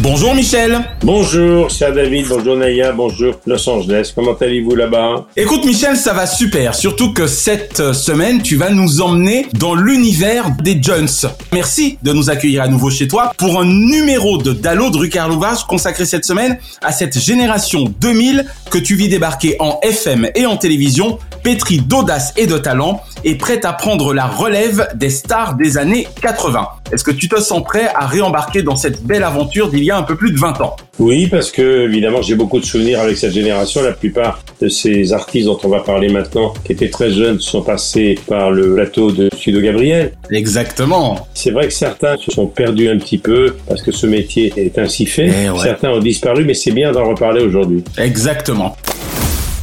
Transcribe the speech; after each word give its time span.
Bonjour 0.00 0.32
Michel 0.32 0.78
Bonjour, 1.02 1.68
cher 1.70 1.92
David, 1.92 2.28
bonjour 2.28 2.56
Naya, 2.56 2.92
bonjour 2.92 3.34
Los 3.46 3.68
Angeles. 3.68 4.12
Comment 4.14 4.34
allez-vous 4.34 4.76
là-bas? 4.76 5.26
Écoute 5.36 5.64
Michel, 5.64 5.96
ça 5.96 6.12
va 6.12 6.28
super, 6.28 6.76
surtout 6.76 7.12
que 7.12 7.26
cette 7.26 7.80
euh, 7.80 7.92
semaine, 7.92 8.40
tu 8.40 8.54
vas 8.54 8.70
nous 8.70 9.00
emmener 9.00 9.48
dans 9.54 9.74
l'univers 9.74 10.52
des 10.62 10.80
Jones. 10.80 11.08
Merci 11.52 11.98
de 12.04 12.12
nous 12.12 12.30
accueillir 12.30 12.62
à 12.62 12.68
nouveau 12.68 12.90
chez 12.90 13.08
toi 13.08 13.32
pour 13.38 13.60
un 13.60 13.64
numéro 13.64 14.38
de 14.38 14.52
Dallo 14.52 14.90
Drucker 14.90 15.18
à 15.18 15.26
l'ouvrage 15.26 15.64
consacré 15.66 16.04
cette 16.04 16.24
semaine 16.24 16.58
à 16.80 16.92
cette 16.92 17.18
génération 17.18 17.92
2000 18.00 18.46
que 18.70 18.78
tu 18.78 18.94
vis 18.94 19.08
débarquer 19.08 19.56
en 19.58 19.80
FM 19.82 20.28
et 20.36 20.46
en 20.46 20.56
télévision, 20.56 21.18
pétri 21.42 21.80
d'audace 21.80 22.32
et 22.36 22.46
de 22.46 22.58
talent 22.58 23.02
et 23.24 23.34
prête 23.34 23.64
à 23.64 23.72
prendre 23.72 24.14
la 24.14 24.26
relève 24.26 24.88
des 24.94 25.10
stars 25.10 25.54
des 25.54 25.76
années 25.76 26.06
80. 26.22 26.68
Est-ce 26.92 27.04
que 27.04 27.10
tu 27.10 27.28
te 27.28 27.40
sens 27.40 27.62
prêt 27.64 27.90
à 27.94 28.06
réembarquer 28.06 28.62
dans 28.62 28.76
cette 28.76 29.02
belle 29.04 29.24
aventure 29.24 29.70
d'il 29.70 29.87
y 29.88 29.90
a 29.90 29.98
un 29.98 30.02
peu 30.02 30.16
plus 30.16 30.32
de 30.32 30.38
20 30.38 30.60
ans 30.60 30.76
Oui, 30.98 31.26
parce 31.26 31.50
que 31.50 31.84
évidemment 31.86 32.22
j'ai 32.22 32.34
beaucoup 32.34 32.60
de 32.60 32.64
souvenirs 32.64 33.00
avec 33.00 33.16
cette 33.16 33.32
génération. 33.32 33.82
La 33.82 33.92
plupart 33.92 34.42
de 34.60 34.68
ces 34.68 35.12
artistes 35.12 35.46
dont 35.46 35.58
on 35.64 35.68
va 35.68 35.80
parler 35.80 36.08
maintenant, 36.08 36.52
qui 36.64 36.72
étaient 36.72 36.90
très 36.90 37.10
jeunes, 37.10 37.40
sont 37.40 37.62
passés 37.62 38.18
par 38.26 38.50
le 38.50 38.74
plateau 38.74 39.10
de 39.12 39.28
Studio 39.34 39.60
Gabriel. 39.60 40.12
Exactement. 40.30 41.26
C'est 41.34 41.50
vrai 41.50 41.66
que 41.66 41.72
certains 41.72 42.16
se 42.16 42.30
sont 42.30 42.46
perdus 42.46 42.88
un 42.88 42.98
petit 42.98 43.18
peu 43.18 43.54
parce 43.66 43.82
que 43.82 43.92
ce 43.92 44.06
métier 44.06 44.52
est 44.56 44.78
ainsi 44.78 45.06
fait. 45.06 45.30
Eh 45.44 45.50
ouais. 45.50 45.58
Certains 45.62 45.90
ont 45.90 46.00
disparu, 46.00 46.44
mais 46.44 46.54
c'est 46.54 46.72
bien 46.72 46.92
d'en 46.92 47.08
reparler 47.08 47.42
aujourd'hui. 47.42 47.82
Exactement. 47.96 48.76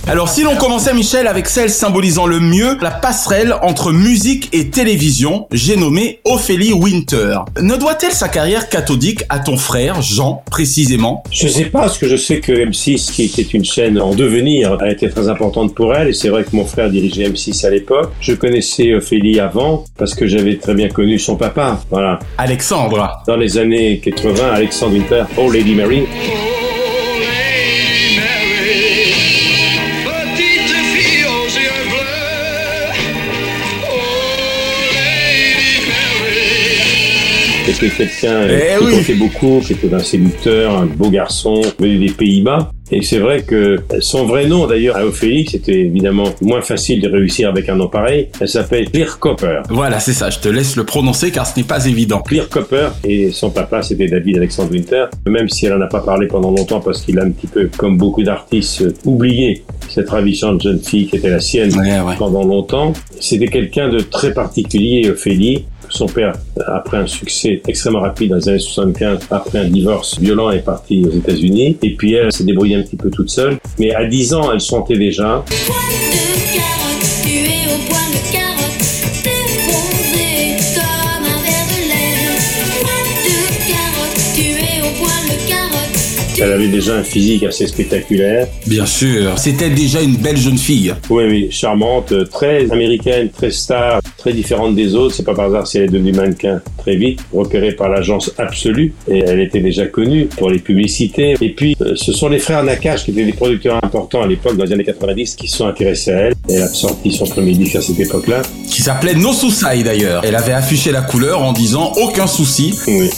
Alors 0.07 0.29
si 0.29 0.43
l'on 0.43 0.55
commençait 0.55 0.93
Michel 0.93 1.25
avec 1.25 1.47
celle 1.47 1.71
symbolisant 1.71 2.27
le 2.27 2.39
mieux 2.39 2.77
la 2.79 2.91
passerelle 2.91 3.55
entre 3.63 3.91
musique 3.91 4.49
et 4.53 4.69
télévision, 4.69 5.47
j'ai 5.51 5.77
nommé 5.77 6.19
Ophélie 6.25 6.73
Winter. 6.73 7.39
Ne 7.59 7.75
doit-elle 7.75 8.11
sa 8.11 8.29
carrière 8.29 8.69
cathodique 8.69 9.23
à 9.29 9.39
ton 9.39 9.57
frère 9.57 10.03
Jean 10.03 10.43
précisément? 10.51 11.23
Je 11.31 11.47
sais 11.47 11.66
pas, 11.66 11.81
parce 11.81 11.97
que 11.97 12.07
je 12.07 12.17
sais 12.17 12.39
que 12.39 12.51
M6, 12.51 13.13
qui 13.13 13.23
était 13.23 13.41
une 13.41 13.66
chaîne 13.66 13.99
en 13.99 14.13
devenir, 14.13 14.77
a 14.79 14.91
été 14.91 15.09
très 15.09 15.27
importante 15.27 15.73
pour 15.73 15.95
elle, 15.95 16.09
et 16.09 16.13
c'est 16.13 16.29
vrai 16.29 16.43
que 16.43 16.55
mon 16.55 16.66
frère 16.66 16.91
dirigeait 16.91 17.27
M6 17.27 17.66
à 17.66 17.72
l'époque. 17.72 18.11
Je 18.22 18.33
connaissais 18.33 18.93
Ophélie 18.93 19.39
avant, 19.39 19.85
parce 19.97 20.13
que 20.13 20.27
j'avais 20.27 20.57
très 20.57 20.75
bien 20.75 20.89
connu 20.89 21.17
son 21.17 21.35
papa. 21.35 21.81
Voilà. 21.89 22.19
Alexandre. 22.37 23.23
Dans 23.25 23.37
les 23.37 23.57
années 23.57 23.99
80, 24.03 24.53
Alexandre 24.53 24.93
Winter, 24.93 25.23
Oh 25.37 25.49
Lady 25.49 25.73
Mary. 25.73 26.03
C'était 37.80 37.90
quelqu'un 37.96 38.34
euh, 38.36 38.59
Eh 38.62 38.80
qui 38.80 38.86
oui. 38.86 38.91
comptait 38.97 39.13
beaucoup, 39.16 39.62
qui 39.66 39.74
était 39.74 39.94
un 39.94 40.00
séducteur, 40.00 40.78
un 40.78 40.86
beau 40.86 41.09
garçon, 41.09 41.62
venu 41.80 41.97
des 41.97 42.12
Pays-Bas. 42.13 42.72
Et 42.91 43.02
c'est 43.02 43.18
vrai 43.18 43.41
que 43.41 43.80
son 44.00 44.25
vrai 44.25 44.46
nom, 44.46 44.68
d'ailleurs, 44.68 44.96
à 44.96 45.03
Ophélie, 45.06 45.47
c'était 45.50 45.80
évidemment 45.80 46.30
moins 46.41 46.62
facile 46.62 47.02
de 47.02 47.09
réussir 47.09 47.50
avec 47.50 47.68
un 47.68 47.75
nom 47.75 47.88
pareil. 47.88 48.28
Elle 48.40 48.47
s'appelle 48.47 48.91
Clear 48.91 49.18
Copper. 49.18 49.62
Voilà, 49.69 50.00
c'est 50.00 50.14
ça, 50.14 50.30
je 50.30 50.38
te 50.38 50.47
laisse 50.50 50.75
le 50.75 50.84
prononcer 50.84 51.31
car 51.31 51.47
ce 51.47 51.59
n'est 51.59 51.66
pas 51.66 51.84
évident. 51.88 52.22
Clear 52.22 52.47
Copper 52.47 52.90
et 53.03 53.31
son 53.31 53.50
papa 53.50 53.81
c'était 53.81 54.06
David 54.06 54.38
Alexandre 54.38 54.72
Winter 54.72 55.06
même 55.28 55.50
si 55.50 55.66
elle 55.66 55.74
en 55.74 55.81
a 55.81 55.88
pas 55.88 56.02
parlé 56.02 56.28
pendant 56.28 56.52
longtemps 56.52 56.80
parce 56.80 57.02
qu'il 57.02 57.18
a 57.19 57.24
un 57.24 57.31
petit 57.31 57.47
peu 57.47 57.69
comme 57.75 57.97
beaucoup 57.97 58.22
d'artistes 58.24 58.81
euh, 58.84 58.94
oublié 59.03 59.64
cette 59.90 60.09
ravissante 60.09 60.62
jeune 60.62 60.80
fille 60.80 61.08
qui 61.08 61.16
était 61.16 61.30
la 61.31 61.40
sienne 61.40 61.74
Ouais, 61.75 62.00
ouais. 62.02 62.16
pendant 62.19 62.44
longtemps 62.44 62.94
c'était 63.19 63.47
quelqu'un 63.47 63.90
de 63.90 64.00
très 64.00 64.34
particulier 64.34 65.09
Ophélie 65.09 65.66
son 65.95 66.07
père, 66.07 66.33
après 66.67 66.97
un 66.97 67.07
succès 67.07 67.61
extrêmement 67.67 68.01
rapide 68.01 68.31
dans 68.31 68.38
les 68.38 68.50
années 68.50 68.59
75, 68.59 69.28
après 69.31 69.59
un 69.59 69.69
divorce 69.69 70.19
violent, 70.19 70.51
est 70.51 70.59
parti 70.59 71.06
aux 71.06 71.11
États-Unis. 71.11 71.78
Et 71.81 71.95
puis 71.95 72.13
elle 72.13 72.31
s'est 72.31 72.44
débrouillée 72.44 72.75
un 72.75 72.83
petit 72.83 72.97
peu 72.97 73.09
toute 73.09 73.29
seule. 73.29 73.57
Mais 73.79 73.94
à 73.94 74.05
10 74.05 74.34
ans, 74.34 74.51
elle 74.51 74.59
chantait 74.59 74.97
déjà. 74.97 75.44
Elle 86.41 86.51
avait 86.51 86.68
déjà 86.68 86.96
un 86.96 87.03
physique 87.03 87.44
assez 87.44 87.68
spectaculaire. 87.68 88.47
Bien 88.68 88.85
sûr, 88.85 89.38
c'était 89.38 89.69
déjà 89.69 90.01
une 90.01 90.18
belle 90.18 90.38
jeune 90.38 90.57
fille. 90.57 90.94
Oui, 91.09 91.23
oui, 91.28 91.47
charmante, 91.50 92.13
très 92.29 92.69
américaine, 92.72 93.29
très 93.29 93.51
star, 93.51 94.01
très 94.18 94.34
différente 94.34 94.75
des 94.75 94.96
autres. 94.96 95.16
C'est 95.16 95.23
pas 95.23 95.34
par 95.34 95.46
hasard 95.46 95.68
si 95.68 95.78
elle 95.78 95.85
est 95.85 95.88
devenue 95.88 96.12
mannequin 96.12 96.62
très 96.78 96.96
vite, 96.96 97.19
repérée 97.34 97.72
par 97.72 97.90
l'agence 97.90 98.31
Absolue. 98.38 98.94
Et 99.07 99.19
elle 99.19 99.40
était 99.40 99.62
déjà 99.62 99.88
connue 99.88 100.25
pour 100.25 100.50
les 100.50 100.59
publicités. 100.59 101.35
Et 101.41 101.50
puis, 101.50 101.75
euh, 101.81 101.94
ce 101.96 102.12
sont 102.12 102.29
les 102.29 102.40
frères 102.40 102.63
Nakache, 102.63 103.06
qui 103.06 103.12
étaient 103.12 103.25
des 103.25 103.34
producteurs 103.34 103.84
importants 103.84 104.22
à 104.22 104.28
l'époque, 104.28 104.57
dans 104.57 104.66
les 104.66 104.73
années 104.73 104.84
90, 104.84 105.35
qui 105.35 105.47
se 105.47 105.57
sont 105.57 105.67
intéressés 105.67 106.12
à 106.12 106.19
elle. 106.22 106.34
Elle 106.50 106.63
a 106.63 106.67
sorti 106.67 107.12
son 107.12 107.25
premier 107.25 107.53
disque 107.53 107.75
à 107.75 107.81
cette 107.81 108.00
époque-là. 108.00 108.41
Qui 108.69 108.81
s'appelait 108.81 109.16
No 109.16 109.34
Souci 109.34 109.84
d'ailleurs. 109.84 110.23
Elle 110.25 110.35
avait 110.35 110.53
affiché 110.53 110.91
la 110.91 111.02
couleur 111.02 111.44
en 111.44 111.53
disant 111.53 111.94
aucun 112.02 112.28
souci. 112.28 112.78
Oui. 112.88 113.09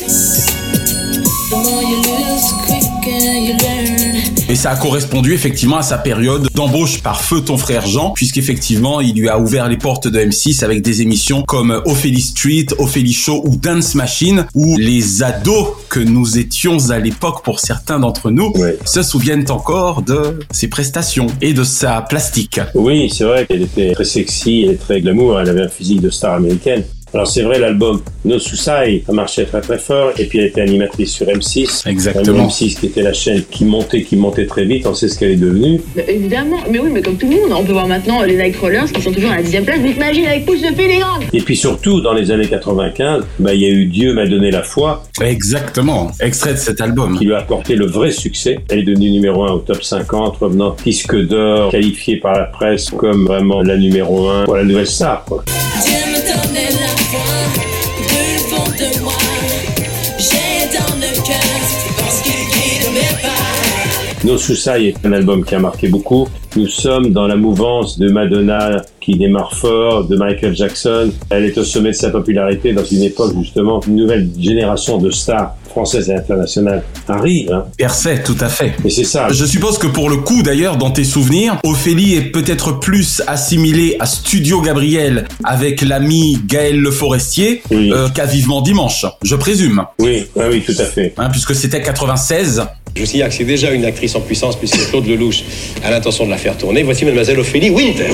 Et 4.49 4.55
ça 4.55 4.71
a 4.71 4.75
correspondu 4.77 5.33
effectivement 5.33 5.75
à 5.75 5.81
sa 5.83 5.97
période 5.97 6.47
d'embauche 6.55 7.01
par 7.01 7.21
feu 7.21 7.41
ton 7.41 7.57
frère 7.57 7.85
Jean, 7.85 8.11
puisqu'effectivement 8.11 9.01
il 9.01 9.13
lui 9.19 9.27
a 9.27 9.39
ouvert 9.39 9.67
les 9.67 9.75
portes 9.75 10.07
de 10.07 10.19
M6 10.19 10.63
avec 10.63 10.81
des 10.81 11.01
émissions 11.01 11.43
comme 11.43 11.81
Ophélie 11.85 12.21
Street, 12.21 12.67
Ophélie 12.77 13.11
Show 13.11 13.41
ou 13.45 13.57
Dance 13.57 13.93
Machine, 13.95 14.45
où 14.55 14.77
les 14.77 15.21
ados 15.21 15.67
que 15.89 15.99
nous 15.99 16.37
étions 16.37 16.91
à 16.91 16.99
l'époque 16.99 17.43
pour 17.43 17.59
certains 17.59 17.99
d'entre 17.99 18.31
nous 18.31 18.53
Ouais. 18.55 18.77
se 18.85 19.03
souviennent 19.03 19.49
encore 19.51 20.01
de 20.01 20.39
ses 20.51 20.69
prestations 20.69 21.27
et 21.41 21.51
de 21.53 21.65
sa 21.65 22.01
plastique. 22.01 22.61
Oui, 22.73 23.09
c'est 23.13 23.25
vrai 23.25 23.45
qu'elle 23.45 23.63
était 23.63 23.91
très 23.91 24.05
sexy 24.05 24.61
et 24.61 24.77
très 24.77 25.01
glamour. 25.01 25.41
Elle 25.41 25.49
avait 25.49 25.63
un 25.63 25.69
physique 25.69 25.99
de 26.01 26.09
star 26.09 26.35
américaine. 26.35 26.83
Alors 27.17 27.25
c'est 27.25 27.41
vrai, 27.41 27.57
l'album 27.57 27.99
No 28.25 28.37
Suicide 28.37 29.01
a 29.09 29.11
marché 29.11 29.45
très 29.45 29.59
très 29.59 29.79
fort 29.79 30.11
et 30.19 30.25
puis 30.25 30.37
elle 30.37 30.45
était 30.45 30.61
animatrice 30.61 31.13
sur 31.13 31.25
M6. 31.25 31.89
Exactement. 31.89 32.45
M6 32.45 32.79
qui 32.79 32.85
était 32.85 33.01
la 33.01 33.11
chaîne 33.11 33.41
qui 33.49 33.65
montait, 33.65 34.03
qui 34.03 34.15
montait 34.15 34.45
très 34.45 34.65
vite. 34.65 34.85
On 34.85 34.93
sait 34.93 35.07
ce 35.07 35.17
qu'elle 35.17 35.31
est 35.31 35.35
devenue. 35.35 35.81
Bah, 35.95 36.03
évidemment, 36.07 36.57
mais 36.69 36.77
oui, 36.77 36.91
mais 36.93 37.01
comme 37.01 37.17
tout 37.17 37.27
le 37.27 37.37
monde, 37.37 37.57
on 37.59 37.63
peut 37.63 37.71
voir 37.71 37.87
maintenant 37.87 38.21
les 38.21 38.37
Nightcrawlers 38.37 38.93
qui 38.93 39.01
sont 39.01 39.11
toujours 39.11 39.31
à 39.31 39.37
la 39.37 39.41
dixième 39.41 39.65
place. 39.65 39.79
Mais 39.81 39.93
imagine 39.93 40.25
avec 40.27 40.45
Pouce 40.45 40.61
de 40.61 40.67
Félégrande 40.75 41.23
Et 41.33 41.41
puis 41.41 41.55
surtout, 41.55 42.01
dans 42.01 42.13
les 42.13 42.29
années 42.29 42.47
95, 42.47 43.23
bah, 43.39 43.55
il 43.55 43.61
y 43.61 43.65
a 43.65 43.69
eu 43.69 43.85
Dieu 43.85 44.13
m'a 44.13 44.27
donné 44.27 44.51
la 44.51 44.61
foi, 44.61 45.01
Exactement. 45.19 46.11
Extrait 46.19 46.53
de 46.53 46.59
cet 46.59 46.81
album. 46.81 47.17
qui 47.17 47.25
lui 47.25 47.33
a 47.33 47.39
apporté 47.39 47.75
le 47.75 47.87
vrai 47.87 48.11
succès. 48.11 48.59
Elle 48.69 48.81
est 48.81 48.83
devenue 48.83 49.09
numéro 49.09 49.43
1 49.43 49.53
au 49.53 49.57
top 49.57 49.83
50, 49.83 50.37
revenant 50.37 50.75
disque 50.85 51.15
d'or, 51.15 51.71
qualifiée 51.71 52.17
par 52.17 52.33
la 52.33 52.43
presse 52.43 52.91
comme 52.91 53.25
vraiment 53.25 53.63
la 53.63 53.75
numéro 53.75 54.29
1 54.29 54.45
pour 54.45 54.55
la 54.55 54.63
nouvelle 54.63 54.85
star. 54.85 55.25
quoi. 55.25 55.43
No 64.27 64.37
Suicide 64.37 64.93
est 65.01 65.05
un 65.05 65.13
album 65.13 65.45
qui 65.45 65.55
a 65.55 65.59
marqué 65.59 65.87
beaucoup. 65.87 66.27
Nous 66.57 66.67
sommes 66.67 67.13
dans 67.13 67.27
la 67.27 67.37
mouvance 67.37 67.97
de 67.97 68.11
Madonna 68.11 68.81
qui 68.99 69.15
démarre 69.17 69.53
fort, 69.55 70.03
de 70.03 70.17
Michael 70.17 70.53
Jackson. 70.53 71.11
Elle 71.29 71.45
est 71.45 71.57
au 71.57 71.63
sommet 71.63 71.91
de 71.91 71.95
sa 71.95 72.09
popularité 72.09 72.73
dans 72.73 72.83
une 72.83 73.03
époque 73.03 73.33
justement, 73.39 73.79
une 73.87 73.95
nouvelle 73.95 74.29
génération 74.37 74.97
de 74.97 75.11
stars 75.11 75.55
françaises 75.69 76.09
et 76.09 76.15
internationales 76.15 76.83
arrive. 77.07 77.53
Hein. 77.53 77.65
Percé, 77.77 78.21
tout 78.21 78.35
à 78.41 78.49
fait. 78.49 78.73
Et 78.83 78.89
c'est 78.89 79.05
ça. 79.05 79.29
Je 79.31 79.45
suppose 79.45 79.77
que 79.77 79.87
pour 79.87 80.09
le 80.09 80.17
coup, 80.17 80.41
d'ailleurs, 80.43 80.75
dans 80.75 80.91
tes 80.91 81.05
souvenirs, 81.05 81.57
Ophélie 81.63 82.15
est 82.15 82.31
peut-être 82.31 82.79
plus 82.79 83.21
assimilée 83.27 83.95
à 84.01 84.07
Studio 84.07 84.59
Gabriel 84.59 85.25
avec 85.45 85.81
l'ami 85.83 86.39
Gaël 86.45 86.77
Le 86.77 86.91
Forestier 86.91 87.61
Oui. 87.71 87.93
euh, 87.93 88.09
qu'à 88.09 88.25
Vivement 88.25 88.61
Dimanche, 88.61 89.05
je 89.23 89.35
présume. 89.35 89.83
Oui, 89.99 90.25
oui, 90.35 90.43
oui, 90.51 90.63
tout 90.65 90.75
à 90.81 90.85
fait. 90.85 91.13
Hein, 91.17 91.29
puisque 91.29 91.55
c'était 91.55 91.81
96. 91.81 92.63
Je 92.95 93.01
vous 93.01 93.05
signale 93.07 93.29
que 93.29 93.35
c'est 93.35 93.43
déjà 93.43 93.71
une 93.71 93.85
actrice 93.85 94.15
en 94.15 94.21
puissance, 94.21 94.55
puisque 94.55 94.89
Claude 94.89 95.05
Lelouch 95.07 95.43
a 95.83 95.91
l'intention 95.91 96.25
de 96.25 96.31
la 96.31 96.37
faire 96.37 96.57
tourner. 96.57 96.83
Voici 96.83 97.05
mademoiselle 97.05 97.39
Ophélie 97.39 97.69
Winter. 97.69 98.09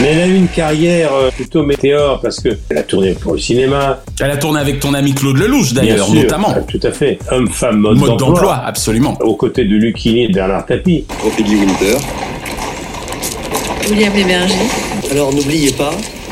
Mais 0.00 0.12
elle 0.12 0.20
a 0.20 0.26
eu 0.28 0.36
une 0.36 0.46
carrière 0.46 1.12
euh, 1.12 1.30
plutôt 1.32 1.64
météore 1.64 2.20
parce 2.20 2.38
que 2.38 2.50
elle 2.70 2.78
a 2.78 2.84
tourné 2.84 3.14
pour 3.14 3.32
le 3.32 3.40
cinéma, 3.40 4.00
Elle 4.20 4.30
a 4.30 4.36
tourné 4.36 4.60
avec 4.60 4.78
ton 4.78 4.94
ami 4.94 5.12
Claude 5.12 5.38
Lelouch, 5.38 5.72
d'ailleurs, 5.72 6.08
notamment. 6.14 6.54
euh, 6.56 6.60
tout 6.68 6.78
à 6.84 6.92
fait. 6.92 7.18
Homme, 7.32 7.48
femme, 7.48 7.78
mode, 7.78 7.98
Mode 7.98 8.16
d'emploi, 8.16 8.62
absolument. 8.64 9.18
Aux 9.20 9.34
côtés 9.34 9.64
de 9.64 9.74
Lucchini 9.74 10.26
et 10.26 10.28
de 10.28 10.34
Bernard 10.34 10.66
Tapie. 10.66 11.04
Ophélie 11.26 11.56
Winter. 11.56 11.96
William 13.90 14.12
Lémergie. 14.14 14.54
Alors 15.10 15.32
n'oubliez 15.34 15.72
pas, 15.72 15.90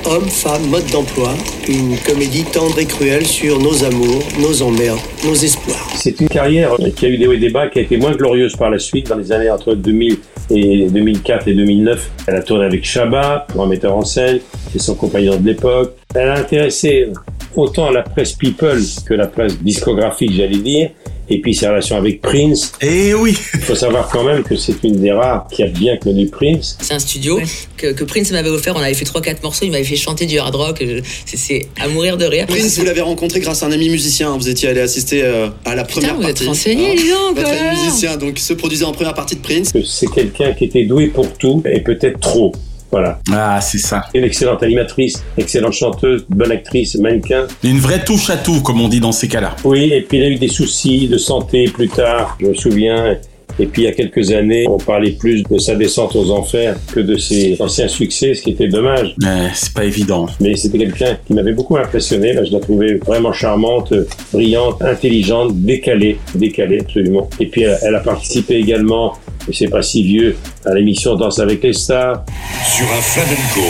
Homme, 0.09 0.29
femme, 0.29 0.69
mode 0.69 0.87
d'emploi, 0.93 1.35
une 1.67 1.97
comédie 1.99 2.45
tendre 2.45 2.79
et 2.79 2.87
cruelle 2.87 3.27
sur 3.27 3.59
nos 3.59 3.83
amours, 3.83 4.23
nos 4.39 4.63
emmerdes, 4.63 5.01
nos 5.25 5.35
espoirs. 5.35 5.85
C'est 5.97 6.21
une 6.21 6.29
carrière 6.29 6.77
qui 6.95 7.07
a 7.07 7.09
eu 7.09 7.19
des 7.19 7.27
hauts 7.27 7.33
et 7.33 7.39
des 7.39 7.51
bas, 7.51 7.67
qui 7.67 7.81
a 7.81 7.83
été 7.83 7.97
moins 7.97 8.13
glorieuse 8.13 8.55
par 8.55 8.71
la 8.71 8.79
suite 8.79 9.09
dans 9.09 9.17
les 9.17 9.33
années 9.33 9.51
entre 9.51 9.75
2000 9.75 10.19
et 10.51 10.87
2004 10.89 11.49
et 11.49 11.55
2009. 11.55 12.11
Elle 12.29 12.37
a 12.37 12.43
tourné 12.43 12.67
avec 12.67 12.85
Chabat 12.85 13.47
pour 13.49 13.65
un 13.65 13.67
metteur 13.67 13.97
en 13.97 14.05
scène, 14.05 14.39
c'est 14.73 14.79
son 14.79 14.95
compagnon 14.95 15.37
de 15.41 15.45
l'époque. 15.45 15.97
Elle 16.15 16.29
a 16.29 16.39
intéressé 16.39 17.09
autant 17.57 17.91
la 17.91 18.03
presse 18.03 18.33
people 18.33 18.79
que 19.05 19.15
la 19.15 19.27
presse 19.27 19.59
discographique, 19.61 20.33
j'allais 20.33 20.59
dire, 20.59 20.91
et 21.29 21.41
puis 21.41 21.55
ses 21.55 21.67
relations 21.69 21.97
avec 21.97 22.21
Prince. 22.21 22.73
Et 22.81 23.15
oui 23.15 23.37
Il 23.55 23.61
faut 23.61 23.75
savoir 23.75 24.09
quand 24.09 24.25
même 24.25 24.43
que 24.43 24.57
c'est 24.57 24.83
une 24.85 25.01
des 25.01 25.13
rares 25.13 25.47
qui 25.53 25.63
a 25.63 25.67
bien 25.67 25.97
connu 25.97 26.27
Prince. 26.29 26.77
C'est 26.81 26.95
un 26.95 26.99
studio 26.99 27.41
que, 27.77 27.89
que 27.93 28.05
Prince 28.05 28.31
m'avait 28.33 28.51
offert. 28.51 28.75
On 28.77 28.81
avait 28.81 28.95
fait 28.95 29.05
3-4 29.05 29.43
morceaux. 29.43 29.65
Il 29.65 29.71
m'avait 29.73 29.85
fait 29.85 29.97
chanter 29.97 30.27
du 30.27 30.39
hard 30.39 30.55
rock. 30.55 30.85
C'est 31.27 31.69
à 31.81 31.89
mourir 31.89 32.17
de 32.17 32.25
rire. 32.25 32.47
Prince, 32.47 32.79
vous 32.79 32.85
l'avez 32.85 33.01
rencontré 33.01 33.41
grâce 33.41 33.63
à 33.63 33.67
un 33.67 33.73
ami 33.73 33.89
musicien. 33.89 34.37
Vous 34.37 34.49
étiez 34.49 34.69
allé 34.69 34.81
assister 34.81 35.23
euh, 35.25 35.49
à 35.65 35.75
la 35.75 35.85
première 35.85 36.15
vous 36.15 36.23
êtes 36.23 36.29
partie. 36.29 36.47
renseigné, 36.47 36.95
dis 36.97 37.09
donc, 37.09 37.37
Votre 37.37 37.49
quand 37.51 37.57
ami 37.57 37.61
même. 37.61 37.85
musicien, 37.85 38.17
donc, 38.17 38.39
se 38.39 38.53
produisait 38.53 38.85
en 38.85 38.93
première 38.93 39.15
partie 39.15 39.37
de 39.37 39.41
Prince. 39.43 39.73
C'est 39.85 40.11
quelqu'un 40.11 40.53
qui 40.53 40.65
était 40.65 40.85
doué 40.85 41.09
pour 41.09 41.33
tout 41.37 41.63
et 41.71 41.81
peut-être 41.81 42.21
trop. 42.21 42.53
Voilà. 42.91 43.19
Ah, 43.33 43.61
c'est 43.61 43.79
ça. 43.79 44.05
Une 44.15 44.25
excellente 44.25 44.63
animatrice, 44.63 45.23
excellente 45.37 45.73
chanteuse, 45.73 46.25
bonne 46.29 46.53
actrice, 46.53 46.97
mannequin. 46.97 47.47
Une 47.65 47.79
vraie 47.79 48.05
touche 48.05 48.31
à 48.31 48.37
tout, 48.37 48.63
comme 48.63 48.81
on 48.81 48.89
dit 48.89 49.01
dans 49.01 49.13
ces 49.13 49.29
cas-là. 49.29 49.57
Oui, 49.65 49.91
et 49.93 50.03
puis 50.03 50.19
il 50.19 50.25
a 50.25 50.29
eu 50.29 50.37
des 50.37 50.49
soucis 50.49 51.09
de 51.09 51.19
santé 51.19 51.65
plus 51.65 51.89
tard, 51.89 52.37
je 52.41 52.47
me 52.47 52.55
souviens. 52.55 53.17
Et 53.59 53.67
puis 53.67 53.83
il 53.83 53.85
y 53.87 53.89
a 53.89 53.93
quelques 53.93 54.33
années, 54.33 54.67
on 54.69 54.77
parlait 54.77 55.13
plus 55.13 55.43
de 55.43 55.59
sa 55.59 55.75
descente 55.77 56.15
aux 56.15 56.31
enfers 56.31 56.77
que 56.93 57.01
de 57.01 57.17
ses 57.17 57.57
anciens 57.61 57.89
succès, 57.89 58.35
ce 58.35 58.43
qui 58.43 58.51
était 58.51 58.69
dommage. 58.69 59.15
Mais 59.23 59.49
c'est 59.55 59.73
pas 59.73 59.85
évident. 59.85 60.27
Mais 60.41 60.57
c'était 60.57 60.79
quelqu'un 60.79 61.17
qui 61.27 61.33
m'avait 61.33 61.55
beaucoup 61.55 61.79
impressionné. 61.79 62.35
Là, 62.35 62.45
je 62.45 62.53
la 62.53 62.61
trouvais 62.61 62.97
vraiment 62.97 63.33
charmante, 63.33 63.95
brillante, 64.33 64.83
intelligente, 64.83 65.57
décalée, 65.57 66.19
décalée 66.35 66.81
absolument. 66.81 67.31
Et 67.41 67.47
puis 67.47 67.63
elle, 67.63 67.79
elle 67.81 67.95
a 67.95 68.01
participé 68.01 68.57
également, 68.57 69.15
c'est 69.53 69.69
pas 69.69 69.83
si 69.83 70.03
vieux, 70.03 70.37
à 70.65 70.75
l'émission 70.75 71.15
Danse 71.15 71.39
avec 71.39 71.63
les 71.63 71.73
stars. 71.73 72.25
Sur 72.65 72.87
un 72.87 73.01
flamenco, 73.01 73.67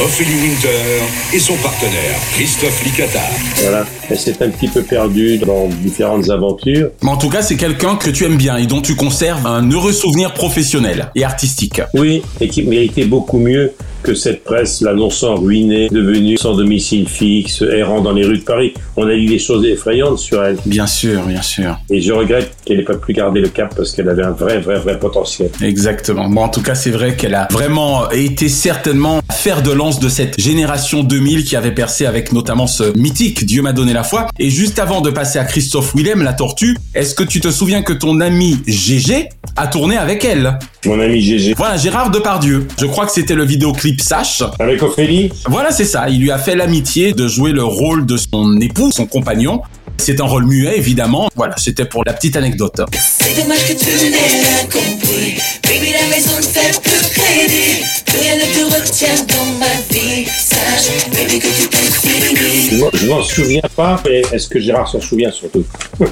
Ophélie 0.00 0.40
Winter 0.42 1.04
et 1.34 1.38
son 1.38 1.54
partenaire, 1.56 2.16
Christophe 2.34 2.84
Licata. 2.84 3.20
Voilà, 3.62 3.84
elle 4.08 4.18
s'est 4.18 4.42
un 4.42 4.48
petit 4.48 4.68
peu 4.68 4.82
perdue 4.82 5.38
dans 5.38 5.68
différentes 5.68 6.28
aventures. 6.30 6.90
Mais 7.02 7.10
en 7.10 7.16
tout 7.16 7.30
cas, 7.30 7.42
c'est 7.42 7.56
quelqu'un 7.56 7.96
que 7.96 8.10
tu 8.10 8.24
aimes 8.24 8.36
bien 8.36 8.56
et 8.56 8.66
dont 8.66 8.80
tu 8.80 8.96
conserves 8.96 9.46
un 9.46 9.68
heureux 9.70 9.92
souvenir 9.92 10.34
professionnel 10.34 11.10
et 11.14 11.24
artistique. 11.24 11.80
Oui, 11.94 12.22
et 12.40 12.48
qui 12.48 12.62
méritait 12.62 13.04
beaucoup 13.04 13.38
mieux 13.38 13.72
que 14.02 14.14
cette 14.14 14.44
presse 14.44 14.80
l'annonçant 14.80 15.36
ruinée, 15.36 15.88
devenue 15.90 16.36
sans 16.36 16.54
domicile 16.54 17.08
fixe, 17.08 17.62
errant 17.62 18.00
dans 18.00 18.12
les 18.12 18.24
rues 18.24 18.38
de 18.38 18.44
Paris. 18.44 18.72
On 18.96 19.06
a 19.06 19.12
lu 19.12 19.26
des 19.26 19.38
choses 19.38 19.64
effrayantes 19.66 20.18
sur 20.18 20.42
elle. 20.44 20.58
Bien 20.66 20.86
sûr, 20.86 21.22
bien 21.24 21.42
sûr. 21.42 21.78
Et 21.90 22.00
je 22.00 22.12
regrette 22.12 22.54
qu'elle 22.64 22.78
n'ait 22.78 22.84
pas 22.84 22.96
pu 22.96 23.12
garder 23.12 23.40
le 23.40 23.48
cap 23.48 23.74
parce 23.74 23.92
qu'elle 23.92 24.08
avait 24.08 24.24
un 24.24 24.32
vrai, 24.32 24.58
vrai, 24.60 24.78
vrai 24.78 24.98
potentiel. 24.98 25.50
Exactement. 25.62 26.28
Bon, 26.28 26.42
en 26.42 26.48
tout 26.48 26.62
cas, 26.62 26.74
c'est 26.74 26.90
vrai 26.90 27.16
qu'elle 27.16 27.34
a 27.34 27.48
vraiment 27.50 28.10
été 28.10 28.48
certainement 28.48 29.20
fer 29.32 29.62
de 29.62 29.72
lance 29.72 30.00
de 30.00 30.08
cette 30.08 30.40
génération 30.40 31.02
2000 31.02 31.44
qui 31.44 31.56
avait 31.56 31.72
percé 31.72 32.06
avec 32.06 32.32
notamment 32.32 32.66
ce 32.66 32.96
mythique 32.96 33.44
Dieu 33.44 33.62
m'a 33.62 33.72
donné 33.72 33.92
la 33.92 34.02
foi. 34.02 34.28
Et 34.38 34.50
juste 34.50 34.78
avant 34.78 35.00
de 35.00 35.10
passer 35.10 35.38
à 35.38 35.44
Christophe 35.44 35.94
Willem, 35.94 36.22
la 36.22 36.32
tortue, 36.32 36.76
est-ce 36.94 37.14
que 37.14 37.22
tu 37.22 37.40
te 37.40 37.50
souviens 37.50 37.82
que 37.82 37.92
ton 37.92 38.20
ami 38.20 38.58
GG 38.66 39.28
a 39.56 39.66
tourné 39.66 39.96
avec 39.96 40.24
elle? 40.24 40.58
Mon 40.86 41.00
ami 41.00 41.20
GG. 41.20 41.54
Voilà, 41.56 41.76
Gérard 41.76 42.10
Depardieu. 42.10 42.66
Je 42.78 42.86
crois 42.86 43.06
que 43.06 43.12
c'était 43.12 43.34
le 43.34 43.44
vidéoclip 43.44 43.89
Sache. 43.98 44.42
Avec 44.58 44.82
Ophélie 44.82 45.30
Voilà, 45.48 45.70
c'est 45.70 45.84
ça. 45.84 46.08
Il 46.08 46.20
lui 46.20 46.30
a 46.30 46.38
fait 46.38 46.54
l'amitié 46.54 47.12
de 47.12 47.26
jouer 47.28 47.52
le 47.52 47.64
rôle 47.64 48.06
de 48.06 48.16
son 48.16 48.58
époux, 48.60 48.90
son 48.92 49.06
compagnon. 49.06 49.60
C'est 49.96 50.18
un 50.20 50.24
rôle 50.24 50.46
muet, 50.46 50.76
évidemment. 50.78 51.28
Voilà, 51.36 51.54
c'était 51.58 51.84
pour 51.84 52.02
la 52.06 52.12
petite 52.14 52.34
anecdote. 52.36 52.80
C'est 52.92 53.36
dommage 53.42 53.66
que 53.66 53.72
tu 53.74 53.84
n'aies 53.84 54.16
rien 54.16 54.66
compris. 54.72 55.34
Baby, 55.64 55.92
la 55.92 56.06
maison 56.14 56.36
ne 56.38 56.42
fait 56.42 56.80
plus 56.80 57.10
crédit. 57.10 57.84
Plus 58.06 58.18
rien 58.18 58.36
ne 58.36 58.40
te 58.40 58.74
retient 58.74 59.14
dans 59.28 59.58
ma 59.58 59.66
vie. 59.90 60.24
Sache, 60.24 61.06
baby, 61.12 61.38
que 61.38 61.46
tu 61.48 61.68
t'es 61.68 61.76
fini. 62.08 62.70
Je 62.70 62.76
m'en- 62.78 62.90
Je 62.94 63.06
m'en 63.08 63.22
souviens 63.22 63.60
pas, 63.76 64.00
mais 64.06 64.22
est-ce 64.32 64.48
que 64.48 64.58
Gérard 64.58 64.88
s'en 64.88 65.00
souvient 65.02 65.30
surtout? 65.30 65.64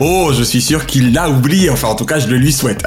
Oh, 0.00 0.30
je 0.36 0.42
suis 0.42 0.60
sûr 0.60 0.84
qu'il 0.86 1.12
l'a 1.14 1.30
oublié. 1.30 1.70
Enfin, 1.70 1.88
en 1.88 1.94
tout 1.94 2.04
cas, 2.04 2.18
je 2.18 2.26
le 2.26 2.36
lui 2.36 2.52
souhaite. 2.52 2.82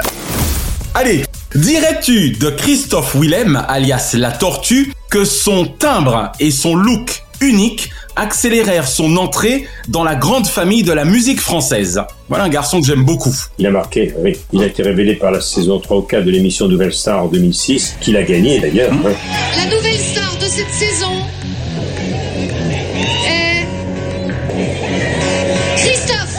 Allez, 0.94 1.24
dirais-tu 1.55 2.31
de 2.31 2.49
Christophe 2.49 3.15
Willem, 3.15 3.63
alias 3.67 4.11
La 4.17 4.31
Tortue, 4.31 4.93
que 5.09 5.25
son 5.25 5.65
timbre 5.65 6.31
et 6.39 6.51
son 6.51 6.75
look 6.75 7.23
unique 7.41 7.89
accélérèrent 8.15 8.87
son 8.87 9.15
entrée 9.18 9.68
dans 9.87 10.03
la 10.03 10.15
grande 10.15 10.45
famille 10.47 10.83
de 10.83 10.91
la 10.91 11.06
musique 11.06 11.39
française? 11.39 12.01
Voilà 12.27 12.44
un 12.45 12.49
garçon 12.49 12.81
que 12.81 12.87
j'aime 12.87 13.03
beaucoup. 13.03 13.33
Il 13.57 13.65
a 13.65 13.71
marqué, 13.71 14.13
oui. 14.19 14.37
Il 14.53 14.61
a 14.61 14.68
été 14.68 14.83
révélé 14.83 15.15
par 15.15 15.31
la 15.31 15.41
saison 15.41 15.79
3 15.79 15.97
ou 15.97 16.01
4 16.01 16.23
de 16.23 16.31
l'émission 16.31 16.68
Nouvelle 16.68 16.94
Star 16.94 17.23
en 17.23 17.27
2006, 17.27 17.95
qu'il 18.01 18.15
a 18.18 18.23
gagné 18.23 18.59
d'ailleurs. 18.59 18.91
hein. 18.94 19.11
La 19.57 19.65
nouvelle 19.75 19.97
star 19.99 20.35
de 20.37 20.45
cette 20.45 20.69
saison 20.71 21.11
est 23.27 23.65
Christophe. 25.77 26.37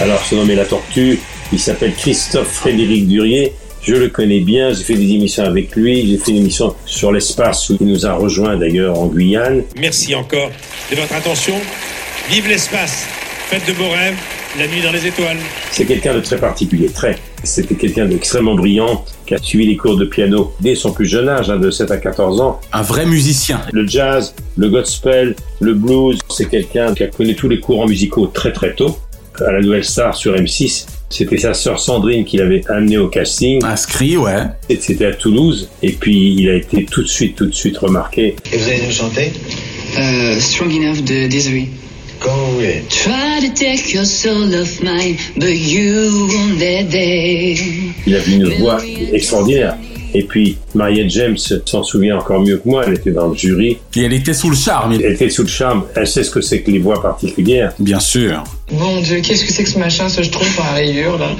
Alors, 0.00 0.24
son 0.24 0.36
nom 0.36 0.48
est 0.48 0.54
La 0.54 0.64
Tortue. 0.64 1.20
Il 1.52 1.58
s'appelle 1.60 1.92
Christophe 1.94 2.48
Frédéric 2.48 3.06
Durier. 3.08 3.52
Je 3.82 3.96
le 3.96 4.08
connais 4.08 4.40
bien. 4.40 4.72
J'ai 4.72 4.84
fait 4.84 4.94
des 4.94 5.10
émissions 5.12 5.42
avec 5.44 5.74
lui. 5.74 6.06
J'ai 6.06 6.16
fait 6.16 6.30
une 6.30 6.38
émission 6.38 6.76
sur 6.86 7.10
l'espace 7.10 7.68
où 7.68 7.76
il 7.80 7.88
nous 7.88 8.06
a 8.06 8.12
rejoint 8.12 8.56
d'ailleurs 8.56 8.96
en 8.96 9.06
Guyane. 9.06 9.64
Merci 9.76 10.14
encore 10.14 10.50
de 10.90 10.96
votre 10.96 11.12
attention. 11.12 11.54
Vive 12.30 12.46
l'espace. 12.48 13.08
Faites 13.48 13.66
de 13.66 13.72
beaux 13.72 13.90
rêves. 13.90 14.16
La 14.56 14.68
nuit 14.68 14.82
dans 14.82 14.92
les 14.92 15.04
étoiles. 15.04 15.38
C'est 15.72 15.86
quelqu'un 15.86 16.14
de 16.14 16.20
très 16.20 16.36
particulier, 16.36 16.90
très. 16.90 17.16
C'était 17.42 17.74
quelqu'un 17.74 18.04
d'extrêmement 18.04 18.54
brillant 18.54 19.04
qui 19.26 19.34
a 19.34 19.38
suivi 19.38 19.66
les 19.66 19.76
cours 19.76 19.96
de 19.96 20.04
piano 20.04 20.52
dès 20.60 20.74
son 20.74 20.92
plus 20.92 21.06
jeune 21.06 21.28
âge, 21.28 21.50
hein, 21.50 21.56
de 21.56 21.70
7 21.70 21.90
à 21.90 21.96
14 21.96 22.40
ans. 22.40 22.60
Un 22.72 22.82
vrai 22.82 23.06
musicien. 23.06 23.62
Le 23.72 23.86
jazz, 23.86 24.34
le 24.56 24.68
gospel, 24.68 25.34
le 25.60 25.74
blues. 25.74 26.18
C'est 26.28 26.48
quelqu'un 26.48 26.94
qui 26.94 27.02
a 27.02 27.08
connu 27.08 27.34
tous 27.34 27.48
les 27.48 27.58
courants 27.58 27.88
musicaux 27.88 28.26
très 28.26 28.52
très 28.52 28.74
tôt. 28.74 28.96
À 29.40 29.50
la 29.50 29.60
Nouvelle 29.60 29.84
Star 29.84 30.14
sur 30.14 30.34
M6, 30.34 30.86
c'était 31.12 31.38
sa 31.38 31.54
sœur 31.54 31.78
Sandrine 31.78 32.24
qui 32.24 32.36
l'avait 32.38 32.62
amené 32.68 32.98
au 32.98 33.08
casting. 33.08 33.62
Inscrit, 33.64 34.16
ouais. 34.16 34.42
Et 34.68 34.78
C'était 34.80 35.06
à 35.06 35.12
Toulouse. 35.12 35.68
Et 35.82 35.92
puis 35.92 36.34
il 36.38 36.48
a 36.50 36.54
été 36.56 36.84
tout 36.84 37.02
de 37.02 37.08
suite, 37.08 37.36
tout 37.36 37.46
de 37.46 37.54
suite 37.54 37.78
remarqué. 37.78 38.36
Et 38.52 38.56
vous 38.56 38.68
allez 38.68 38.82
nous 38.86 38.92
chanter 38.92 39.32
Euh, 39.98 40.40
Strong 40.40 40.72
Enough 40.72 41.04
de 41.04 41.28
vous 42.24 42.54
voulez. 42.54 42.84
Try 42.88 43.40
to 43.40 43.52
take 43.54 43.92
your 43.92 44.04
soul 44.04 44.54
of 44.54 44.80
mine, 44.82 45.16
but 45.36 45.56
you 45.56 46.28
won't 46.28 46.58
let. 46.58 46.86
Il 48.06 48.14
avait 48.14 48.32
une 48.32 48.48
voix 48.58 48.80
extraordinaire. 49.12 49.76
Et 50.14 50.24
puis, 50.24 50.58
Mariette 50.74 51.10
James 51.10 51.36
s'en 51.36 51.82
souvient 51.82 52.18
encore 52.18 52.40
mieux 52.40 52.58
que 52.58 52.68
moi. 52.68 52.84
Elle 52.86 52.94
était 52.94 53.10
dans 53.10 53.28
le 53.28 53.36
jury. 53.36 53.78
Et 53.96 54.02
elle 54.02 54.12
était 54.12 54.34
sous 54.34 54.50
le 54.50 54.56
charme. 54.56 54.92
Elle 54.92 55.12
était 55.12 55.30
sous 55.30 55.42
le 55.42 55.48
charme. 55.48 55.84
Elle 55.94 56.06
sait 56.06 56.22
ce 56.22 56.30
que 56.30 56.40
c'est 56.40 56.62
que 56.62 56.70
les 56.70 56.78
voix 56.78 57.00
particulières. 57.00 57.72
Bien 57.78 58.00
sûr. 58.00 58.44
Mon 58.70 59.00
Dieu, 59.00 59.20
qu'est-ce 59.20 59.44
que 59.44 59.52
c'est 59.52 59.64
que 59.64 59.70
ce 59.70 59.78
machin, 59.78 60.08
ce 60.08 60.22
je 60.22 60.30
trouve 60.30 60.48
par 60.56 60.74
rayure, 60.74 61.18
là 61.18 61.30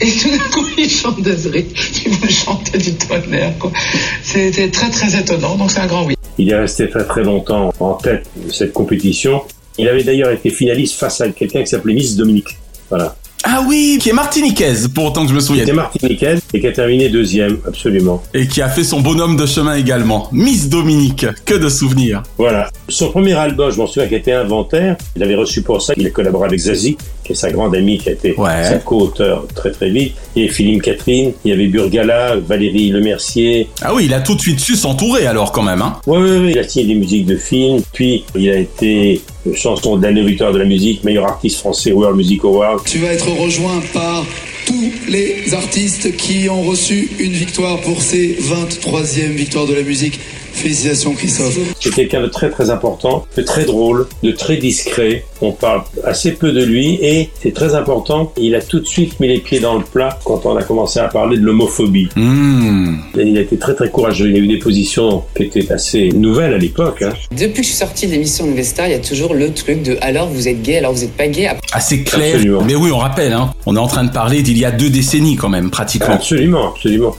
Et 0.00 0.10
tout 0.10 0.30
d'un 0.30 0.38
coup, 0.50 0.66
il 0.76 0.88
chante 0.88 1.20
Desiree. 1.22 1.66
Il 2.06 2.12
me 2.12 2.28
chantait 2.28 2.78
du 2.78 2.94
tonnerre, 2.94 3.52
quoi. 3.58 3.72
C'était 4.22 4.70
très, 4.70 4.90
très 4.90 5.18
étonnant, 5.18 5.56
donc 5.56 5.70
c'est 5.70 5.80
un 5.80 5.86
grand 5.86 6.04
oui. 6.04 6.14
Il 6.38 6.50
est 6.50 6.56
resté 6.58 6.88
très 6.88 7.04
très 7.04 7.24
longtemps 7.24 7.72
en 7.80 7.94
tête 7.94 8.26
de 8.36 8.52
cette 8.52 8.72
compétition. 8.72 9.42
Il 9.76 9.88
avait 9.88 10.04
d'ailleurs 10.04 10.30
été 10.30 10.50
finaliste 10.50 10.98
face 10.98 11.20
à 11.20 11.28
quelqu'un 11.28 11.60
qui 11.60 11.68
s'appelait 11.68 11.94
Miss 11.94 12.16
Dominique. 12.16 12.56
Voilà. 12.88 13.16
Ah 13.44 13.62
oui, 13.66 13.98
qui 14.00 14.08
est 14.10 14.12
martiniquaise, 14.12 14.88
pour 14.88 15.06
autant 15.06 15.22
que 15.22 15.28
je 15.28 15.34
me 15.34 15.38
Qui 15.38 15.46
souvienne. 15.46 15.62
était 15.68 15.72
martiniquaise 15.72 16.40
et 16.52 16.60
qui 16.60 16.66
a 16.66 16.72
terminé 16.72 17.08
deuxième, 17.08 17.58
absolument. 17.66 18.22
Et 18.34 18.48
qui 18.48 18.60
a 18.60 18.68
fait 18.68 18.82
son 18.84 19.00
bonhomme 19.00 19.36
de 19.36 19.46
chemin 19.46 19.76
également. 19.76 20.28
Miss 20.32 20.68
Dominique, 20.68 21.24
que 21.46 21.54
de 21.54 21.68
souvenirs. 21.68 22.22
Voilà. 22.36 22.68
Son 22.88 23.10
premier 23.10 23.34
album, 23.34 23.70
je 23.70 23.76
m'en 23.76 23.86
souviens, 23.86 24.08
qui 24.08 24.16
était 24.16 24.32
Inventaire. 24.32 24.96
Il 25.16 25.22
avait 25.22 25.36
reçu 25.36 25.62
pour 25.62 25.80
ça. 25.80 25.94
Il 25.96 26.06
a 26.06 26.10
collaboré 26.10 26.48
avec 26.48 26.58
Zazie, 26.58 26.98
qui 27.28 27.32
est 27.32 27.36
sa 27.36 27.50
grande 27.52 27.76
amie, 27.76 27.98
qui 27.98 28.08
a 28.08 28.12
été 28.12 28.34
Ouais. 28.38 28.64
sa 28.64 28.78
co-auteur 28.78 29.46
très 29.54 29.70
très 29.70 29.90
vite. 29.90 30.14
Il 30.34 30.42
y 30.42 30.44
avait 30.46 30.54
Philippe 30.54 30.82
Catherine, 30.82 31.32
il 31.44 31.50
y 31.50 31.52
avait 31.54 31.66
Burgala, 31.66 32.36
Valérie 32.36 32.88
Lemercier. 32.88 33.68
Ah 33.82 33.94
oui, 33.94 34.06
il 34.06 34.14
a 34.14 34.20
tout 34.20 34.34
de 34.34 34.40
suite 34.40 34.58
su 34.60 34.74
s'entourer 34.76 35.26
alors 35.26 35.52
quand 35.52 35.62
même. 35.62 35.82
Hein. 35.82 36.00
Ouais, 36.06 36.16
ouais, 36.18 36.38
ouais. 36.38 36.50
Il 36.52 36.58
a 36.58 36.66
signé 36.66 36.86
des 36.86 36.94
musiques 36.94 37.26
de 37.26 37.36
films. 37.36 37.82
Puis, 37.92 38.24
il 38.34 38.48
a 38.48 38.56
été 38.56 39.20
chanson 39.54 39.96
de 39.98 40.02
l'année 40.02 40.22
victoire 40.24 40.52
de 40.52 40.58
la 40.58 40.64
musique, 40.64 41.04
meilleur 41.04 41.26
artiste 41.26 41.58
français 41.58 41.92
World 41.92 42.16
Music 42.16 42.42
Award. 42.44 42.80
Tu 42.86 42.98
vas 42.98 43.08
être 43.12 43.28
rejoint 43.30 43.80
par 43.92 44.24
tous 44.66 44.92
les 45.08 45.52
artistes 45.54 46.16
qui 46.16 46.48
ont 46.48 46.62
reçu 46.62 47.10
une 47.18 47.32
victoire 47.32 47.78
pour 47.82 48.00
ces 48.02 48.36
23e 48.40 49.34
victoires 49.34 49.66
de 49.66 49.74
la 49.74 49.82
musique. 49.82 50.18
Félicitations 50.58 51.14
Christophe. 51.14 51.56
C'est 51.80 51.94
quelqu'un 51.94 52.20
de 52.20 52.26
très 52.26 52.50
très 52.50 52.70
important, 52.70 53.24
de 53.36 53.42
très 53.42 53.64
drôle, 53.64 54.06
de 54.22 54.30
très 54.32 54.56
discret. 54.56 55.24
On 55.40 55.52
parle 55.52 55.82
assez 56.04 56.32
peu 56.32 56.52
de 56.52 56.64
lui 56.64 56.98
et 57.00 57.30
c'est 57.40 57.54
très 57.54 57.74
important. 57.74 58.32
Il 58.36 58.54
a 58.54 58.60
tout 58.60 58.80
de 58.80 58.86
suite 58.86 59.20
mis 59.20 59.28
les 59.28 59.38
pieds 59.38 59.60
dans 59.60 59.76
le 59.78 59.84
plat 59.84 60.18
quand 60.24 60.44
on 60.46 60.56
a 60.56 60.62
commencé 60.62 60.98
à 60.98 61.08
parler 61.08 61.36
de 61.38 61.44
l'homophobie. 61.44 62.08
Hmm. 62.16 62.96
Et 63.16 63.22
Il 63.22 63.38
a 63.38 63.42
été 63.42 63.56
très 63.56 63.74
très 63.74 63.88
courageux. 63.90 64.28
Il 64.30 64.36
a 64.36 64.38
eu 64.38 64.48
des 64.48 64.58
positions 64.58 65.22
qui 65.36 65.44
étaient 65.44 65.70
assez 65.72 66.08
nouvelles 66.10 66.54
à 66.54 66.58
l'époque. 66.58 67.02
hein. 67.02 67.12
Depuis 67.30 67.52
que 67.52 67.62
je 67.62 67.68
suis 67.68 67.76
sortie 67.76 68.06
de 68.06 68.12
l'émission 68.12 68.44
Investar, 68.46 68.86
il 68.88 68.92
y 68.92 68.94
a 68.96 68.98
toujours 68.98 69.34
le 69.34 69.52
truc 69.52 69.82
de 69.82 69.96
alors 70.00 70.28
vous 70.28 70.48
êtes 70.48 70.62
gay, 70.62 70.78
alors 70.78 70.92
vous 70.92 71.04
êtes 71.04 71.16
pas 71.16 71.28
gay? 71.28 71.48
Assez 71.72 72.02
clair. 72.02 72.34
Absolument. 72.34 72.62
Mais 72.66 72.74
oui, 72.74 72.90
on 72.92 72.98
rappelle, 72.98 73.32
hein. 73.32 73.52
on 73.66 73.76
est 73.76 73.80
en 73.80 73.86
train 73.86 74.04
de 74.04 74.10
parler 74.10 74.42
d'il 74.42 74.58
y 74.58 74.64
a 74.64 74.70
deux 74.70 74.90
décennies 74.90 75.36
quand 75.36 75.48
même, 75.48 75.70
pratiquement. 75.70 76.14
Absolument, 76.14 76.70
absolument. 76.72 77.14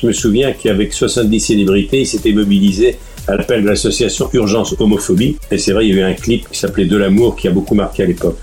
Je 0.00 0.06
me 0.06 0.12
souviens 0.12 0.52
qu'avec 0.52 0.92
70 0.92 1.40
célébrités, 1.40 2.02
il 2.02 2.06
s'était 2.06 2.32
mobilisé 2.32 2.96
à 3.26 3.34
l'appel 3.34 3.62
de 3.62 3.68
l'association 3.68 4.30
Urgence 4.32 4.76
Homophobie. 4.78 5.36
Et 5.50 5.58
c'est 5.58 5.72
vrai, 5.72 5.88
il 5.88 5.94
y 5.94 6.00
avait 6.00 6.12
un 6.12 6.14
clip 6.14 6.48
qui 6.48 6.56
s'appelait 6.56 6.84
De 6.84 6.96
l'amour 6.96 7.34
qui 7.34 7.48
a 7.48 7.50
beaucoup 7.50 7.74
marqué 7.74 8.04
à 8.04 8.06
l'époque. 8.06 8.38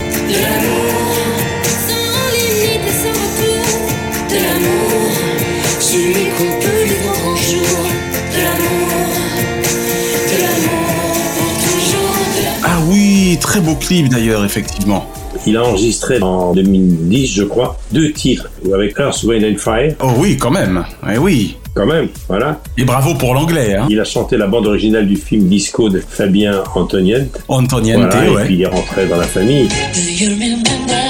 Ah 12.63 12.79
oui, 12.89 13.37
très 13.39 13.61
beau 13.61 13.75
clip 13.75 14.09
d'ailleurs, 14.09 14.43
effectivement. 14.43 15.07
Il 15.47 15.57
a 15.57 15.63
enregistré 15.63 16.19
en 16.21 16.53
2010, 16.53 17.27
je 17.33 17.43
crois, 17.43 17.77
deux 17.91 18.11
titres 18.11 18.49
avec 18.73 18.97
Earth, 18.99 19.23
Wind 19.23 19.43
and 19.45 19.57
Fire? 19.59 19.93
Oh 20.01 20.11
oui, 20.17 20.37
quand 20.37 20.51
même. 20.51 20.83
Eh 21.13 21.17
oui. 21.17 21.57
Quand 21.75 21.85
même, 21.85 22.07
voilà. 22.29 22.61
Et 22.77 22.85
bravo 22.85 23.15
pour 23.15 23.33
l'anglais. 23.33 23.75
Hein. 23.75 23.87
Il 23.89 23.99
a 23.99 24.05
chanté 24.05 24.37
la 24.37 24.47
bande 24.47 24.65
originale 24.65 25.05
du 25.07 25.17
film 25.17 25.47
Disco 25.49 25.89
de 25.89 25.99
Fabien 25.99 26.63
Antoniente. 26.73 27.43
Antoniente, 27.49 28.11
Voilà, 28.13 28.31
ouais. 28.31 28.41
Et 28.43 28.45
puis 28.45 28.55
il 28.55 28.61
est 28.61 28.65
rentré 28.67 29.05
dans 29.07 29.17
la 29.17 29.27
famille. 29.27 29.67
Do 29.67 29.99
you 29.99 30.29
remember 30.29 31.04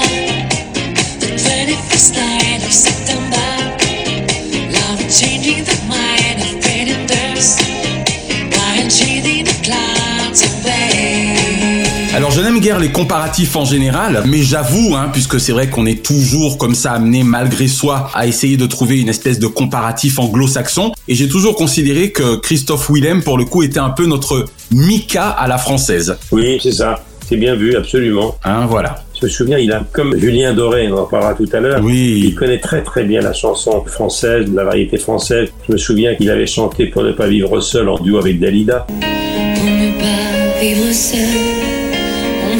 je 12.36 12.42
n'aime 12.42 12.60
guère 12.60 12.78
les 12.78 12.92
comparatifs 12.92 13.56
en 13.56 13.64
général, 13.64 14.22
mais 14.26 14.42
j'avoue, 14.42 14.94
hein, 14.94 15.08
puisque 15.10 15.40
c'est 15.40 15.52
vrai 15.52 15.70
qu'on 15.70 15.86
est 15.86 16.04
toujours 16.04 16.58
comme 16.58 16.74
ça 16.74 16.92
amené 16.92 17.22
malgré 17.22 17.66
soi 17.66 18.10
à 18.12 18.26
essayer 18.26 18.58
de 18.58 18.66
trouver 18.66 19.00
une 19.00 19.08
espèce 19.08 19.38
de 19.38 19.46
comparatif 19.46 20.18
anglo-saxon, 20.18 20.92
et 21.08 21.14
j'ai 21.14 21.28
toujours 21.28 21.56
considéré 21.56 22.10
que 22.10 22.36
Christophe 22.36 22.90
Willem, 22.90 23.22
pour 23.22 23.38
le 23.38 23.46
coup, 23.46 23.62
était 23.62 23.78
un 23.78 23.88
peu 23.88 24.04
notre 24.04 24.44
Mika 24.70 25.30
à 25.30 25.48
la 25.48 25.56
française. 25.56 26.18
Oui, 26.30 26.58
c'est 26.62 26.72
ça. 26.72 27.02
C'est 27.26 27.38
bien 27.38 27.54
vu, 27.56 27.74
absolument. 27.74 28.36
Hein, 28.44 28.66
voilà. 28.66 28.96
Je 29.18 29.24
me 29.24 29.30
souviens, 29.30 29.56
il 29.56 29.72
a, 29.72 29.82
comme 29.92 30.14
Julien 30.18 30.52
Doré, 30.52 30.92
on 30.92 30.98
en 30.98 31.06
parlera 31.06 31.32
tout 31.32 31.48
à 31.54 31.60
l'heure, 31.60 31.80
Oui. 31.82 32.22
il 32.26 32.34
connaît 32.34 32.60
très 32.60 32.82
très 32.82 33.04
bien 33.04 33.22
la 33.22 33.32
chanson 33.32 33.82
française, 33.86 34.44
la 34.52 34.64
variété 34.64 34.98
française. 34.98 35.48
Je 35.66 35.72
me 35.72 35.78
souviens 35.78 36.14
qu'il 36.14 36.28
avait 36.30 36.46
chanté 36.46 36.84
Pour 36.88 37.02
ne 37.02 37.12
pas 37.12 37.28
vivre 37.28 37.58
seul 37.60 37.88
en 37.88 37.98
duo 37.98 38.18
avec 38.18 38.38
Dalida. 38.38 38.86
Pour 38.86 39.64
ne 39.64 39.98
pas 39.98 40.60
vivre 40.60 40.92
seul, 40.92 41.85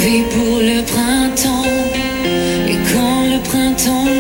vit 0.07 0.23
pour 0.35 0.59
le 0.71 0.79
printemps. 0.93 1.67
Et 2.71 2.79
quand 2.91 3.21
le 3.33 3.39
printemps 3.51 4.16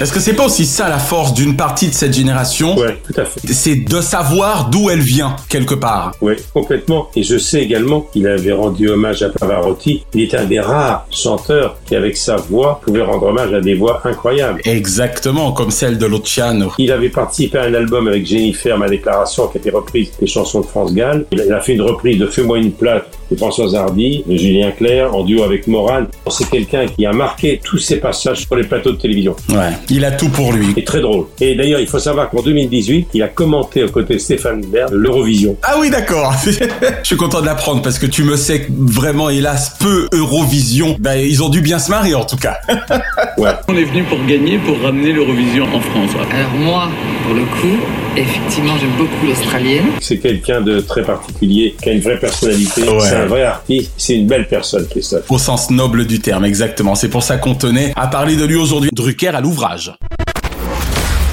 Est-ce 0.00 0.12
que 0.14 0.20
c'est 0.20 0.32
pas 0.32 0.46
aussi 0.46 0.64
ça 0.64 0.88
la 0.88 0.98
force 0.98 1.34
d'une 1.34 1.56
partie 1.56 1.88
de 1.88 1.92
cette 1.94 2.14
génération? 2.14 2.74
Ouais, 2.78 2.96
tout 3.06 3.20
à 3.20 3.24
fait. 3.26 3.40
C'est 3.52 3.74
de 3.76 4.00
savoir 4.00 4.70
d'où 4.70 4.88
elle 4.88 5.00
vient, 5.00 5.36
quelque 5.50 5.74
part. 5.74 6.12
Oui, 6.22 6.34
complètement. 6.54 7.10
Et 7.14 7.22
je 7.22 7.36
sais 7.36 7.60
également 7.62 8.00
qu'il 8.00 8.26
avait 8.26 8.52
rendu 8.52 8.88
hommage 8.88 9.22
à 9.22 9.28
Pavarotti. 9.28 10.04
Il 10.14 10.22
est 10.22 10.34
un 10.34 10.44
des 10.46 10.58
rares 10.58 11.06
chanteurs 11.10 11.76
qui, 11.84 11.96
avec 11.96 12.16
sa 12.16 12.36
voix, 12.36 12.80
pouvait 12.82 13.02
rendre 13.02 13.26
hommage 13.26 13.52
à 13.52 13.60
des 13.60 13.74
voix 13.74 14.00
incroyables. 14.04 14.62
Exactement, 14.64 15.52
comme 15.52 15.70
celle 15.70 15.98
de 15.98 16.06
Luciano. 16.06 16.72
Il 16.78 16.90
avait 16.92 17.10
participé 17.10 17.58
à 17.58 17.64
un 17.64 17.74
album 17.74 18.08
avec 18.08 18.24
Jennifer, 18.26 18.78
ma 18.78 18.88
déclaration, 18.88 19.48
qui 19.48 19.58
a 19.58 19.60
été 19.60 19.68
reprise 19.70 20.10
des 20.18 20.26
chansons 20.26 20.60
de 20.62 20.66
France 20.66 20.94
Gall. 20.94 21.26
Il 21.30 21.42
a- 21.42 21.44
il 21.44 21.52
a 21.52 21.60
fait 21.60 21.74
une 21.74 21.82
reprise 21.82 22.18
de 22.18 22.26
Fais-moi 22.26 22.56
une 22.58 22.72
plate 22.72 23.18
de 23.30 23.36
Françoise 23.36 23.74
Hardy, 23.74 24.24
de 24.26 24.36
Julien 24.36 24.70
Clerc, 24.70 25.14
en 25.14 25.24
duo 25.24 25.42
avec 25.42 25.66
Morane. 25.66 26.06
C'est 26.30 26.48
quelqu'un 26.48 26.86
qui 26.86 27.06
a 27.06 27.12
marqué 27.12 27.60
tous 27.62 27.78
ses 27.78 27.96
passages 27.96 28.46
sur 28.46 28.56
les 28.56 28.64
plateaux 28.64 28.92
de 28.92 28.96
télévision. 28.96 29.34
Ouais, 29.48 29.72
il 29.88 30.04
a 30.04 30.12
tout 30.12 30.28
pour 30.28 30.52
lui. 30.52 30.66
Et 30.76 30.84
très 30.84 31.00
drôle. 31.00 31.26
Et 31.40 31.54
d'ailleurs, 31.54 31.80
il 31.80 31.86
faut 31.86 31.98
savoir 31.98 32.30
qu'en 32.30 32.42
2018, 32.42 33.08
il 33.14 33.22
a 33.22 33.28
commenté 33.28 33.84
aux 33.84 33.88
côtés 33.88 34.14
de 34.14 34.18
Stéphane 34.18 34.62
Bern 34.66 34.94
l'Eurovision. 34.94 35.56
Ah 35.62 35.76
oui, 35.78 35.90
d'accord. 35.90 36.34
Je 36.44 37.06
suis 37.06 37.16
content 37.16 37.40
de 37.40 37.46
l'apprendre 37.46 37.82
parce 37.82 37.98
que 37.98 38.06
tu 38.06 38.22
me 38.22 38.36
sais 38.36 38.62
que 38.62 38.72
vraiment, 38.72 39.30
hélas, 39.30 39.76
peu 39.78 40.08
Eurovision. 40.12 40.96
Ben, 40.98 41.16
ils 41.16 41.42
ont 41.42 41.48
dû 41.48 41.60
bien 41.60 41.78
se 41.78 41.90
marier 41.90 42.14
en 42.14 42.24
tout 42.24 42.36
cas. 42.36 42.58
Ouais. 43.38 43.50
On 43.68 43.76
est 43.76 43.84
venu 43.84 44.02
pour 44.04 44.18
gagner, 44.26 44.58
pour 44.58 44.78
ramener 44.82 45.12
l'Eurovision 45.12 45.64
en 45.74 45.80
France. 45.80 46.10
Alors 46.30 46.50
moi, 46.52 46.88
pour 47.24 47.34
le 47.34 47.42
coup, 47.42 47.78
effectivement, 48.16 48.74
j'aime 48.78 48.92
beaucoup 48.98 49.26
l'australienne. 49.26 49.86
C'est 50.00 50.18
quelqu'un 50.18 50.60
de 50.60 50.80
très 50.80 51.02
particulier, 51.02 51.74
qui 51.80 51.88
a 51.88 51.92
une 51.92 52.00
vraie 52.00 52.18
personnalité. 52.18 52.82
Ouais. 52.82 53.19
C'est 53.96 54.14
une 54.14 54.26
belle 54.26 54.48
personne, 54.48 54.86
Christophe. 54.88 55.30
Au 55.30 55.38
sens 55.38 55.70
noble 55.70 56.06
du 56.06 56.20
terme, 56.20 56.44
exactement. 56.44 56.94
C'est 56.94 57.08
pour 57.08 57.22
ça 57.22 57.36
qu'on 57.36 57.54
tenait 57.54 57.92
à 57.96 58.06
parler 58.06 58.36
de 58.36 58.44
lui 58.44 58.56
aujourd'hui. 58.56 58.90
Drucker 58.92 59.28
à 59.28 59.40
l'ouvrage. 59.40 59.92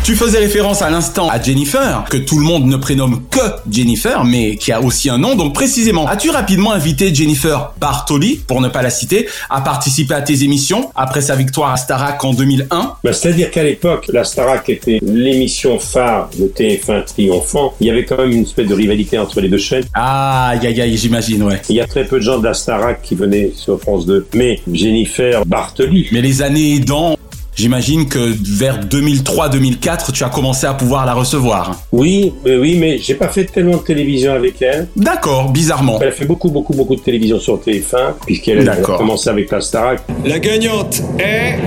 Tu 0.07 0.15
faisais 0.15 0.39
référence 0.39 0.81
à 0.81 0.89
l'instant 0.89 1.27
à 1.27 1.37
Jennifer, 1.41 2.05
que 2.09 2.15
tout 2.15 2.39
le 2.39 2.45
monde 2.45 2.65
ne 2.65 2.77
prénomme 2.77 3.23
que 3.29 3.41
Jennifer, 3.69 4.23
mais 4.23 4.55
qui 4.55 4.71
a 4.71 4.81
aussi 4.81 5.09
un 5.09 5.17
nom. 5.17 5.35
Donc 5.35 5.53
précisément, 5.53 6.07
as-tu 6.07 6.29
rapidement 6.29 6.71
invité 6.71 7.13
Jennifer 7.13 7.73
Bartoli, 7.77 8.39
pour 8.47 8.61
ne 8.61 8.69
pas 8.69 8.81
la 8.81 8.89
citer, 8.89 9.27
à 9.49 9.59
participer 9.59 10.13
à 10.13 10.21
tes 10.21 10.45
émissions 10.45 10.91
après 10.95 11.19
sa 11.19 11.35
victoire 11.35 11.73
à 11.73 11.75
Starac 11.75 12.23
en 12.23 12.33
2001 12.33 12.93
Bah, 13.03 13.11
C'est-à-dire 13.11 13.51
qu'à 13.51 13.63
l'époque, 13.63 14.05
la 14.13 14.23
Starac 14.23 14.69
était 14.69 14.99
l'émission 15.01 15.77
phare 15.77 16.29
de 16.39 16.45
TF1 16.45 17.03
triomphant. 17.03 17.73
Il 17.81 17.87
y 17.87 17.89
avait 17.89 18.05
quand 18.05 18.17
même 18.17 18.31
une 18.31 18.43
espèce 18.43 18.67
de 18.67 18.73
rivalité 18.73 19.19
entre 19.19 19.41
les 19.41 19.49
deux 19.49 19.57
chaînes. 19.57 19.83
Ah, 19.93 20.51
aïe 20.51 20.65
aïe 20.65 20.95
j'imagine, 20.95 21.43
ouais. 21.43 21.61
Il 21.67 21.75
y 21.75 21.81
a 21.81 21.85
très 21.85 22.05
peu 22.05 22.19
de 22.19 22.23
gens 22.23 22.39
de 22.39 22.45
la 22.45 22.53
Starac 22.53 23.01
qui 23.01 23.15
venaient 23.15 23.51
sur 23.53 23.77
France 23.81 24.05
2. 24.05 24.27
Mais 24.35 24.61
Jennifer 24.71 25.45
Bartoli, 25.45 26.07
Mais 26.13 26.21
les 26.21 26.41
années 26.41 26.75
aidant, 26.75 27.17
j'imagine 27.57 28.07
que 28.07 28.33
vers 28.57 28.79
2003-2004, 28.85 30.11
tu 30.13 30.23
as 30.23 30.29
commencé 30.29 30.65
à 30.65 30.73
pouvoir 30.73 31.05
la 31.05 31.13
recevoir. 31.13 31.81
oui, 31.91 32.33
mais 32.45 32.55
oui, 32.57 32.77
mais 32.79 32.97
j'ai 32.99 33.15
pas 33.15 33.27
fait 33.27 33.45
tellement 33.45 33.77
de 33.77 33.83
télévision 33.83 34.33
avec 34.33 34.61
elle. 34.61 34.87
D'accord, 34.95 35.51
bizarrement. 35.51 35.99
Elle 36.01 36.09
a 36.09 36.11
fait 36.11 36.25
beaucoup, 36.25 36.49
beaucoup, 36.49 36.73
beaucoup 36.73 36.95
de 36.95 37.01
télévision 37.01 37.39
sur 37.39 37.59
TF1, 37.59 38.13
puisqu'elle 38.25 38.59
elle 38.59 38.69
a 38.69 38.75
commencé 38.77 39.29
avec 39.29 39.51
la 39.51 39.61
Starac. 39.61 40.01
La 40.25 40.39
gagnante 40.39 41.01
est. 41.19 41.57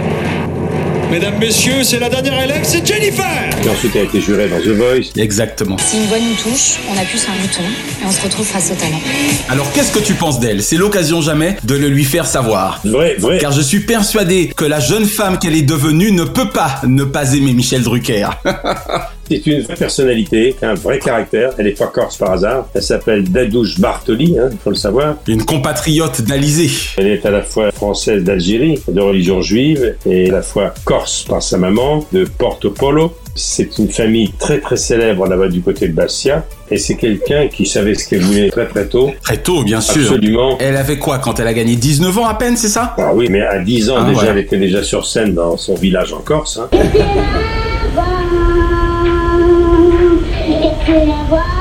Mesdames, 1.10 1.38
Messieurs, 1.40 1.82
c'est 1.82 1.98
la 1.98 2.08
dernière 2.08 2.40
élève, 2.44 2.60
c'est 2.62 2.86
Jennifer 2.86 3.24
Et 3.64 3.68
ensuite, 3.68 3.96
elle 3.96 4.02
a 4.02 4.04
été 4.04 4.20
jurée 4.20 4.48
dans 4.48 4.60
The 4.60 4.68
Voice. 4.68 5.10
Exactement. 5.16 5.76
Si 5.78 5.96
une 5.96 6.06
voix 6.06 6.18
nous 6.18 6.34
touche, 6.34 6.78
on 6.88 6.96
appuie 6.96 7.18
sur 7.18 7.30
un 7.30 7.36
bouton 7.42 7.62
et 8.00 8.06
on 8.06 8.12
se 8.12 8.22
retrouve 8.22 8.46
face 8.46 8.70
au 8.70 8.74
talent. 8.76 9.00
Alors 9.48 9.72
qu'est-ce 9.72 9.90
que 9.90 9.98
tu 9.98 10.14
penses 10.14 10.38
d'elle? 10.38 10.62
C'est 10.62 10.76
l'occasion 10.76 11.20
jamais 11.20 11.56
de 11.64 11.74
le 11.74 11.88
lui 11.88 12.04
faire 12.04 12.26
savoir. 12.26 12.80
Vrai, 12.84 13.16
vrai. 13.18 13.38
Car 13.38 13.50
je 13.50 13.60
suis 13.60 13.80
persuadé 13.80 14.52
que 14.56 14.64
la 14.64 14.78
jeune 14.78 15.04
femme 15.04 15.38
qu'elle 15.38 15.56
est 15.56 15.62
devenue 15.62 16.12
ne 16.12 16.22
peut 16.22 16.48
pas 16.48 16.80
ne 16.84 17.02
pas 17.02 17.32
aimer 17.34 17.54
Michel 17.54 17.82
Drucker. 17.82 18.28
C'est 19.30 19.46
une 19.46 19.60
vraie 19.62 19.76
personnalité, 19.76 20.56
un 20.60 20.74
vrai 20.74 20.98
caractère. 20.98 21.52
Elle 21.56 21.66
n'est 21.66 21.70
pas 21.70 21.86
corse 21.86 22.16
par 22.16 22.32
hasard. 22.32 22.66
Elle 22.74 22.82
s'appelle 22.82 23.22
Dadouche 23.30 23.78
Bartoli, 23.78 24.36
hein, 24.36 24.48
il 24.50 24.58
faut 24.58 24.70
le 24.70 24.76
savoir. 24.76 25.14
Une 25.28 25.44
compatriote 25.44 26.22
d'Alizé. 26.22 26.68
Elle 26.96 27.06
est 27.06 27.24
à 27.24 27.30
la 27.30 27.42
fois 27.42 27.70
française 27.70 28.24
d'Algérie, 28.24 28.80
de 28.88 29.00
religion 29.00 29.40
juive, 29.40 29.94
et 30.04 30.30
à 30.30 30.32
la 30.32 30.42
fois 30.42 30.74
corse 30.84 31.22
par 31.28 31.40
sa 31.44 31.58
maman, 31.58 32.04
de 32.12 32.24
Porto 32.24 32.70
Polo. 32.72 33.14
C'est 33.36 33.78
une 33.78 33.88
famille 33.88 34.32
très 34.40 34.58
très 34.58 34.76
célèbre 34.76 35.24
là-bas 35.28 35.46
du 35.46 35.60
côté 35.60 35.86
de 35.86 35.92
Bastia. 35.94 36.44
Et 36.72 36.78
c'est 36.78 36.96
quelqu'un 36.96 37.46
qui 37.46 37.66
savait 37.66 37.94
ce 37.94 38.08
qu'elle 38.08 38.22
voulait 38.22 38.50
très 38.50 38.66
très 38.66 38.86
tôt. 38.86 39.12
Très 39.22 39.36
tôt, 39.36 39.62
bien 39.62 39.80
sûr. 39.80 40.02
Absolument. 40.10 40.58
Elle 40.58 40.76
avait 40.76 40.98
quoi 40.98 41.18
quand 41.20 41.38
elle 41.38 41.46
a 41.46 41.54
gagné 41.54 41.76
19 41.76 42.18
ans 42.18 42.26
à 42.26 42.34
peine, 42.34 42.56
c'est 42.56 42.68
ça? 42.68 42.96
Ah 42.98 43.12
oui, 43.14 43.28
mais 43.30 43.42
à 43.42 43.60
10 43.60 43.90
ans 43.90 43.96
Ah, 44.00 44.08
déjà, 44.08 44.22
ouais. 44.22 44.26
elle 44.30 44.38
était 44.38 44.58
déjà 44.58 44.82
sur 44.82 45.06
scène 45.06 45.34
dans 45.34 45.56
son 45.56 45.76
village 45.76 46.12
en 46.12 46.18
Corse. 46.18 46.58
hein. 46.58 46.68
Trevor. 50.90 51.59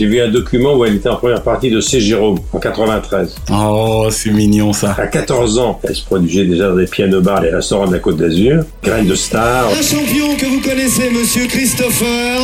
J'ai 0.00 0.06
vu 0.06 0.18
un 0.18 0.28
document 0.28 0.76
où 0.76 0.86
elle 0.86 0.94
était 0.94 1.10
en 1.10 1.16
première 1.16 1.42
partie 1.42 1.68
de 1.68 1.78
C. 1.78 2.00
Jérôme 2.00 2.38
en 2.54 2.58
93. 2.58 3.34
Oh, 3.52 4.08
c'est 4.10 4.30
mignon 4.30 4.72
ça. 4.72 4.96
À 4.96 5.06
14 5.06 5.58
ans, 5.58 5.78
elle 5.84 5.94
se 5.94 6.02
produisait 6.02 6.46
déjà 6.46 6.70
dans 6.70 6.76
des 6.76 6.86
piano-bars 6.86 7.44
et 7.44 7.50
restaurants 7.50 7.86
de 7.86 7.92
la 7.92 7.98
Côte 7.98 8.16
d'Azur. 8.16 8.62
Graine 8.82 9.06
de 9.06 9.14
star. 9.14 9.68
Un 9.68 9.82
champion 9.82 10.36
que 10.38 10.46
vous 10.46 10.62
connaissez, 10.62 11.10
monsieur 11.10 11.46
Christopher, 11.48 12.40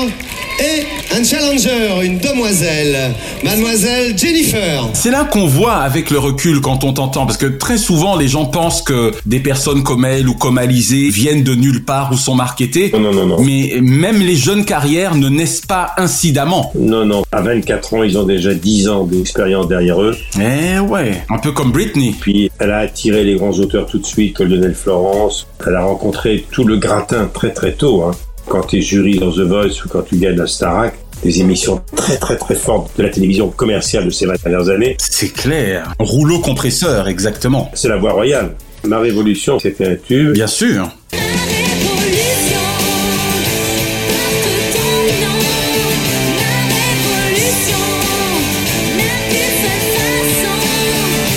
et 0.58 0.86
un 1.14 1.22
challenger, 1.22 2.04
une 2.04 2.18
demoiselle, 2.18 3.14
mademoiselle 3.44 4.16
Jennifer. 4.16 4.88
C'est 4.94 5.10
là 5.10 5.24
qu'on 5.24 5.46
voit 5.46 5.76
avec 5.76 6.10
le 6.10 6.18
recul 6.18 6.60
quand 6.60 6.84
on 6.84 6.92
t'entend, 6.92 7.26
parce 7.26 7.38
que 7.38 7.46
très 7.46 7.78
souvent 7.78 8.16
les 8.16 8.28
gens 8.28 8.46
pensent 8.46 8.82
que 8.82 9.12
des 9.26 9.40
personnes 9.40 9.82
comme 9.82 10.04
elle 10.04 10.28
ou 10.28 10.34
comme 10.34 10.58
Alizé 10.58 11.10
viennent 11.10 11.42
de 11.42 11.54
nulle 11.54 11.84
part 11.84 12.10
ou 12.12 12.16
sont 12.16 12.34
marketées. 12.34 12.90
Non, 12.92 13.00
non, 13.00 13.12
non, 13.12 13.26
non. 13.26 13.42
Mais 13.42 13.78
même 13.80 14.20
les 14.20 14.36
jeunes 14.36 14.64
carrières 14.64 15.14
ne 15.14 15.28
naissent 15.28 15.60
pas 15.66 15.92
incidemment. 15.98 16.72
Non, 16.74 17.04
non. 17.04 17.22
À 17.32 17.42
24 17.46 17.94
ans, 17.94 18.02
ils 18.02 18.18
ont 18.18 18.24
déjà 18.24 18.52
10 18.52 18.88
ans 18.88 19.04
d'expérience 19.04 19.68
derrière 19.68 20.02
eux. 20.02 20.16
Eh 20.40 20.80
ouais, 20.80 21.22
un 21.30 21.38
peu 21.38 21.52
comme 21.52 21.70
Britney. 21.70 22.14
Puis 22.20 22.50
elle 22.58 22.72
a 22.72 22.78
attiré 22.78 23.22
les 23.22 23.36
grands 23.36 23.52
auteurs 23.52 23.86
tout 23.86 23.98
de 23.98 24.04
suite, 24.04 24.36
Colonel 24.36 24.74
Florence. 24.74 25.46
Elle 25.64 25.76
a 25.76 25.84
rencontré 25.84 26.44
tout 26.50 26.64
le 26.64 26.76
gratin 26.76 27.30
très 27.32 27.52
très 27.52 27.72
tôt. 27.72 28.02
Hein. 28.02 28.10
Quand 28.48 28.62
tu 28.62 28.78
es 28.78 28.80
jury 28.80 29.18
dans 29.18 29.30
The 29.30 29.40
Voice 29.40 29.84
ou 29.84 29.88
quand 29.88 30.02
tu 30.02 30.16
gagnes 30.16 30.36
la 30.36 30.48
Starac, 30.48 30.94
des 31.22 31.40
émissions 31.40 31.80
très 31.94 32.16
très 32.16 32.36
très 32.36 32.56
fortes 32.56 32.90
de 32.98 33.04
la 33.04 33.10
télévision 33.10 33.48
commerciale 33.48 34.06
de 34.06 34.10
ces 34.10 34.26
20 34.26 34.42
dernières 34.42 34.68
années. 34.68 34.96
C'est 34.98 35.32
clair. 35.32 35.92
Rouleau 36.00 36.40
compresseur, 36.40 37.06
exactement. 37.06 37.70
C'est 37.74 37.88
la 37.88 37.96
voie 37.96 38.12
royale. 38.12 38.56
Ma 38.84 38.98
révolution, 38.98 39.58
c'était 39.60 39.86
un 39.86 39.96
tube. 39.96 40.32
Bien 40.32 40.46
sûr. 40.48 40.90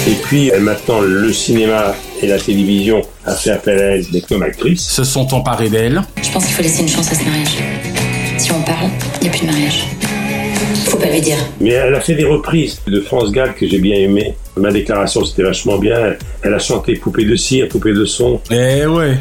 Et 0.10 0.16
puis 0.24 0.52
maintenant, 0.60 1.02
le 1.02 1.32
cinéma 1.32 1.94
et 2.24 2.26
la 2.26 2.40
télévision 2.40 3.04
a 3.28 3.36
fait 3.36 3.52
appel 3.52 3.78
à 3.78 3.86
elle 3.92 4.10
des 4.10 4.22
comme 4.22 4.42
actrice. 4.42 4.82
Se 4.82 5.04
sont 5.04 5.32
emparés 5.36 5.70
d'elle. 5.70 6.02
Je 6.24 6.32
pense 6.32 6.46
qu'il 6.48 6.56
faut 6.56 6.64
laisser 6.64 6.82
une 6.82 6.88
chance 6.88 7.12
à 7.12 7.14
ce 7.14 7.24
mariage. 7.24 7.58
Si 8.40 8.52
on 8.52 8.60
parle, 8.64 8.90
il 9.22 9.24
n'y 9.26 9.28
a 9.28 9.32
plus 9.32 9.46
de 9.46 9.52
mariage. 9.52 9.86
Faut 10.86 10.98
pas 10.98 11.12
lui 11.12 11.22
dire. 11.22 11.38
Mais 11.62 11.70
elle 11.74 11.94
a 11.94 12.02
fait 12.02 12.16
des 12.16 12.26
reprises 12.26 12.82
de 12.88 13.02
France 13.02 13.32
Gall 13.32 13.54
que 13.54 13.68
j'ai 13.68 13.78
bien 13.78 13.98
aimé. 13.98 14.34
Ma 14.58 14.72
déclaration, 14.72 15.24
c'était 15.24 15.44
vachement 15.44 15.78
bien. 15.78 16.16
Elle 16.42 16.56
a 16.56 16.60
chanté 16.60 16.96
Poupée 16.96 17.26
de 17.26 17.36
cire, 17.36 17.68
Poupée 17.68 17.94
de 17.94 18.06
son. 18.06 18.42
Eh 18.50 18.88
ouais. 18.88 19.16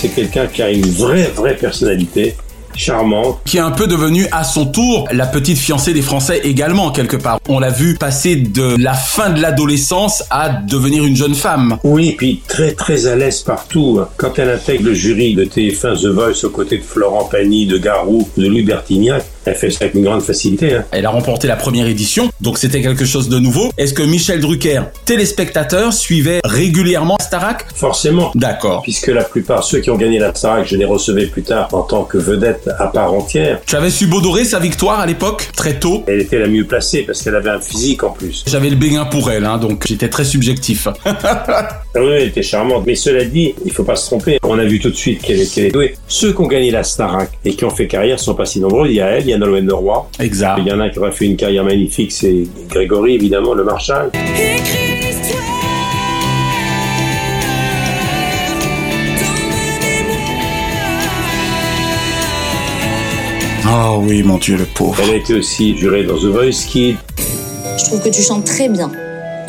C'est 0.00 0.14
quelqu'un 0.14 0.46
qui 0.46 0.62
a 0.62 0.70
une 0.70 0.88
vraie, 0.88 1.30
vraie 1.34 1.56
personnalité, 1.56 2.34
charmante. 2.78 3.38
Qui 3.44 3.58
est 3.58 3.60
un 3.60 3.70
peu 3.70 3.86
devenue 3.86 4.26
à 4.32 4.44
son 4.44 4.66
tour 4.66 5.06
la 5.12 5.26
petite 5.26 5.58
fiancée 5.58 5.92
des 5.92 6.02
Français 6.02 6.40
également, 6.44 6.90
quelque 6.90 7.16
part. 7.16 7.40
On 7.48 7.58
l'a 7.58 7.70
vu 7.70 7.94
passer 7.94 8.36
de 8.36 8.76
la 8.82 8.94
fin 8.94 9.30
de 9.30 9.40
l'adolescence 9.40 10.24
à 10.30 10.48
devenir 10.48 11.04
une 11.04 11.16
jeune 11.16 11.34
femme. 11.34 11.78
Oui, 11.84 12.14
puis 12.16 12.40
très, 12.46 12.72
très 12.72 13.06
à 13.06 13.16
l'aise 13.16 13.42
partout. 13.42 14.00
Quand 14.16 14.38
elle 14.38 14.50
intègre 14.50 14.84
le 14.84 14.94
jury 14.94 15.34
de 15.34 15.44
TF1 15.44 16.00
The 16.00 16.06
Voice 16.06 16.44
aux 16.44 16.50
côtés 16.50 16.78
de 16.78 16.82
Florent 16.82 17.24
Pagny, 17.24 17.66
de 17.66 17.78
Garou, 17.78 18.28
de 18.36 18.46
Louis 18.46 18.62
Bertignac, 18.62 19.24
elle 19.48 19.54
fait 19.54 19.70
ça 19.70 19.78
avec 19.82 19.94
une 19.94 20.04
grande 20.04 20.22
facilité. 20.22 20.74
Hein. 20.74 20.84
Elle 20.90 21.06
a 21.06 21.10
remporté 21.10 21.48
la 21.48 21.56
première 21.56 21.86
édition, 21.86 22.30
donc 22.40 22.58
c'était 22.58 22.82
quelque 22.82 23.04
chose 23.04 23.28
de 23.28 23.38
nouveau. 23.38 23.70
Est-ce 23.76 23.94
que 23.94 24.02
Michel 24.02 24.40
Drucker, 24.40 24.82
téléspectateur, 25.04 25.92
suivait 25.92 26.40
régulièrement 26.44 27.16
Starac? 27.20 27.66
Forcément. 27.74 28.30
D'accord. 28.34 28.82
Puisque 28.82 29.08
la 29.08 29.24
plupart, 29.24 29.64
ceux 29.64 29.80
qui 29.80 29.90
ont 29.90 29.96
gagné 29.96 30.18
la 30.18 30.34
Starac, 30.34 30.66
je 30.66 30.76
les 30.76 30.84
recevais 30.84 31.26
plus 31.26 31.42
tard 31.42 31.68
en 31.72 31.82
tant 31.82 32.04
que 32.04 32.18
vedette 32.18 32.68
à 32.78 32.86
part 32.86 33.12
entière. 33.12 33.60
Tu 33.66 33.76
avais 33.76 33.90
su 33.90 34.06
Bodorer 34.06 34.44
sa 34.44 34.58
victoire 34.58 35.00
à 35.00 35.06
l'époque, 35.06 35.48
très 35.56 35.78
tôt? 35.78 36.04
Elle 36.06 36.20
était 36.20 36.38
la 36.38 36.48
mieux 36.48 36.64
placée 36.64 37.02
parce 37.02 37.22
qu'elle 37.22 37.36
avait 37.36 37.50
un 37.50 37.60
physique 37.60 38.02
en 38.04 38.10
plus. 38.10 38.44
J'avais 38.46 38.70
le 38.70 38.76
béguin 38.76 39.04
pour 39.04 39.30
elle, 39.30 39.44
hein, 39.44 39.58
donc 39.58 39.86
j'étais 39.86 40.08
très 40.08 40.24
subjectif. 40.24 40.88
Ah 41.94 42.00
oui, 42.00 42.10
elle 42.12 42.28
était 42.28 42.42
charmante. 42.42 42.84
Mais 42.86 42.94
cela 42.94 43.24
dit, 43.24 43.54
il 43.64 43.72
faut 43.72 43.82
pas 43.82 43.96
se 43.96 44.06
tromper. 44.06 44.38
On 44.44 44.58
a 44.58 44.64
vu 44.64 44.78
tout 44.78 44.90
de 44.90 44.94
suite 44.94 45.22
qu'elle 45.22 45.40
est 45.40 45.70
douée. 45.72 45.94
Ceux 46.06 46.32
qui 46.32 46.40
ont 46.40 46.46
gagné 46.46 46.70
la 46.70 46.84
Starac 46.84 47.30
et 47.44 47.54
qui 47.54 47.64
ont 47.64 47.70
fait 47.70 47.88
carrière 47.88 48.20
sont 48.20 48.34
pas 48.34 48.46
si 48.46 48.60
nombreux. 48.60 48.88
Il 48.88 48.94
y 48.94 49.00
a 49.00 49.06
elle, 49.06 49.22
il 49.22 49.30
y 49.30 49.32
a 49.32 49.37
Nolwenn 49.38 49.66
Leroy. 49.66 50.08
Exact. 50.18 50.58
Il 50.58 50.68
y 50.68 50.72
en 50.72 50.80
a 50.80 50.88
qui 50.90 50.98
auraient 50.98 51.12
fait 51.12 51.26
une 51.26 51.36
carrière 51.36 51.64
magnifique, 51.64 52.12
c'est 52.12 52.44
Grégory, 52.68 53.14
évidemment, 53.14 53.54
le 53.54 53.64
Marshal. 53.64 54.10
Oh 63.70 64.00
oui, 64.02 64.22
mon 64.22 64.38
Dieu, 64.38 64.56
le 64.56 64.64
pauvre. 64.64 64.98
Elle 65.02 65.10
a 65.10 65.16
été 65.16 65.34
aussi 65.34 65.76
jurée 65.76 66.04
dans 66.04 66.16
The 66.16 66.24
Voice 66.24 66.66
Kids. 66.66 66.96
Je 67.76 67.84
trouve 67.84 68.02
que 68.02 68.08
tu 68.08 68.22
chantes 68.22 68.44
très 68.44 68.68
bien, 68.68 68.90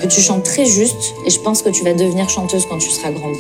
que 0.01 0.07
tu 0.07 0.19
chantes 0.19 0.43
très 0.43 0.65
juste, 0.65 1.13
et 1.25 1.29
je 1.29 1.39
pense 1.39 1.61
que 1.61 1.69
tu 1.69 1.83
vas 1.83 1.93
devenir 1.93 2.29
chanteuse 2.29 2.65
quand 2.69 2.77
tu 2.77 2.89
seras 2.89 3.11
grande. 3.11 3.35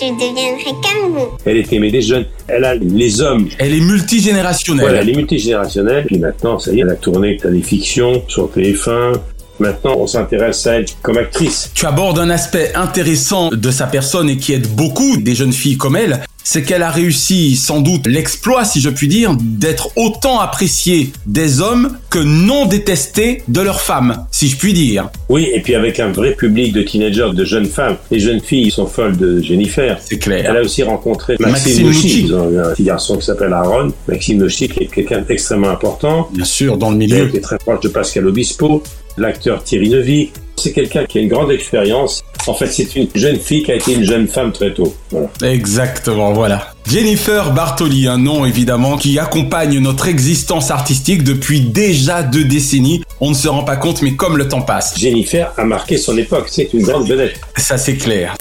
Je 0.00 0.06
deviendrai 0.06 0.64
comme 0.64 1.12
vous. 1.12 1.28
Elle 1.44 1.58
est 1.58 1.72
aimée 1.72 1.90
des 1.90 2.00
jeunes. 2.00 2.24
Elle 2.48 2.64
a 2.64 2.74
les 2.74 3.20
hommes. 3.20 3.48
Elle 3.58 3.74
est 3.74 3.80
multigénérationnelle. 3.80 4.86
Voilà, 4.86 5.02
elle 5.02 5.10
est 5.10 5.16
multigénérationnelle. 5.16 6.06
Puis 6.06 6.18
maintenant, 6.18 6.58
ça 6.58 6.72
y 6.72 6.78
est, 6.78 6.82
elle 6.82 6.90
a 6.90 6.96
tourné 6.96 7.36
dans 7.42 7.50
des 7.50 7.60
fictions 7.60 8.22
sur 8.26 8.48
TF1. 8.48 9.18
Maintenant, 9.58 9.96
on 9.98 10.06
s'intéresse 10.06 10.66
à 10.66 10.76
elle 10.76 10.86
comme 11.02 11.18
actrice. 11.18 11.70
Tu 11.74 11.84
abordes 11.86 12.18
un 12.18 12.30
aspect 12.30 12.72
intéressant 12.74 13.50
de 13.50 13.70
sa 13.70 13.86
personne 13.86 14.30
et 14.30 14.38
qui 14.38 14.54
aide 14.54 14.66
beaucoup 14.66 15.18
des 15.18 15.34
jeunes 15.34 15.52
filles 15.52 15.76
comme 15.76 15.96
elle, 15.96 16.22
c'est 16.44 16.62
qu'elle 16.62 16.82
a 16.82 16.90
réussi 16.90 17.56
sans 17.56 17.80
doute 17.80 18.06
l'exploit, 18.06 18.64
si 18.64 18.80
je 18.80 18.88
puis 18.90 19.08
dire, 19.08 19.36
d'être 19.40 19.90
autant 19.96 20.40
appréciée 20.40 21.12
des 21.26 21.60
hommes 21.60 21.96
que 22.10 22.18
non 22.18 22.66
détestée 22.66 23.42
de 23.48 23.60
leurs 23.60 23.80
femmes, 23.80 24.26
si 24.30 24.48
je 24.48 24.56
puis 24.56 24.72
dire. 24.72 25.08
Oui, 25.28 25.48
et 25.54 25.60
puis 25.60 25.74
avec 25.74 26.00
un 26.00 26.10
vrai 26.12 26.32
public 26.34 26.72
de 26.72 26.82
teenagers, 26.82 27.30
de 27.34 27.44
jeunes 27.44 27.66
femmes. 27.66 27.96
Les 28.10 28.20
jeunes 28.20 28.40
filles 28.40 28.70
sont 28.70 28.86
folles 28.86 29.16
de 29.16 29.40
Jennifer. 29.40 29.98
C'est 30.04 30.18
clair. 30.18 30.44
Elle 30.48 30.56
a 30.56 30.60
aussi 30.62 30.82
rencontré 30.82 31.36
Maxime 31.38 31.86
Maxime 31.86 31.86
Nucci. 31.86 32.32
Un 32.32 32.72
petit 32.72 32.84
garçon 32.84 33.16
qui 33.16 33.26
s'appelle 33.26 33.52
Aaron. 33.52 33.92
Maxime 34.08 34.42
Nucci, 34.42 34.68
qui 34.68 34.84
est 34.84 34.86
quelqu'un 34.86 35.20
d'extrêmement 35.20 35.70
important. 35.70 36.28
Bien 36.32 36.44
sûr, 36.44 36.76
dans 36.76 36.90
le 36.90 36.96
Il 36.96 36.98
milieu. 36.98 37.28
était 37.28 37.40
très 37.40 37.58
proche 37.58 37.80
de 37.80 37.88
Pascal 37.88 38.26
Obispo. 38.26 38.82
L'acteur 39.16 39.62
Thierry 39.62 39.90
Neuvy. 39.90 40.30
C'est 40.56 40.72
quelqu'un 40.72 41.04
qui 41.06 41.18
a 41.18 41.20
une 41.22 41.28
grande 41.28 41.50
expérience. 41.50 42.22
En 42.46 42.54
fait, 42.54 42.66
c'est 42.66 42.94
une 42.96 43.08
jeune 43.14 43.38
fille 43.38 43.62
qui 43.62 43.72
a 43.72 43.76
été 43.76 43.92
une 43.94 44.04
jeune 44.04 44.26
femme 44.26 44.52
très 44.52 44.72
tôt. 44.72 44.94
Voilà. 45.10 45.28
Exactement, 45.42 46.32
voilà. 46.32 46.72
Jennifer 46.90 47.52
Bartoli, 47.52 48.08
un 48.08 48.18
nom 48.18 48.44
évidemment 48.44 48.96
qui 48.96 49.18
accompagne 49.18 49.78
notre 49.78 50.08
existence 50.08 50.70
artistique 50.70 51.22
depuis 51.22 51.60
déjà 51.60 52.22
deux 52.22 52.44
décennies. 52.44 53.02
On 53.20 53.30
ne 53.30 53.34
se 53.34 53.48
rend 53.48 53.62
pas 53.62 53.76
compte, 53.76 54.02
mais 54.02 54.14
comme 54.14 54.36
le 54.36 54.48
temps 54.48 54.62
passe. 54.62 54.98
Jennifer 54.98 55.52
a 55.56 55.64
marqué 55.64 55.96
son 55.96 56.16
époque. 56.18 56.46
C'est 56.50 56.72
une 56.72 56.82
grande 56.82 57.08
vedette. 57.08 57.40
Ça 57.56 57.78
c'est 57.78 57.96
clair. 57.96 58.34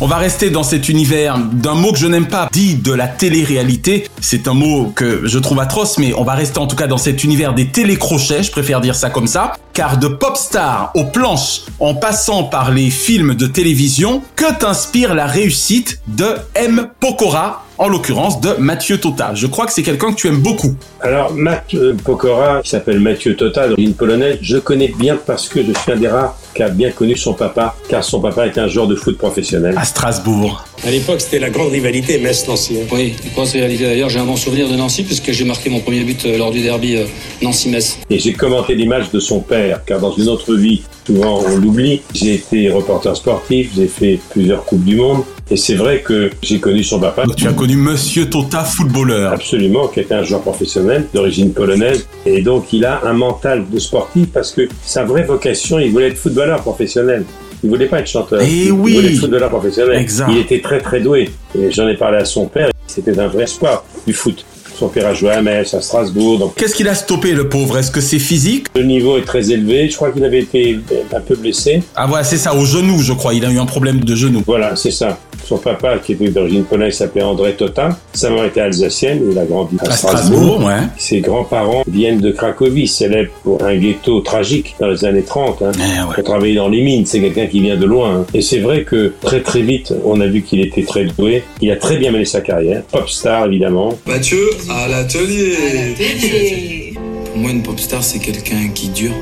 On 0.00 0.06
va 0.06 0.16
rester 0.18 0.50
dans 0.50 0.62
cet 0.62 0.88
univers 0.88 1.38
d'un 1.38 1.74
mot 1.74 1.90
que 1.90 1.98
je 1.98 2.06
n'aime 2.06 2.28
pas, 2.28 2.48
dit 2.52 2.76
de 2.76 2.92
la 2.92 3.08
télé-réalité. 3.08 4.08
C'est 4.20 4.46
un 4.46 4.54
mot 4.54 4.92
que 4.94 5.26
je 5.26 5.40
trouve 5.40 5.58
atroce, 5.58 5.98
mais 5.98 6.14
on 6.14 6.22
va 6.22 6.34
rester 6.34 6.60
en 6.60 6.68
tout 6.68 6.76
cas 6.76 6.86
dans 6.86 6.98
cet 6.98 7.24
univers 7.24 7.52
des 7.52 7.66
télécrochets, 7.66 8.44
je 8.44 8.52
préfère 8.52 8.80
dire 8.80 8.94
ça 8.94 9.10
comme 9.10 9.26
ça. 9.26 9.54
Car 9.72 9.98
de 9.98 10.06
pop 10.06 10.36
star 10.36 10.92
aux 10.94 11.06
planches, 11.06 11.62
en 11.80 11.96
passant 11.96 12.44
par 12.44 12.70
les 12.70 12.90
films 12.90 13.34
de 13.34 13.48
télévision, 13.48 14.22
que 14.36 14.56
t'inspire 14.56 15.16
la 15.16 15.26
réussite 15.26 16.00
de 16.06 16.26
M. 16.54 16.90
Pokora, 17.00 17.64
en 17.78 17.88
l'occurrence 17.88 18.40
de 18.40 18.54
Mathieu 18.58 18.98
Tota 18.98 19.34
Je 19.34 19.48
crois 19.48 19.66
que 19.66 19.72
c'est 19.72 19.82
quelqu'un 19.82 20.12
que 20.12 20.16
tu 20.16 20.28
aimes 20.28 20.42
beaucoup. 20.42 20.76
Alors, 21.00 21.32
Matt 21.34 21.74
euh, 21.74 21.94
Pokora, 22.04 22.60
qui 22.62 22.70
s'appelle 22.70 23.00
Mathieu 23.00 23.34
Tota, 23.34 23.68
d'origine 23.68 23.94
polonaise, 23.94 24.38
je 24.42 24.58
connais 24.58 24.92
bien 24.96 25.16
parce 25.16 25.48
que 25.48 25.60
je 25.64 25.72
suis 25.72 25.92
un 25.92 25.96
des 25.96 26.08
rares 26.08 26.36
a 26.62 26.68
bien 26.68 26.90
connu 26.90 27.16
son 27.16 27.34
papa, 27.34 27.74
car 27.88 28.02
son 28.04 28.20
papa 28.20 28.46
était 28.46 28.60
un 28.60 28.68
joueur 28.68 28.86
de 28.86 28.94
foot 28.96 29.16
professionnel. 29.16 29.74
À 29.76 29.84
Strasbourg. 29.84 30.64
À 30.86 30.90
l'époque, 30.90 31.20
c'était 31.20 31.38
la 31.38 31.50
grande 31.50 31.70
rivalité 31.70 32.18
Metz-Nancy. 32.18 32.78
hein. 32.80 32.86
Oui, 32.92 33.14
grosse 33.34 33.52
réalité 33.52 33.84
d'ailleurs. 33.84 34.08
J'ai 34.08 34.18
un 34.20 34.24
bon 34.26 34.36
souvenir 34.36 34.68
de 34.68 34.76
Nancy 34.76 35.02
puisque 35.02 35.32
j'ai 35.32 35.44
marqué 35.44 35.70
mon 35.70 35.80
premier 35.80 36.04
but 36.04 36.24
euh, 36.24 36.38
lors 36.38 36.50
du 36.50 36.60
derby 36.60 36.96
euh, 36.96 37.04
Nancy-Metz. 37.42 37.98
Et 38.10 38.18
j'ai 38.18 38.32
commenté 38.32 38.74
les 38.74 38.86
matchs 38.86 39.10
de 39.12 39.20
son 39.20 39.40
père, 39.40 39.84
car 39.84 40.00
dans 40.00 40.12
une 40.12 40.28
autre 40.28 40.54
vie, 40.54 40.82
souvent 41.06 41.42
on 41.46 41.56
l'oublie. 41.56 42.02
J'ai 42.14 42.34
été 42.34 42.70
reporter 42.70 43.16
sportif, 43.16 43.70
j'ai 43.76 43.88
fait 43.88 44.18
plusieurs 44.30 44.64
Coupes 44.64 44.84
du 44.84 44.96
Monde. 44.96 45.22
Et 45.50 45.56
c'est 45.56 45.76
vrai 45.76 46.02
que 46.02 46.30
j'ai 46.42 46.58
connu 46.60 46.84
son 46.84 47.00
papa. 47.00 47.24
Donc 47.24 47.36
tu 47.36 47.48
as 47.48 47.54
connu 47.54 47.74
Monsieur 47.74 48.28
Tota, 48.28 48.64
footballeur. 48.64 49.32
Absolument, 49.32 49.88
qui 49.88 50.00
était 50.00 50.14
un 50.14 50.22
joueur 50.22 50.42
professionnel 50.42 51.06
d'origine 51.14 51.54
polonaise. 51.54 52.06
Et 52.26 52.42
donc 52.42 52.70
il 52.74 52.84
a 52.84 53.00
un 53.06 53.14
mental 53.14 53.64
de 53.72 53.78
sportif 53.78 54.26
parce 54.32 54.52
que 54.52 54.68
sa 54.84 55.04
vraie 55.04 55.22
vocation, 55.22 55.78
il 55.78 55.90
voulait 55.90 56.08
être 56.08 56.18
footballeur 56.18 56.47
professionnel. 56.56 57.24
Il 57.62 57.70
voulait 57.70 57.86
pas 57.86 58.00
être 58.00 58.06
chanteur. 58.06 58.40
Eh 58.42 58.46
il 58.46 58.72
oui. 58.72 58.94
voulait 58.94 59.12
être 59.12 59.20
footballeur 59.20 59.50
professionnel. 59.50 59.98
Exact. 59.98 60.28
Il 60.30 60.38
était 60.38 60.60
très 60.60 60.80
très 60.80 61.00
doué. 61.00 61.30
Et 61.58 61.70
j'en 61.70 61.88
ai 61.88 61.96
parlé 61.96 62.18
à 62.18 62.24
son 62.24 62.46
père. 62.46 62.70
C'était 62.86 63.18
un 63.18 63.28
vrai 63.28 63.44
espoir 63.44 63.84
du 64.06 64.12
foot. 64.12 64.44
Son 64.78 64.88
père 64.88 65.08
a 65.08 65.14
joué 65.14 65.30
à 65.30 65.42
Metz, 65.42 65.74
à 65.74 65.80
Strasbourg. 65.80 66.38
Donc 66.38 66.54
Qu'est-ce 66.54 66.74
qu'il 66.74 66.86
a 66.88 66.94
stoppé, 66.94 67.32
le 67.32 67.48
pauvre? 67.48 67.78
Est-ce 67.78 67.90
que 67.90 68.00
c'est 68.00 68.18
physique? 68.18 68.66
le 68.76 68.84
niveau 68.84 69.18
est 69.18 69.22
très 69.22 69.50
élevé. 69.50 69.88
Je 69.90 69.96
crois 69.96 70.12
qu'il 70.12 70.24
avait 70.24 70.40
été 70.40 70.78
un 71.14 71.20
peu 71.20 71.34
blessé. 71.34 71.82
Ah 71.96 72.08
ouais, 72.08 72.22
c'est 72.22 72.36
ça, 72.36 72.54
au 72.54 72.64
genou, 72.64 73.00
je 73.02 73.12
crois. 73.12 73.34
Il 73.34 73.44
a 73.44 73.50
eu 73.50 73.58
un 73.58 73.66
problème 73.66 74.00
de 74.00 74.14
genou. 74.14 74.42
Voilà, 74.46 74.76
c'est 74.76 74.92
ça. 74.92 75.18
Son 75.44 75.56
papa, 75.56 75.98
qui 75.98 76.12
était 76.12 76.28
d'origine 76.28 76.64
polonaise, 76.64 76.94
s'appelait 76.96 77.22
André 77.22 77.54
Totin. 77.54 77.96
Sa 78.12 78.28
mère 78.30 78.44
était 78.44 78.60
alsacienne. 78.60 79.22
Il 79.32 79.38
a 79.38 79.44
grandi 79.46 79.76
à, 79.80 79.88
À 79.88 79.92
Strasbourg, 79.92 80.62
ouais. 80.64 80.74
Ses 80.98 81.20
grands-parents 81.20 81.82
viennent 81.90 82.20
de 82.20 82.30
Cracovie, 82.30 82.86
célèbre 82.86 83.30
pour 83.42 83.62
un 83.64 83.74
ghetto 83.76 84.20
tragique 84.20 84.76
dans 84.78 84.88
les 84.88 85.04
années 85.04 85.22
30. 85.22 85.62
Hein. 85.62 85.72
Pour 86.14 86.22
travailler 86.24 86.54
dans 86.54 86.68
les 86.68 86.82
mines, 86.82 87.06
c'est 87.06 87.20
quelqu'un 87.20 87.46
qui 87.46 87.60
vient 87.60 87.76
de 87.76 87.86
loin. 87.86 88.18
hein. 88.20 88.26
Et 88.34 88.42
c'est 88.42 88.58
vrai 88.60 88.82
que 88.84 89.12
très 89.22 89.40
très 89.40 89.62
vite, 89.62 89.92
on 90.04 90.20
a 90.20 90.26
vu 90.26 90.42
qu'il 90.42 90.60
était 90.60 90.82
très 90.82 91.04
doué. 91.04 91.42
Il 91.62 91.70
a 91.70 91.76
très 91.76 91.96
bien 91.96 92.12
mené 92.12 92.24
sa 92.26 92.42
carrière. 92.42 92.82
Pop 92.92 93.08
star, 93.08 93.46
évidemment. 93.46 93.98
Mathieu, 94.06 94.44
à 94.70 94.88
l'atelier. 94.88 96.94
Pour 97.26 97.36
moi, 97.36 97.50
une 97.50 97.62
pop 97.62 97.78
star, 97.78 98.02
c'est 98.02 98.18
quelqu'un 98.18 98.68
qui 98.74 98.88
dure. 98.88 99.14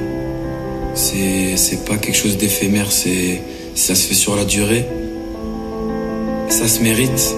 C'est, 0.94 1.56
c'est 1.56 1.84
pas 1.84 1.96
quelque 1.96 2.16
chose 2.16 2.36
d'éphémère, 2.36 2.90
c'est, 2.90 3.40
ça 3.74 3.94
se 3.94 4.06
fait 4.06 4.14
sur 4.14 4.36
la 4.36 4.44
durée. 4.44 4.86
Ça 6.48 6.68
se 6.68 6.80
mérite. 6.82 7.34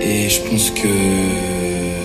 Et 0.00 0.28
je 0.28 0.40
pense 0.50 0.70
que 0.70 0.88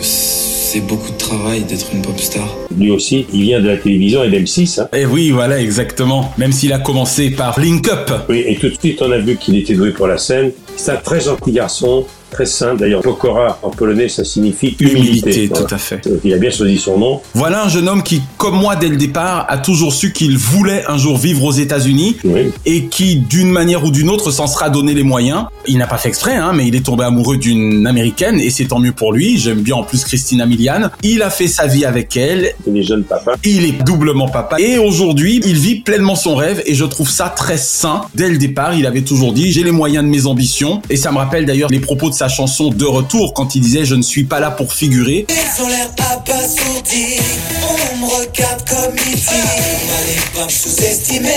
c'est 0.02 0.82
beaucoup 0.82 1.12
de 1.12 1.18
travail 1.18 1.62
d'être 1.64 1.88
une 1.94 2.02
pop 2.02 2.20
star. 2.20 2.56
Lui 2.78 2.92
aussi, 2.92 3.26
il 3.34 3.42
vient 3.42 3.60
de 3.60 3.68
la 3.68 3.78
télévision 3.78 4.24
et 4.24 4.30
d'M6. 4.30 4.82
Hein. 4.82 4.90
Et 4.94 5.02
Eh 5.02 5.06
oui, 5.06 5.32
voilà, 5.32 5.60
exactement. 5.60 6.32
Même 6.38 6.52
s'il 6.52 6.74
a 6.74 6.80
commencé 6.80 7.32
par 7.32 7.60
Link 7.60 7.88
Up. 7.90 8.12
Oui, 8.30 8.44
et 8.46 8.56
tout 8.56 8.70
de 8.70 8.76
suite, 8.78 9.02
on 9.02 9.12
a 9.12 9.18
vu 9.18 9.36
qu'il 9.38 9.58
était 9.58 9.74
doué 9.74 9.92
pour 9.92 10.08
la 10.08 10.18
scène. 10.18 10.52
C'est 10.76 10.92
un 10.92 10.98
très 10.98 11.22
gentil 11.22 11.52
garçon, 11.54 12.06
très 12.30 12.46
sain. 12.46 12.76
D'ailleurs, 12.76 13.02
Pokora, 13.02 13.60
en 13.64 13.70
polonais, 13.70 14.10
ça 14.10 14.24
signifie 14.24 14.76
humilité. 14.80 14.98
Humilité, 15.00 15.48
Voilà. 15.48 15.66
tout 15.66 15.76
à 15.76 15.78
fait. 15.78 16.02
Il 16.24 16.34
a 16.34 16.38
bien 16.38 16.50
choisi 16.50 16.78
son 16.78 16.98
nom. 16.98 17.22
Voilà 17.34 17.64
un 17.66 17.70
jeune 17.70 17.88
homme 17.88 18.04
qui, 18.04 18.22
comme 18.38 18.56
moi 18.56 18.76
dès 18.76 18.90
le 18.90 18.98
départ, 18.98 19.46
a 19.50 19.58
toujours 19.58 19.94
su 19.94 20.12
qu'il 20.14 20.38
voulait 20.38 20.84
un 20.88 20.98
jour 20.98 21.18
vivre 21.18 21.44
aux 21.44 21.52
États-Unis 21.52 22.18
et 22.66 22.86
qui, 22.86 23.18
d'une 23.18 23.50
manière 23.52 23.84
ou 23.86 23.92
d'une 23.92 24.10
autre, 24.10 24.32
s'en 24.32 24.48
sera 24.48 24.70
donné 24.70 24.94
les 24.94 25.04
moyens. 25.04 25.46
Il 25.68 25.78
n'a 25.78 25.88
pas 25.88 25.98
fait 25.98 26.10
exprès, 26.10 26.36
hein, 26.36 26.52
mais 26.54 26.68
il 26.68 26.76
est 26.76 26.86
tombé 26.86 27.04
amoureux 27.04 27.38
d'une 27.38 27.86
américaine 27.88 28.40
et 28.40 28.50
c'est 28.50 28.66
tant 28.66 28.80
mieux 28.80 28.92
pour 28.94 29.14
lui. 29.14 29.38
J'aime 29.38 29.62
bien 29.62 29.76
en 29.76 29.84
plus 29.84 30.04
Christina 30.04 30.46
Milian. 30.46 30.90
Il 31.04 31.22
a 31.22 31.30
fait 31.30 31.48
sa 31.48 31.68
vie 31.68 31.86
avec 31.86 32.16
elle. 32.18 32.54
Il 32.66 32.78
est 32.78 32.84
jeune 32.84 33.04
papa. 33.04 33.34
Il 33.44 33.66
est 33.66 33.84
doublement 33.84 34.28
papa 34.30 34.58
et 34.60 34.78
aujourd'hui, 34.78 35.42
il 35.46 35.58
vit 35.58 35.76
pleinement 35.82 36.16
son 36.16 36.36
rêve 36.36 36.62
et 36.66 36.74
je 36.76 36.86
trouve 36.86 37.10
ça 37.10 37.30
très 37.30 37.58
sain. 37.58 38.02
Dès 38.16 38.30
le 38.30 38.38
départ, 38.38 38.74
il 38.76 38.86
avait 38.86 39.02
toujours 39.02 39.34
dit 39.34 39.52
j'ai 39.52 39.64
les 39.64 39.72
moyens 39.72 40.04
de 40.04 40.10
mes 40.10 40.26
ambitions 40.26 40.82
et 40.90 40.96
ça 40.98 41.12
me 41.12 41.18
rappelle 41.18 41.46
d'ailleurs 41.46 41.70
les 41.70 41.80
propos 41.80 42.10
de 42.10 42.16
sa 42.18 42.28
chanson 42.28 42.70
De 42.70 42.86
retour 42.86 43.34
quand 43.36 43.54
il 43.56 43.62
disait 43.62 43.86
je 43.86 43.94
ne 43.96 44.02
suis 44.02 44.24
pas 44.24 44.40
là 44.40 44.50
pour 44.50 44.74
figurer. 44.74 45.26
Ils 45.30 45.64
ont 45.64 45.68
l'air 45.68 45.88
abasourdis, 46.12 47.20
on 47.64 47.98
me 47.98 48.06
regarde 48.08 48.64
comme 48.68 48.96
ici. 49.14 49.26
Fallait 49.30 50.36
pas 50.36 50.46
me 50.46 50.50
sous-estimer, 50.50 51.30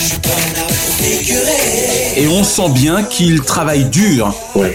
je 0.00 0.04
suis 0.06 0.18
pas 0.18 0.28
là 0.28 0.62
pour 0.66 0.94
figurer. 1.04 2.22
Et 2.22 2.28
on 2.28 2.44
sent 2.44 2.70
bien 2.74 3.02
qu'il 3.02 3.40
travaille 3.42 3.84
dur 3.86 4.32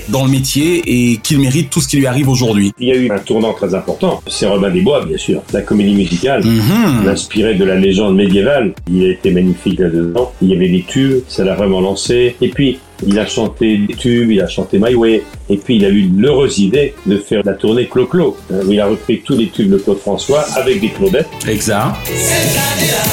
dans 0.09 0.25
le 0.25 0.31
métier 0.31 0.81
et 0.85 1.17
qu'il 1.17 1.39
mérite 1.39 1.69
tout 1.69 1.79
ce 1.81 1.87
qui 1.87 1.97
lui 1.97 2.07
arrive 2.07 2.27
aujourd'hui. 2.29 2.73
Il 2.79 2.87
y 2.87 2.91
a 2.91 2.95
eu 2.95 3.09
un 3.11 3.19
tournant 3.19 3.53
très 3.53 3.73
important. 3.75 4.21
C'est 4.27 4.45
Robin 4.47 4.69
des 4.71 4.81
Bois, 4.81 5.05
bien 5.05 5.17
sûr. 5.17 5.41
La 5.53 5.61
comédie 5.61 5.95
musicale, 5.95 6.43
Mhm. 6.43 7.07
inspirée 7.07 7.55
de 7.55 7.63
la 7.65 7.75
légende 7.75 8.15
médiévale. 8.15 8.73
Il 8.91 9.03
a 9.05 9.11
été 9.11 9.31
magnifique 9.31 9.79
là-dedans. 9.79 10.31
Il 10.41 10.49
y 10.49 10.55
avait 10.55 10.69
des 10.69 10.83
tubes, 10.87 11.21
ça 11.29 11.43
l'a 11.43 11.55
vraiment 11.55 11.79
lancé. 11.81 12.35
Et 12.41 12.49
puis, 12.49 12.79
il 13.05 13.19
a 13.19 13.25
chanté 13.25 13.77
des 13.77 13.93
tubes, 13.95 14.31
il 14.31 14.41
a 14.41 14.47
chanté 14.47 14.79
My 14.79 14.95
Way. 14.95 15.23
Et 15.49 15.57
puis, 15.57 15.75
il 15.77 15.85
a 15.85 15.89
eu 15.89 16.09
l'heureuse 16.15 16.59
idée 16.59 16.93
de 17.05 17.17
faire 17.17 17.41
la 17.45 17.53
tournée 17.53 17.87
Clo-Clo, 17.87 18.37
hein, 18.51 18.59
où 18.65 18.71
il 18.71 18.79
a 18.79 18.87
repris 18.87 19.21
tous 19.21 19.37
les 19.37 19.47
tubes 19.47 19.71
de 19.71 19.77
Claude 19.77 19.99
François 19.99 20.41
avec 20.55 20.79
des 20.79 20.89
Claudettes. 20.89 21.27
Exact. 21.47 21.95
Cette 22.05 22.57
année-là, 22.57 23.03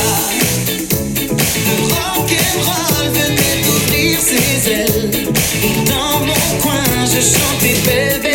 le 1.67 1.75
rock'n'roll 2.17 3.09
venait 3.13 3.63
d'ouvrir 3.65 4.19
ses 4.19 4.71
ailes. 4.71 5.11
Et 5.63 5.91
dans 5.91 6.21
mon 6.27 6.61
coin, 6.61 6.85
je 7.07 7.21
chantais 7.21 7.79
belle, 7.85 8.30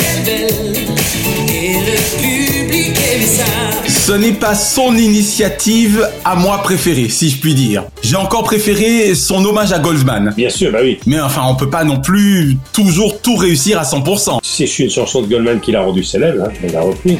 Ce 4.06 4.12
n'est 4.12 4.34
pas 4.34 4.54
son 4.54 4.96
initiative 4.96 6.08
à 6.24 6.36
moi 6.36 6.60
préférée, 6.60 7.10
si 7.10 7.28
je 7.28 7.38
puis 7.38 7.56
dire. 7.56 7.86
J'ai 8.04 8.18
encore 8.18 8.44
préféré 8.44 9.16
son 9.16 9.44
hommage 9.44 9.72
à 9.72 9.80
Goldman. 9.80 10.32
Bien 10.38 10.52
sûr, 10.52 10.72
bah 10.72 10.78
oui. 10.84 11.00
Mais 11.08 11.20
enfin, 11.20 11.42
on 11.50 11.56
peut 11.56 11.72
pas 11.72 11.84
non 11.84 12.00
plus 12.00 12.56
toujours 12.72 13.20
tout 13.20 13.36
réussir 13.36 13.80
à 13.80 13.82
100%. 13.82 14.42
C'est 14.44 14.78
une 14.78 14.92
chanson 14.92 15.24
de 15.24 15.26
Goldman 15.26 15.60
qu'il 15.60 15.76
a 15.76 15.82
rendue 15.82 16.04
célèbre, 16.04 16.44
hein, 16.44 16.52
il 16.64 16.72
l'a 16.72 16.82
reprise. 16.82 17.18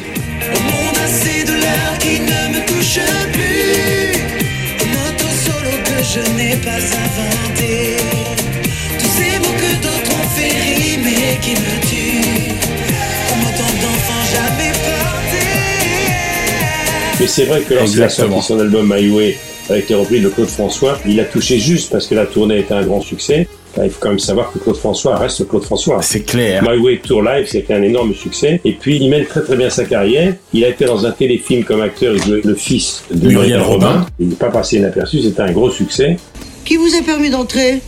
Mais 17.26 17.32
c'est 17.32 17.46
vrai 17.46 17.60
que 17.62 17.74
lorsqu'il 17.74 18.04
a 18.04 18.08
sorti 18.08 18.40
son 18.40 18.60
album 18.60 18.88
My 18.88 19.10
Way 19.10 19.36
avec 19.68 19.88
les 19.88 19.96
reprises 19.96 20.22
de 20.22 20.28
Claude 20.28 20.46
François, 20.46 20.96
il 21.04 21.18
a 21.18 21.24
touché 21.24 21.58
juste 21.58 21.90
parce 21.90 22.06
que 22.06 22.14
la 22.14 22.24
tournée 22.24 22.60
était 22.60 22.74
un 22.74 22.86
grand 22.86 23.00
succès. 23.00 23.48
Il 23.82 23.90
faut 23.90 23.98
quand 23.98 24.10
même 24.10 24.20
savoir 24.20 24.52
que 24.52 24.60
Claude 24.60 24.76
François 24.76 25.18
reste 25.18 25.48
Claude 25.48 25.64
François. 25.64 26.00
C'est 26.02 26.22
clair. 26.22 26.62
My 26.62 26.78
Way 26.78 27.00
Tour 27.02 27.24
Live, 27.24 27.48
c'était 27.48 27.74
un 27.74 27.82
énorme 27.82 28.14
succès. 28.14 28.60
Et 28.64 28.74
puis, 28.74 28.98
il 28.98 29.10
mène 29.10 29.26
très 29.26 29.42
très 29.42 29.56
bien 29.56 29.68
sa 29.70 29.84
carrière. 29.86 30.36
Il 30.52 30.64
a 30.64 30.68
été 30.68 30.84
dans 30.84 31.04
un 31.04 31.10
téléfilm 31.10 31.64
comme 31.64 31.80
acteur, 31.80 32.14
il 32.14 32.22
jouait 32.22 32.42
le 32.44 32.54
fils 32.54 33.02
de 33.10 33.16
Muriel 33.26 33.38
Muriel 33.38 33.62
Robin. 33.62 33.86
Robin. 33.86 34.06
Il 34.20 34.28
n'est 34.28 34.36
pas 34.36 34.50
passé 34.50 34.76
inaperçu, 34.76 35.20
c'était 35.20 35.42
un 35.42 35.50
gros 35.50 35.72
succès. 35.72 36.18
Qui 36.64 36.76
vous 36.76 36.94
a 36.94 37.02
permis 37.02 37.30
d'entrer? 37.30 37.80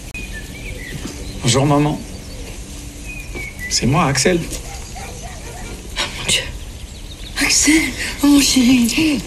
Bonjour 1.44 1.64
maman. 1.64 2.00
C'est 3.70 3.86
moi, 3.86 4.06
Axel. 4.06 4.40
Axel 7.40 7.74
Oh 8.22 8.26
mon 8.26 8.40
chéri 8.40 9.20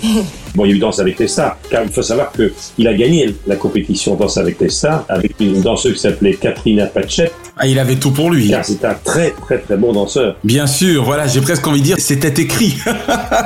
Bon, 0.53 0.65
il 0.65 0.71
y 0.71 0.73
a 0.73 0.75
eu 0.75 0.79
Danse 0.79 0.99
avec 0.99 1.17
les 1.19 1.27
stars. 1.27 1.57
Car 1.69 1.83
il 1.83 1.89
faut 1.89 2.01
savoir 2.01 2.31
que 2.31 2.51
il 2.77 2.87
a 2.87 2.93
gagné 2.93 3.33
la 3.47 3.55
compétition 3.55 4.15
Danse 4.15 4.37
avec 4.37 4.59
les 4.59 4.69
stars 4.69 5.05
avec 5.07 5.33
une 5.39 5.61
danseuse 5.61 5.93
qui 5.93 5.99
s'appelait 5.99 6.33
Katrina 6.33 6.87
Patchett. 6.87 7.33
Ah, 7.57 7.67
il 7.67 7.79
avait 7.79 7.95
tout 7.95 8.11
pour 8.11 8.31
lui. 8.31 8.49
Car 8.49 8.65
c'est 8.65 8.83
un 8.85 8.93
très 8.93 9.31
très 9.31 9.59
très 9.59 9.77
bon 9.77 9.93
danseur. 9.93 10.35
Bien 10.43 10.67
sûr, 10.67 11.03
voilà, 11.03 11.27
j'ai 11.27 11.41
presque 11.41 11.65
envie 11.67 11.81
de 11.81 11.85
dire, 11.85 11.97
c'était 11.99 12.41
écrit. 12.41 12.75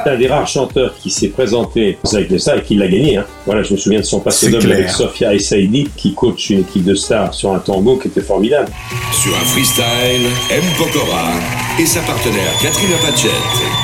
C'est 0.06 0.12
un 0.12 0.18
des 0.18 0.28
rares 0.28 0.48
chanteurs 0.48 0.94
qui 1.02 1.10
s'est 1.10 1.30
présenté 1.30 1.98
avec 2.14 2.40
stars 2.40 2.58
et 2.58 2.62
qui 2.62 2.76
l'a 2.76 2.88
gagné. 2.88 3.18
Hein. 3.18 3.26
Voilà, 3.46 3.64
je 3.64 3.74
me 3.74 3.78
souviens 3.78 4.00
de 4.00 4.06
son 4.06 4.20
passé 4.20 4.50
double 4.52 4.72
avec 4.72 4.90
Sofia 4.90 5.34
et 5.34 5.40
Saidi 5.40 5.90
qui 5.96 6.14
coach 6.14 6.50
une 6.50 6.60
équipe 6.60 6.84
de 6.84 6.96
stars 6.96 7.34
sur 7.34 7.52
un 7.54 7.60
tango 7.60 7.98
qui 7.98 8.08
était 8.08 8.22
formidable. 8.22 8.70
Sur 9.12 9.36
un 9.36 9.46
freestyle, 9.46 10.30
M. 10.52 10.62
Pokora 10.78 11.32
et 11.80 11.86
sa 11.86 12.02
partenaire 12.02 12.54
Katrina 12.62 12.96
Patchett. 13.06 13.32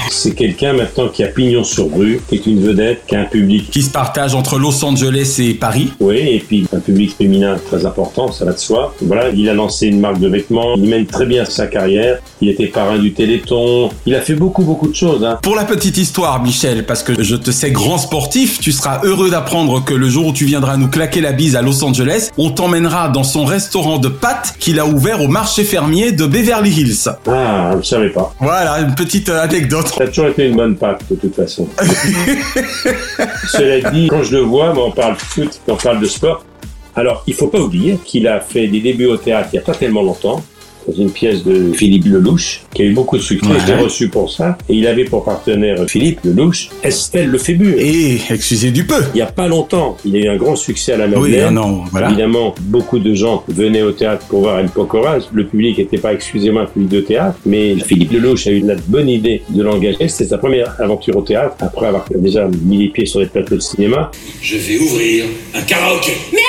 C'est 0.10 0.36
quelqu'un 0.36 0.74
maintenant 0.74 1.10
qui 1.10 1.24
a 1.24 1.28
pignon 1.28 1.64
sur 1.64 1.92
rue, 1.94 2.22
qui 2.28 2.36
est 2.36 2.46
une 2.46 2.62
vedette, 2.62 3.04
qui 3.08 3.16
a 3.16 3.22
un 3.22 3.26
public. 3.26 3.70
Qui 3.72 3.82
se 3.82 3.90
partage 3.90 4.36
entre 4.36 4.60
Los 4.60 4.84
Angeles 4.84 5.38
et 5.40 5.54
Paris. 5.54 5.92
Oui, 6.00 6.18
et 6.18 6.40
puis 6.40 6.68
un 6.74 6.80
public 6.80 7.16
féminin 7.18 7.58
très 7.70 7.86
important, 7.86 8.32
ça 8.32 8.46
va 8.46 8.54
de 8.54 8.60
soi. 8.60 8.94
Voilà, 9.02 9.30
il 9.30 9.50
a 9.50 9.54
lancé 9.54 9.88
une 9.88 10.00
marque 10.00 10.11
de 10.20 10.28
vêtements, 10.28 10.76
il 10.76 10.90
mène 10.90 11.06
très 11.06 11.26
bien 11.26 11.46
sa 11.46 11.68
carrière. 11.68 12.20
Il 12.42 12.50
était 12.50 12.68
parrain 12.68 12.98
du 12.98 13.14
Téléthon, 13.14 13.90
il 14.06 14.16
a 14.16 14.22
fait 14.22 14.36
beaucoup 14.36 14.64
beaucoup 14.64 14.88
de 14.88 14.96
choses. 14.96 15.24
Hein. 15.24 15.40
Pour 15.42 15.56
la 15.56 15.64
petite 15.64 15.98
histoire, 15.98 16.42
Michel, 16.42 16.86
parce 16.86 17.04
que 17.04 17.22
je 17.24 17.36
te 17.36 17.52
sais 17.52 17.72
grand 17.72 17.98
sportif, 17.98 18.60
tu 18.60 18.72
seras 18.72 19.02
heureux 19.04 19.30
d'apprendre 19.30 19.84
que 19.84 19.94
le 19.94 20.10
jour 20.10 20.28
où 20.28 20.34
tu 20.34 20.46
viendras 20.46 20.78
nous 20.78 20.88
claquer 20.88 21.22
la 21.22 21.32
bise 21.32 21.56
à 21.56 21.62
Los 21.62 21.84
Angeles, 21.84 22.30
on 22.38 22.52
t'emmènera 22.52 23.10
dans 23.10 23.24
son 23.24 23.46
restaurant 23.46 24.00
de 24.00 24.08
pâtes 24.08 24.56
qu'il 24.60 24.80
a 24.80 24.86
ouvert 24.86 25.22
au 25.22 25.28
marché 25.28 25.64
fermier 25.64 26.12
de 26.12 26.26
Beverly 26.26 26.72
Hills. 26.72 27.10
Ah, 27.28 27.72
je 27.74 27.78
ne 27.78 27.84
savais 27.84 28.10
pas. 28.10 28.34
Voilà, 28.40 28.80
une 28.80 28.96
petite 28.96 29.30
euh, 29.30 29.42
anecdote. 29.42 29.88
Ça 29.88 30.04
a 30.04 30.08
toujours 30.08 30.28
été 30.28 30.48
une 30.48 30.56
bonne 30.56 30.76
pâte, 30.76 31.02
de 31.10 31.16
toute 31.16 31.36
façon. 31.36 31.68
Cela 33.52 33.92
dit, 33.92 34.08
quand 34.08 34.24
je 34.24 34.38
le 34.38 34.42
vois, 34.42 34.74
on 34.78 34.92
parle 34.92 35.16
de 35.16 35.20
foot, 35.20 35.62
on 35.68 35.76
parle 35.76 36.00
de 36.00 36.06
sport. 36.06 36.44
Alors, 36.96 37.24
il 37.28 37.34
faut 37.34 37.48
pas 37.48 37.60
oublier 37.60 37.98
qu'il 38.04 38.28
a 38.28 38.40
fait 38.40 38.68
des 38.68 38.80
débuts 38.80 39.06
au 39.06 39.18
théâtre 39.18 39.50
il 39.54 39.56
y 39.58 39.60
a 39.60 39.64
pas 39.64 39.74
tellement 39.76 40.02
longtemps, 40.04 40.42
dans 40.88 40.94
une 40.96 41.12
pièce 41.12 41.44
de 41.44 41.74
Philippe 41.74 42.06
Lelouch, 42.06 42.62
qui 42.74 42.82
a 42.82 42.86
eu 42.86 42.94
beaucoup 42.94 43.16
de 43.16 43.22
succès, 43.22 43.48
Ouais. 43.48 43.76
reçu 43.84 44.10
pour 44.10 44.32
ça, 44.32 44.58
et 44.68 44.74
il 44.74 44.88
avait 44.88 45.04
pour 45.06 45.24
partenaire 45.24 45.78
Philippe 45.88 46.22
Lelouch, 46.26 46.70
Estelle 46.84 47.30
Lefébure. 47.30 47.76
Et, 47.78 48.18
excusez 48.32 48.72
du 48.72 48.84
peu. 48.86 48.96
Il 49.14 49.20
y 49.20 49.22
a 49.22 49.28
pas 49.28 49.48
longtemps, 49.48 49.96
il 50.06 50.16
a 50.16 50.20
eu 50.20 50.28
un 50.28 50.38
grand 50.38 50.56
succès 50.56 50.94
à 50.94 50.98
la 50.98 51.06
Oui, 51.20 51.30
Madeleine. 51.30 51.46
ah 51.50 51.52
non, 51.52 51.84
voilà. 51.92 52.08
Évidemment, 52.08 52.56
beaucoup 52.62 52.98
de 52.98 53.14
gens 53.14 53.44
venaient 53.48 53.84
au 53.84 53.92
théâtre 53.92 54.26
pour 54.28 54.40
voir 54.42 54.58
El 54.58 54.70
Pokora. 54.70 55.20
Le 55.32 55.46
public 55.46 55.78
n'était 55.78 56.00
pas, 56.00 56.14
excusez-moi, 56.14 56.64
un 56.64 56.66
public 56.66 56.90
de 56.90 57.02
théâtre, 57.02 57.38
mais 57.46 57.76
Philippe 57.76 58.12
Lelouch 58.14 58.48
a 58.48 58.52
eu 58.52 58.62
la 58.62 58.74
bonne 58.88 59.08
idée 59.08 59.44
de 59.50 59.62
l'engager. 59.62 60.08
C'était 60.08 60.30
sa 60.32 60.40
première 60.40 60.76
aventure 60.82 61.16
au 61.16 61.22
théâtre, 61.22 61.58
après 61.60 61.86
avoir 61.86 62.06
déjà 62.16 62.50
mis 62.66 62.78
les 62.86 62.90
pieds 62.90 63.06
sur 63.06 63.20
les 63.20 63.28
plateaux 63.28 63.56
de 63.56 63.62
cinéma. 63.62 64.10
Je 64.42 64.58
vais 64.58 64.80
ouvrir 64.80 65.26
un 65.54 65.62
karaoké. 65.62 66.14
Mais 66.34 66.40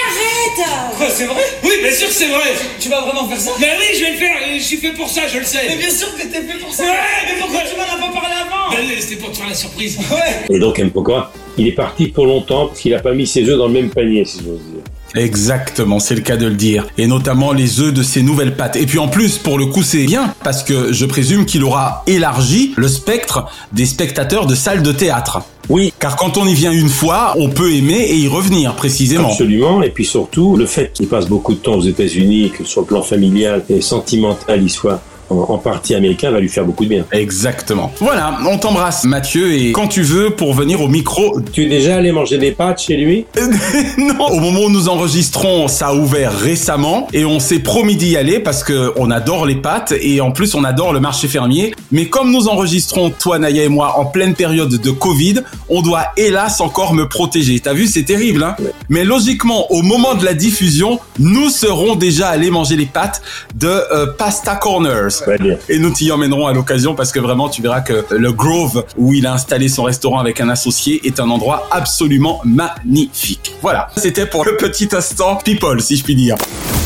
arrête 0.61 0.97
Quoi, 0.97 1.07
c'est 1.11 1.27
vrai? 1.27 1.43
Oui, 1.65 1.71
bien 1.83 1.93
sûr 1.93 2.09
que 2.09 2.15
c'est 2.15 2.29
vrai 2.29 2.53
Tu 2.79 2.89
vas 2.89 3.01
vraiment 3.01 3.29
faire 3.29 3.41
ça? 3.41 3.51
Mais 3.61 3.71
oui, 3.79 3.87
je 3.99 4.05
vais 4.05 4.11
le 4.13 4.17
faire, 4.19 4.37
je 4.57 4.63
suis 4.63 4.77
fait 4.77 4.93
pour 4.93 5.09
ça, 5.09 5.23
je 5.33 5.39
le 5.39 5.45
sais 5.45 5.61
Mais 5.69 5.77
bien 5.77 5.91
sûr 5.91 6.09
que 6.17 6.23
t'es 6.23 6.43
fait 6.43 6.59
pour 6.59 6.73
ça 6.73 6.85
Ouais, 6.85 6.91
mais 7.27 7.41
pourquoi 7.41 7.61
tu 7.61 7.77
m'en 7.77 7.83
as 7.83 8.09
pas 8.09 8.21
parlé 8.21 8.35
avant 8.41 8.77
Mais 8.77 9.01
c'était 9.01 9.17
pour 9.17 9.31
te 9.33 9.37
faire 9.39 9.49
la 9.49 9.55
surprise 9.55 9.99
Ouais 9.99 10.45
Et 10.55 10.59
donc, 10.59 10.79
M. 10.79 10.91
Pokora, 10.91 11.33
il 11.59 11.67
est 11.69 11.73
parti 11.73 12.09
pour 12.09 12.27
longtemps 12.27 12.67
parce 12.69 12.81
qu'il 12.81 12.93
n'a 12.93 13.01
pas 13.01 13.13
mis 13.13 13.27
ses 13.27 13.49
œufs 13.49 13.59
dans 13.59 13.67
le 13.67 13.73
même 13.73 13.91
panier, 13.91 14.25
si 14.25 14.39
j'ose 14.39 14.59
dire. 14.59 14.83
Exactement, 15.15 15.99
c'est 15.99 16.15
le 16.15 16.23
cas 16.23 16.37
de 16.39 16.47
le 16.47 16.55
dire. 16.55 16.87
Et 16.97 17.07
notamment 17.07 17.53
les 17.53 17.81
œufs 17.81 17.93
de 17.93 18.03
ses 18.03 18.23
nouvelles 18.23 18.57
pattes. 18.57 18.77
Et 18.77 18.87
puis 18.87 18.99
en 18.99 19.09
plus, 19.09 19.37
pour 19.37 19.59
le 19.59 19.67
coup, 19.67 19.83
c'est 19.83 20.05
bien, 20.05 20.35
parce 20.43 20.63
que 20.63 20.93
je 20.93 21.05
présume 21.05 21.45
qu'il 21.45 21.65
aura 21.65 22.03
élargi 22.07 22.73
le 22.77 22.89
spectre 22.89 23.45
des 23.73 23.85
spectateurs 23.85 24.47
de 24.47 24.55
salles 24.55 24.83
de 24.83 24.93
théâtre. 24.93 25.43
Oui. 25.69 25.93
Car 25.99 26.17
quand 26.17 26.37
on 26.39 26.45
y 26.45 26.55
vient 26.55 26.73
une 26.73 26.89
fois, 26.89 27.35
on 27.37 27.49
peut 27.49 27.73
aimer 27.73 28.01
et 28.01 28.17
y 28.17 28.29
revenir, 28.29 28.75
précisément. 28.75 29.29
Absolument. 29.29 29.83
Et 29.83 29.91
puis 29.91 30.05
surtout, 30.05 30.57
le 30.57 30.67
fait 30.67 30.93
qu'il 30.93 31.09
passe 31.09 31.27
beaucoup 31.27 31.55
de 31.55 31.59
temps 31.59 31.75
aux 31.75 31.83
États-Unis, 31.83 32.53
que 32.57 32.65
sur 32.65 32.83
le 32.83 32.87
plan 32.87 33.03
familial 33.03 33.65
et 33.69 33.81
sentimental, 33.81 34.63
il 34.63 34.71
soit 34.71 35.01
en, 35.33 35.59
partie 35.59 35.95
américain, 35.95 36.31
va 36.31 36.41
lui 36.41 36.49
faire 36.49 36.65
beaucoup 36.65 36.85
de 36.85 36.91
bien. 36.91 37.05
Exactement. 37.13 37.93
Voilà, 37.99 38.39
on 38.49 38.59
t'embrasse, 38.59 39.05
Mathieu, 39.05 39.53
et 39.53 39.73
quand 39.73 39.89
tu 39.89 40.03
veux, 40.03 40.31
pour 40.31 40.55
venir 40.55 40.81
au 40.81 40.89
micro... 40.89 41.41
Tu 41.53 41.65
es 41.65 41.69
déjà 41.69 41.97
allé 41.97 42.13
manger 42.13 42.39
des 42.39 42.53
pâtes 42.53 42.83
chez 42.83 42.97
lui? 42.97 43.27
Non 43.99 44.27
Au 44.27 44.41
moment 44.41 44.63
où 44.63 44.71
nous 44.71 44.89
enregistrons, 44.89 45.69
ça 45.69 45.89
a 45.89 45.95
ouvert 45.95 46.33
récemment, 46.33 47.09
et 47.13 47.25
on 47.25 47.41
s'est 47.41 47.59
promis 47.59 47.97
d'y 47.97 48.17
aller 48.17 48.41
parce 48.41 48.65
que 48.65 48.93
on 48.97 49.11
adore 49.11 49.47
les 49.47 49.57
pâtes, 49.57 49.95
et 50.01 50.21
en 50.21 50.31
plus 50.31 50.55
on 50.55 50.65
adore 50.65 50.93
le 50.93 51.01
marché 51.01 51.29
fermier. 51.29 51.75
Mais 51.91 52.07
comme 52.07 52.33
nous 52.33 52.49
enregistrons, 52.49 53.11
toi, 53.11 53.39
Naya 53.39 53.65
et 53.65 53.69
moi, 53.69 53.99
en 53.99 54.07
pleine 54.07 54.35
période 54.35 54.71
de 54.71 54.91
Covid, 54.91 55.41
on 55.69 55.83
doit 55.83 56.07
hélas 56.17 56.61
encore 56.61 56.95
me 56.95 57.09
protéger. 57.09 57.61
T'as 57.61 57.75
vu, 57.75 57.87
c'est 57.87 58.05
terrible, 58.05 58.43
hein? 58.43 58.57
Mais 58.89 59.05
logiquement, 59.05 59.71
au 59.73 59.83
moment 59.83 60.15
de 60.15 60.25
la 60.25 60.35
diffusion, 60.35 60.99
nous 61.19 61.51
serons 61.51 61.97
déjà 61.97 62.29
allés 62.29 62.51
manger 62.51 62.77
les 62.77 62.87
pâtes 62.87 63.23
de 63.55 63.69
euh, 63.69 64.07
Pasta 64.19 64.57
Corners. 64.57 65.22
Et 65.69 65.79
nous 65.79 65.91
t'y 65.91 66.11
emmènerons 66.11 66.47
à 66.47 66.53
l'occasion 66.53 66.95
parce 66.95 67.13
que 67.13 67.21
vraiment, 67.21 67.49
tu 67.49 67.63
verras 67.63 67.81
que 67.81 68.05
le 68.11 68.33
Grove, 68.33 68.85
où 68.97 69.15
il 69.15 69.27
a 69.27 69.33
installé 69.35 69.69
son 69.69 69.85
restaurant 69.85 70.19
avec 70.19 70.41
un 70.41 70.49
associé, 70.49 71.01
est 71.05 71.21
un 71.21 71.31
endroit 71.31 71.69
absolument 71.71 72.41
magnifique. 72.45 73.55
Voilà, 73.63 73.89
c'était 73.97 74.27
pour 74.27 74.45
le 74.45 74.57
petit 74.57 74.89
instant 74.93 75.37
people, 75.37 75.81
si 75.81 75.97
je 75.97 76.05
puis 76.05 76.15
dire. 76.15 76.37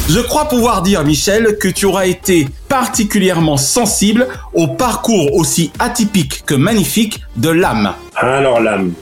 Je 0.08 0.20
crois 0.20 0.44
pouvoir 0.48 0.82
dire, 0.82 1.02
Michel, 1.04 1.58
que 1.58 1.66
tu 1.68 1.84
auras 1.86 2.06
été 2.06 2.46
particulièrement 2.68 3.56
sensible 3.56 4.28
au 4.54 4.68
parcours 4.68 5.34
aussi 5.34 5.72
atypique 5.80 6.44
que 6.46 6.54
magnifique 6.54 7.22
de 7.36 7.48
l'âme. 7.48 7.92
Alors 8.14 8.60
l'âme, 8.60 8.92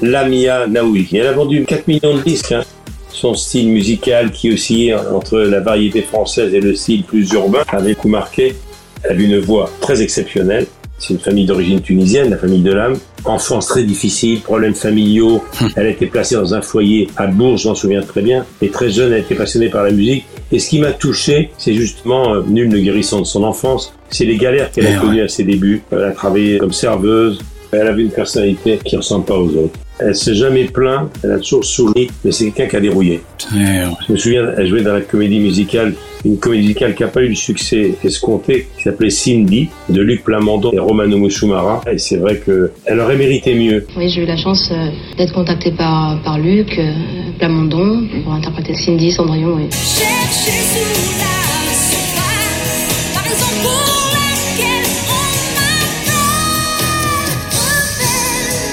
Lamia 0.00 0.66
Naoui, 0.66 1.08
elle 1.12 1.26
a 1.26 1.32
vendu 1.32 1.64
4 1.64 1.88
millions 1.88 2.16
de 2.16 2.22
disques. 2.22 2.52
hein. 2.52 2.62
Son 3.10 3.34
style 3.34 3.68
musical 3.68 4.30
qui 4.30 4.52
oscillait 4.52 4.94
entre 4.94 5.38
la 5.38 5.60
variété 5.60 6.02
française 6.02 6.54
et 6.54 6.60
le 6.60 6.74
style 6.74 7.04
plus 7.04 7.30
urbain 7.32 7.62
avait 7.68 7.94
beaucoup 7.94 8.08
marqué. 8.08 8.54
Elle 9.04 9.12
avait 9.12 9.24
une 9.24 9.38
voix 9.38 9.70
très 9.80 10.02
exceptionnelle. 10.02 10.66
C'est 10.98 11.14
une 11.14 11.20
famille 11.20 11.46
d'origine 11.46 11.80
tunisienne, 11.80 12.30
la 12.30 12.36
famille 12.36 12.62
de 12.62 12.72
l'âme. 12.72 12.96
Enfance 13.24 13.66
très 13.66 13.82
difficile, 13.82 14.40
problèmes 14.40 14.74
familiaux. 14.74 15.42
Elle 15.74 15.86
a 15.86 15.90
été 15.90 16.06
placée 16.06 16.36
dans 16.36 16.54
un 16.54 16.62
foyer 16.62 17.08
à 17.16 17.26
Bourges, 17.26 17.62
je 17.62 17.68
m'en 17.68 17.74
souviens 17.74 18.02
très 18.02 18.22
bien. 18.22 18.46
Et 18.60 18.68
très 18.68 18.90
jeune, 18.90 19.12
elle 19.12 19.20
était 19.20 19.34
passionnée 19.34 19.68
par 19.68 19.82
la 19.82 19.90
musique. 19.90 20.24
Et 20.52 20.60
ce 20.60 20.68
qui 20.68 20.78
m'a 20.78 20.92
touché, 20.92 21.50
c'est 21.58 21.74
justement, 21.74 22.34
euh, 22.34 22.42
nul 22.46 22.68
ne 22.68 22.78
guérissant 22.78 23.20
de 23.20 23.26
son 23.26 23.42
enfance, 23.42 23.92
c'est 24.10 24.26
les 24.26 24.36
galères 24.36 24.70
qu'elle 24.70 24.86
a 24.86 24.98
connues 24.98 25.22
à 25.22 25.28
ses 25.28 25.42
débuts. 25.42 25.82
Elle 25.90 26.04
a 26.04 26.12
travaillé 26.12 26.58
comme 26.58 26.72
serveuse. 26.72 27.40
Elle 27.72 27.88
avait 27.88 28.02
une 28.02 28.10
personnalité 28.10 28.78
qui 28.84 28.96
ressemble 28.96 29.24
pas 29.24 29.38
aux 29.38 29.48
autres. 29.48 29.78
Elle 29.98 30.14
s'est 30.14 30.34
jamais 30.34 30.64
plaint, 30.64 31.08
elle 31.24 31.32
a 31.32 31.38
toujours 31.38 31.64
souri, 31.64 32.10
mais 32.24 32.32
c'est 32.32 32.50
quelqu'un 32.50 32.66
qui 32.66 32.76
a 32.76 32.80
dérouillé. 32.80 33.22
Je 33.50 34.12
me 34.12 34.16
souviens, 34.16 34.52
elle 34.56 34.66
jouait 34.68 34.82
dans 34.82 34.92
la 34.92 35.00
comédie 35.00 35.38
musicale, 35.38 35.94
une 36.24 36.38
comédie 36.38 36.62
musicale 36.62 36.94
qui 36.94 37.02
n'a 37.02 37.08
pas 37.08 37.22
eu 37.22 37.28
le 37.28 37.34
succès 37.34 37.94
escompté, 38.04 38.68
qui 38.76 38.82
s'appelait 38.84 39.10
Cindy, 39.10 39.68
de 39.88 40.00
Luc 40.00 40.24
Plamondon 40.24 40.72
et 40.72 40.78
Romano 40.78 41.18
Musumara. 41.18 41.82
Et 41.90 41.98
c'est 41.98 42.16
vrai 42.16 42.40
qu'elle 42.44 43.00
aurait 43.00 43.16
mérité 43.16 43.54
mieux. 43.54 43.86
Oui, 43.96 44.08
j'ai 44.08 44.22
eu 44.22 44.26
la 44.26 44.36
chance 44.36 44.70
euh, 44.72 44.88
d'être 45.16 45.32
contactée 45.32 45.72
par, 45.72 46.20
par 46.22 46.38
Luc 46.38 46.78
euh, 46.78 46.92
Plamondon 47.38 48.06
pour 48.24 48.32
interpréter 48.32 48.74
Cindy 48.74 49.12
Cendrillon. 49.12 49.56
oui. 49.56 49.68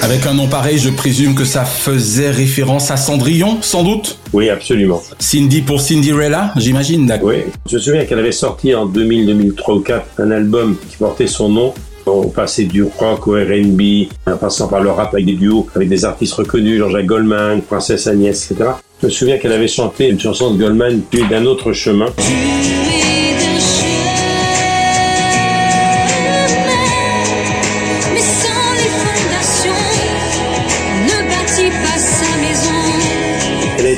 Avec 0.02 0.24
un 0.26 0.32
nom 0.32 0.48
pareil, 0.48 0.78
je 0.78 0.88
présume 0.88 1.34
que 1.34 1.44
ça 1.44 1.64
faisait 1.64 2.30
référence 2.30 2.90
à 2.90 2.96
Cendrillon, 2.96 3.58
sans 3.60 3.84
doute? 3.84 4.18
Oui, 4.32 4.48
absolument. 4.48 5.02
Cindy 5.18 5.60
pour 5.60 5.80
Cinderella, 5.80 6.52
j'imagine, 6.56 7.06
d'accord. 7.06 7.28
Oui, 7.28 7.44
je 7.68 7.76
me 7.76 7.80
souviens 7.80 8.04
qu'elle 8.06 8.18
avait 8.18 8.32
sorti 8.32 8.74
en 8.74 8.86
2000, 8.86 9.26
2003 9.26 9.74
ou 9.74 9.78
2004 9.78 10.06
un 10.18 10.30
album 10.30 10.76
qui 10.88 10.96
portait 10.96 11.26
son 11.26 11.50
nom. 11.50 11.74
On 12.06 12.28
passait 12.28 12.64
du 12.64 12.82
rock 12.82 13.28
au 13.28 13.32
R&B, 13.32 14.08
en 14.26 14.36
passant 14.36 14.68
par 14.68 14.80
le 14.80 14.90
rap 14.90 15.12
avec 15.12 15.26
des 15.26 15.34
duos, 15.34 15.68
avec 15.76 15.88
des 15.88 16.04
artistes 16.04 16.32
reconnus, 16.32 16.78
Jean-Jacques 16.78 17.06
Goldman, 17.06 17.60
Princesse 17.60 18.06
Agnès, 18.06 18.50
etc. 18.50 18.70
Je 19.02 19.06
me 19.06 19.10
souviens 19.12 19.36
qu'elle 19.36 19.52
avait 19.52 19.68
chanté 19.68 20.08
une 20.08 20.18
chanson 20.18 20.54
de 20.54 20.58
Goldman, 20.58 21.02
Tu 21.10 21.20
es 21.20 21.28
d'un 21.28 21.44
autre 21.44 21.72
chemin. 21.72 22.06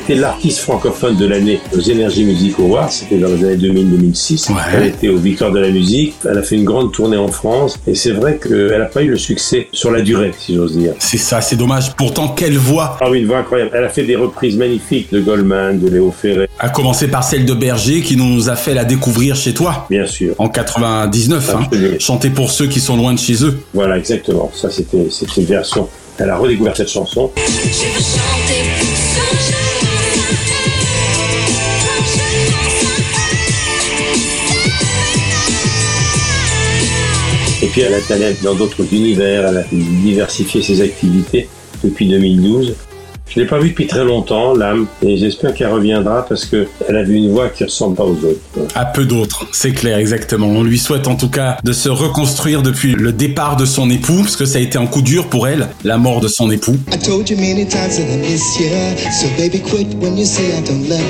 Été 0.02 0.14
l'artiste 0.16 0.58
francophone 0.58 1.16
de 1.16 1.26
l'année 1.26 1.60
aux 1.76 1.90
Energy 1.90 2.24
Music 2.24 2.58
Awards, 2.58 2.90
c'était 2.90 3.18
dans 3.18 3.28
les 3.28 3.44
années 3.44 3.56
2000-2006. 3.56 4.50
Elle 4.74 4.86
été 4.86 5.08
aux 5.08 5.18
Victoires 5.18 5.52
de 5.52 5.60
la 5.60 5.70
musique, 5.70 6.14
elle 6.28 6.38
a 6.38 6.42
fait 6.42 6.56
une 6.56 6.64
grande 6.64 6.92
tournée 6.92 7.16
en 7.16 7.28
France, 7.28 7.78
et 7.86 7.94
c'est 7.94 8.10
vrai 8.10 8.40
qu'elle 8.42 8.78
n'a 8.78 8.86
pas 8.86 9.02
eu 9.02 9.08
le 9.08 9.16
succès 9.16 9.68
sur 9.72 9.92
la 9.92 10.00
durée, 10.00 10.32
si 10.36 10.56
j'ose 10.56 10.76
dire. 10.76 10.94
C'est 10.98 11.18
ça, 11.18 11.40
c'est 11.40 11.54
dommage. 11.54 11.94
Pourtant, 11.94 12.28
quelle 12.28 12.56
voix 12.56 12.96
Ah 13.00 13.10
oui, 13.10 13.20
une 13.20 13.26
voix 13.26 13.38
incroyable. 13.38 13.70
Elle 13.74 13.84
a 13.84 13.88
fait 13.88 14.02
des 14.02 14.16
reprises 14.16 14.56
magnifiques 14.56 15.12
de 15.12 15.20
Goldman, 15.20 15.78
de 15.78 15.88
Léo 15.88 16.10
Ferré. 16.10 16.48
À 16.58 16.68
commencer 16.68 17.06
par 17.06 17.22
celle 17.22 17.44
de 17.44 17.54
Berger 17.54 18.00
qui 18.00 18.16
nous 18.16 18.48
a 18.48 18.56
fait 18.56 18.74
la 18.74 18.84
découvrir 18.84 19.36
chez 19.36 19.54
toi. 19.54 19.86
Bien 19.88 20.06
sûr. 20.06 20.34
En 20.38 20.48
99, 20.48 21.54
hein. 21.54 21.68
Chanter 22.00 22.30
pour 22.30 22.50
ceux 22.50 22.66
qui 22.66 22.80
sont 22.80 22.96
loin 22.96 23.14
de 23.14 23.20
chez 23.20 23.44
eux. 23.44 23.60
Voilà, 23.72 23.98
exactement. 23.98 24.50
Ça, 24.52 24.68
c'était 24.68 25.06
c'était 25.10 25.42
une 25.42 25.46
version. 25.46 25.88
Elle 26.18 26.30
a 26.30 26.36
redécouvert 26.36 26.76
cette 26.76 26.90
chanson. 26.90 27.30
Puis 37.72 37.80
elle 37.80 37.94
a 37.94 38.14
allé 38.14 38.36
dans 38.42 38.54
d'autres 38.54 38.84
univers, 38.92 39.48
elle 39.48 39.56
a 39.56 39.64
diversifié 39.72 40.60
ses 40.60 40.82
activités 40.82 41.48
depuis 41.82 42.06
2012. 42.06 42.74
Je 43.30 43.40
l'ai 43.40 43.46
pas 43.46 43.58
vue 43.58 43.70
depuis 43.70 43.86
très 43.86 44.04
longtemps, 44.04 44.54
l'âme, 44.54 44.86
et 45.02 45.16
j'espère 45.16 45.54
qu'elle 45.54 45.72
reviendra 45.72 46.26
parce 46.26 46.44
que 46.44 46.66
elle 46.86 46.98
avait 46.98 47.14
une 47.14 47.30
voix 47.30 47.48
qui 47.48 47.64
ressemble 47.64 47.96
pas 47.96 48.04
aux 48.04 48.10
autres. 48.10 48.40
À 48.74 48.84
peu 48.84 49.06
d'autres, 49.06 49.46
c'est 49.52 49.70
clair, 49.70 49.96
exactement. 49.96 50.48
On 50.48 50.62
lui 50.62 50.78
souhaite 50.78 51.08
en 51.08 51.14
tout 51.14 51.30
cas 51.30 51.56
de 51.64 51.72
se 51.72 51.88
reconstruire 51.88 52.62
depuis 52.62 52.92
le 52.92 53.10
départ 53.10 53.56
de 53.56 53.64
son 53.64 53.88
époux, 53.88 54.18
parce 54.18 54.36
que 54.36 54.44
ça 54.44 54.58
a 54.58 54.60
été 54.60 54.76
un 54.76 54.86
coup 54.86 55.00
dur 55.00 55.28
pour 55.28 55.48
elle, 55.48 55.68
la 55.82 55.96
mort 55.96 56.20
de 56.20 56.28
son 56.28 56.50
époux. 56.50 56.76
I 56.92 56.98
told 56.98 57.30
you 57.30 57.36
many 57.38 57.66
times 57.66 57.96
that 57.96 58.02
I 58.02 58.18
miss 58.18 58.60
you. 58.60 58.68
So 59.10 59.28
baby, 59.38 59.60
quit 59.60 59.86
when 59.98 60.18
you 60.18 60.26
say 60.26 60.58
I 60.58 60.60
don't 60.62 60.86
love 60.90 61.00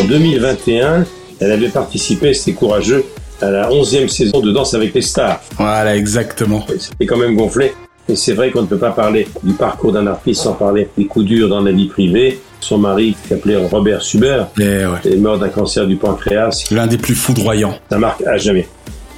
En 0.00 0.02
you. 0.02 0.08
2021, 0.08 1.04
elle 1.38 1.52
avait 1.52 1.68
participé, 1.68 2.34
c'était 2.34 2.54
courageux, 2.54 3.04
à 3.40 3.50
la 3.50 3.68
11e 3.70 4.08
saison 4.08 4.40
de 4.40 4.50
Danse 4.52 4.74
avec 4.74 4.94
les 4.94 5.02
stars. 5.02 5.40
Voilà, 5.56 5.96
exactement. 5.96 6.64
C'était 6.78 7.06
quand 7.06 7.16
même 7.16 7.36
gonflé. 7.36 7.72
Et 8.08 8.16
c'est 8.16 8.32
vrai 8.32 8.50
qu'on 8.50 8.62
ne 8.62 8.66
peut 8.66 8.78
pas 8.78 8.90
parler 8.92 9.28
du 9.42 9.52
parcours 9.52 9.92
d'un 9.92 10.06
artiste 10.06 10.42
sans 10.42 10.54
parler 10.54 10.88
des 10.96 11.04
coups 11.04 11.26
durs 11.26 11.48
dans 11.48 11.60
la 11.60 11.72
vie 11.72 11.88
privée. 11.88 12.40
Son 12.60 12.78
mari, 12.78 13.14
qui 13.22 13.28
s'appelait 13.28 13.56
Robert 13.56 14.02
Suber, 14.02 14.44
est 14.58 15.16
mort 15.16 15.38
d'un 15.38 15.50
cancer 15.50 15.86
du 15.86 15.96
pancréas. 15.96 16.64
L'un 16.70 16.86
des 16.86 16.96
plus 16.98 17.14
foudroyants. 17.14 17.74
Ça 17.90 17.98
marque 17.98 18.22
à 18.26 18.36
jamais. 18.38 18.66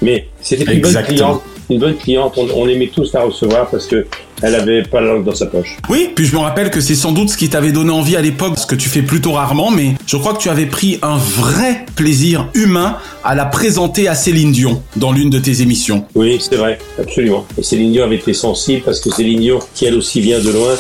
Mais 0.02 0.26
c'était 0.40 0.62
une 0.64 0.80
bonne 0.80 0.90
Exactement. 0.90 1.16
cliente. 1.16 1.42
Une 1.70 1.78
bonne 1.78 1.96
cliente. 1.96 2.34
On, 2.36 2.48
on 2.54 2.68
aimait 2.68 2.90
tous 2.94 3.12
la 3.12 3.22
recevoir 3.22 3.70
parce 3.70 3.86
que 3.86 4.06
elle 4.42 4.54
avait 4.54 4.82
pas 4.82 5.00
la 5.00 5.12
langue 5.12 5.24
dans 5.24 5.34
sa 5.34 5.46
poche. 5.46 5.76
Oui, 5.88 6.10
puis 6.14 6.24
je 6.24 6.34
me 6.34 6.40
rappelle 6.40 6.70
que 6.70 6.80
c'est 6.80 6.94
sans 6.94 7.12
doute 7.12 7.28
ce 7.28 7.36
qui 7.36 7.48
t'avait 7.48 7.72
donné 7.72 7.90
envie 7.90 8.16
à 8.16 8.22
l'époque, 8.22 8.58
ce 8.58 8.66
que 8.66 8.74
tu 8.74 8.88
fais 8.88 9.02
plutôt 9.02 9.32
rarement, 9.32 9.70
mais 9.70 9.94
je 10.06 10.16
crois 10.16 10.32
que 10.32 10.38
tu 10.38 10.48
avais 10.48 10.66
pris 10.66 10.98
un 11.02 11.16
vrai 11.16 11.84
plaisir 11.94 12.48
humain 12.54 12.96
à 13.22 13.34
la 13.34 13.44
présenter 13.44 14.08
à 14.08 14.14
Céline 14.14 14.52
Dion 14.52 14.82
dans 14.96 15.12
l'une 15.12 15.30
de 15.30 15.38
tes 15.38 15.60
émissions. 15.60 16.04
Oui, 16.14 16.38
c'est 16.40 16.56
vrai, 16.56 16.78
absolument. 16.98 17.46
Et 17.58 17.62
Céline 17.62 17.92
Dion 17.92 18.04
avait 18.04 18.16
été 18.16 18.32
sensible 18.32 18.82
parce 18.82 19.00
que 19.00 19.10
Céline 19.10 19.40
Dion, 19.40 19.58
qui 19.74 19.84
elle 19.84 19.94
aussi 19.94 20.20
vient 20.20 20.40
de 20.40 20.50
loin, 20.50 20.74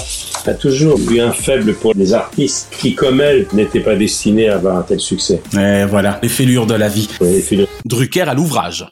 a 0.46 0.54
toujours 0.54 0.98
eu 1.10 1.20
un 1.20 1.32
faible 1.32 1.74
pour 1.74 1.92
les 1.94 2.14
artistes 2.14 2.68
qui, 2.80 2.94
comme 2.94 3.20
elle, 3.20 3.46
n'étaient 3.52 3.80
pas 3.80 3.94
destinés 3.94 4.48
à 4.48 4.54
avoir 4.54 4.78
un 4.78 4.82
tel 4.82 5.00
succès. 5.00 5.42
Et 5.52 5.84
voilà, 5.84 6.18
les 6.22 6.30
fêlures 6.30 6.66
de 6.66 6.74
la 6.74 6.88
vie. 6.88 7.08
Oui, 7.20 7.28
les 7.30 7.42
fêlures. 7.42 7.68
Drucker 7.84 8.22
à 8.22 8.34
l'ouvrage. 8.34 8.86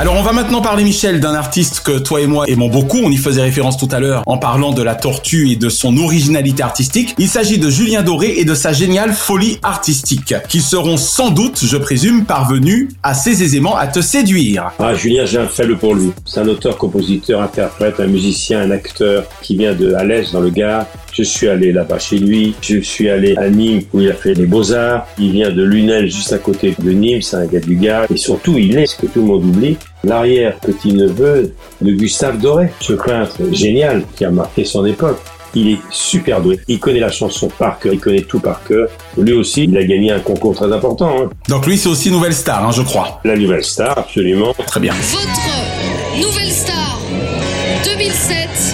Alors 0.00 0.16
on 0.16 0.22
va 0.22 0.32
maintenant 0.32 0.62
parler 0.62 0.82
Michel 0.82 1.20
d'un 1.20 1.34
artiste 1.34 1.80
que 1.80 1.98
toi 1.98 2.22
et 2.22 2.26
moi 2.26 2.46
aimons 2.48 2.70
beaucoup, 2.70 2.96
on 3.04 3.10
y 3.10 3.18
faisait 3.18 3.42
référence 3.42 3.76
tout 3.76 3.88
à 3.90 4.00
l'heure 4.00 4.22
en 4.24 4.38
parlant 4.38 4.72
de 4.72 4.82
la 4.82 4.94
tortue 4.94 5.50
et 5.50 5.56
de 5.56 5.68
son 5.68 5.98
originalité 5.98 6.62
artistique. 6.62 7.14
Il 7.18 7.28
s'agit 7.28 7.58
de 7.58 7.68
Julien 7.68 8.02
Doré 8.02 8.32
et 8.38 8.46
de 8.46 8.54
sa 8.54 8.72
géniale 8.72 9.12
folie 9.12 9.58
artistique, 9.62 10.34
qui 10.48 10.62
seront 10.62 10.96
sans 10.96 11.28
doute, 11.28 11.60
je 11.62 11.76
présume, 11.76 12.24
parvenus 12.24 12.88
assez 13.02 13.42
aisément 13.42 13.76
à 13.76 13.88
te 13.88 14.00
séduire. 14.00 14.70
Ah, 14.78 14.94
Julien, 14.94 15.26
j'ai 15.26 15.36
un 15.36 15.46
faible 15.46 15.76
pour 15.76 15.94
lui. 15.94 16.12
C'est 16.24 16.40
un 16.40 16.48
auteur, 16.48 16.78
compositeur, 16.78 17.42
interprète, 17.42 18.00
un 18.00 18.06
musicien, 18.06 18.62
un 18.62 18.70
acteur 18.70 19.26
qui 19.42 19.54
vient 19.54 19.74
de 19.74 19.92
Alès 19.92 20.32
dans 20.32 20.40
le 20.40 20.48
Gard. 20.48 20.86
Je 21.12 21.22
suis 21.22 21.48
allé 21.48 21.72
là-bas 21.72 21.98
chez 21.98 22.18
lui. 22.18 22.54
Je 22.60 22.78
suis 22.80 23.08
allé 23.10 23.34
à 23.36 23.48
Nîmes 23.50 23.82
où 23.92 24.00
il 24.00 24.10
a 24.10 24.14
fait 24.14 24.34
les 24.34 24.46
beaux-arts. 24.46 25.06
Il 25.18 25.32
vient 25.32 25.50
de 25.50 25.62
Lunel, 25.62 26.10
juste 26.10 26.32
à 26.32 26.38
côté 26.38 26.74
de 26.78 26.90
Nîmes. 26.92 27.22
C'est 27.22 27.36
un 27.36 27.46
gars 27.46 27.60
du 27.60 27.76
Gard. 27.76 28.06
Et 28.12 28.16
surtout, 28.16 28.56
il 28.58 28.76
est, 28.78 28.86
ce 28.86 28.96
que 28.96 29.06
tout 29.06 29.20
le 29.20 29.26
monde 29.26 29.44
oublie, 29.44 29.76
l'arrière-petit-neveu 30.04 31.52
de 31.80 31.92
Gustave 31.92 32.38
Doré, 32.38 32.68
ce 32.80 32.92
peintre 32.94 33.36
génial 33.52 34.04
qui 34.16 34.24
a 34.24 34.30
marqué 34.30 34.64
son 34.64 34.84
époque. 34.86 35.18
Il 35.54 35.68
est 35.72 35.78
super 35.90 36.40
doué. 36.40 36.60
Il 36.68 36.78
connaît 36.78 37.00
la 37.00 37.10
chanson 37.10 37.48
par 37.58 37.80
cœur. 37.80 37.92
Il 37.92 37.98
connaît 37.98 38.22
tout 38.22 38.38
par 38.38 38.62
cœur. 38.62 38.88
Lui 39.18 39.32
aussi, 39.32 39.64
il 39.64 39.76
a 39.76 39.82
gagné 39.82 40.12
un 40.12 40.20
concours 40.20 40.54
très 40.54 40.72
important. 40.72 41.22
hein. 41.24 41.30
Donc 41.48 41.66
lui 41.66 41.76
c'est 41.76 41.88
aussi 41.88 42.10
nouvelle 42.10 42.34
star, 42.34 42.64
hein, 42.64 42.70
je 42.70 42.82
crois. 42.82 43.20
La 43.24 43.36
nouvelle 43.36 43.64
star, 43.64 43.98
absolument. 43.98 44.54
Très 44.66 44.78
bien. 44.78 44.92
Votre 44.94 46.24
nouvelle 46.24 46.52
star 46.52 47.00
2007 47.84 48.69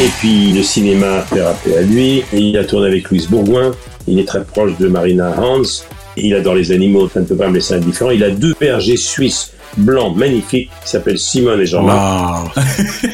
Et 0.00 0.08
puis 0.18 0.52
le 0.52 0.62
cinéma 0.62 1.20
fait 1.22 1.42
rappeler 1.42 1.76
à 1.76 1.82
lui. 1.82 2.24
Il 2.32 2.56
a 2.56 2.64
tourné 2.64 2.86
avec 2.86 3.10
Louise 3.10 3.26
Bourgoin. 3.26 3.72
Il 4.08 4.18
est 4.18 4.24
très 4.24 4.42
proche 4.42 4.78
de 4.78 4.88
Marina 4.88 5.34
Hans. 5.38 5.84
Il 6.16 6.34
adore 6.34 6.54
les 6.54 6.72
animaux, 6.72 7.06
ça 7.10 7.20
ne 7.20 7.26
peut 7.26 7.36
pas 7.36 7.48
me 7.48 7.54
laisser 7.54 7.74
indifférent. 7.74 8.10
Il 8.10 8.24
a 8.24 8.30
deux 8.30 8.54
bergers 8.58 8.96
suisses 8.96 9.52
blancs 9.76 10.16
magnifiques 10.16 10.70
qui 10.82 10.88
s'appellent 10.88 11.18
Simone 11.18 11.60
et 11.60 11.66
Jean-Marc. 11.66 12.56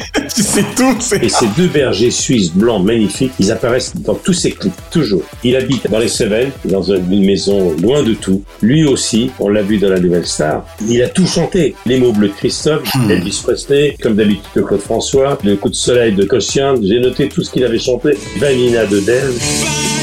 tout. 0.75 0.97
Et 1.21 1.29
ces 1.29 1.47
deux 1.57 1.67
bergers 1.67 2.11
suisses 2.11 2.51
blancs 2.51 2.83
magnifiques, 2.83 3.31
ils 3.39 3.51
apparaissent 3.51 3.93
dans 3.95 4.15
tous 4.15 4.33
ses 4.33 4.51
clips, 4.51 4.73
toujours. 4.91 5.23
Il 5.43 5.55
habite 5.55 5.89
dans 5.89 5.99
les 5.99 6.07
Cévennes, 6.07 6.51
dans 6.65 6.83
une 6.83 7.25
maison 7.25 7.75
loin 7.81 8.03
de 8.03 8.13
tout. 8.13 8.43
Lui 8.61 8.85
aussi, 8.85 9.31
on 9.39 9.49
l'a 9.49 9.61
vu 9.61 9.77
dans 9.77 9.89
la 9.89 9.99
Nouvelle 9.99 10.25
Star, 10.25 10.65
il 10.87 11.01
a 11.01 11.09
tout 11.09 11.27
chanté. 11.27 11.75
Les 11.85 11.99
mots 11.99 12.11
bleus 12.11 12.29
de 12.29 12.33
Christophe, 12.33 12.83
Elvis 13.09 13.41
Presley, 13.43 13.95
comme 14.01 14.15
d'habitude 14.15 14.43
de 14.55 14.61
Claude 14.61 14.81
François, 14.81 15.37
le 15.43 15.55
coup 15.55 15.69
de 15.69 15.75
soleil 15.75 16.13
de 16.13 16.23
Koscian, 16.23 16.75
j'ai 16.81 16.99
noté 16.99 17.29
tout 17.29 17.43
ce 17.43 17.51
qu'il 17.51 17.63
avait 17.63 17.79
chanté. 17.79 18.11
Vanina 18.39 18.85
de 18.85 18.99
Delve. 18.99 19.96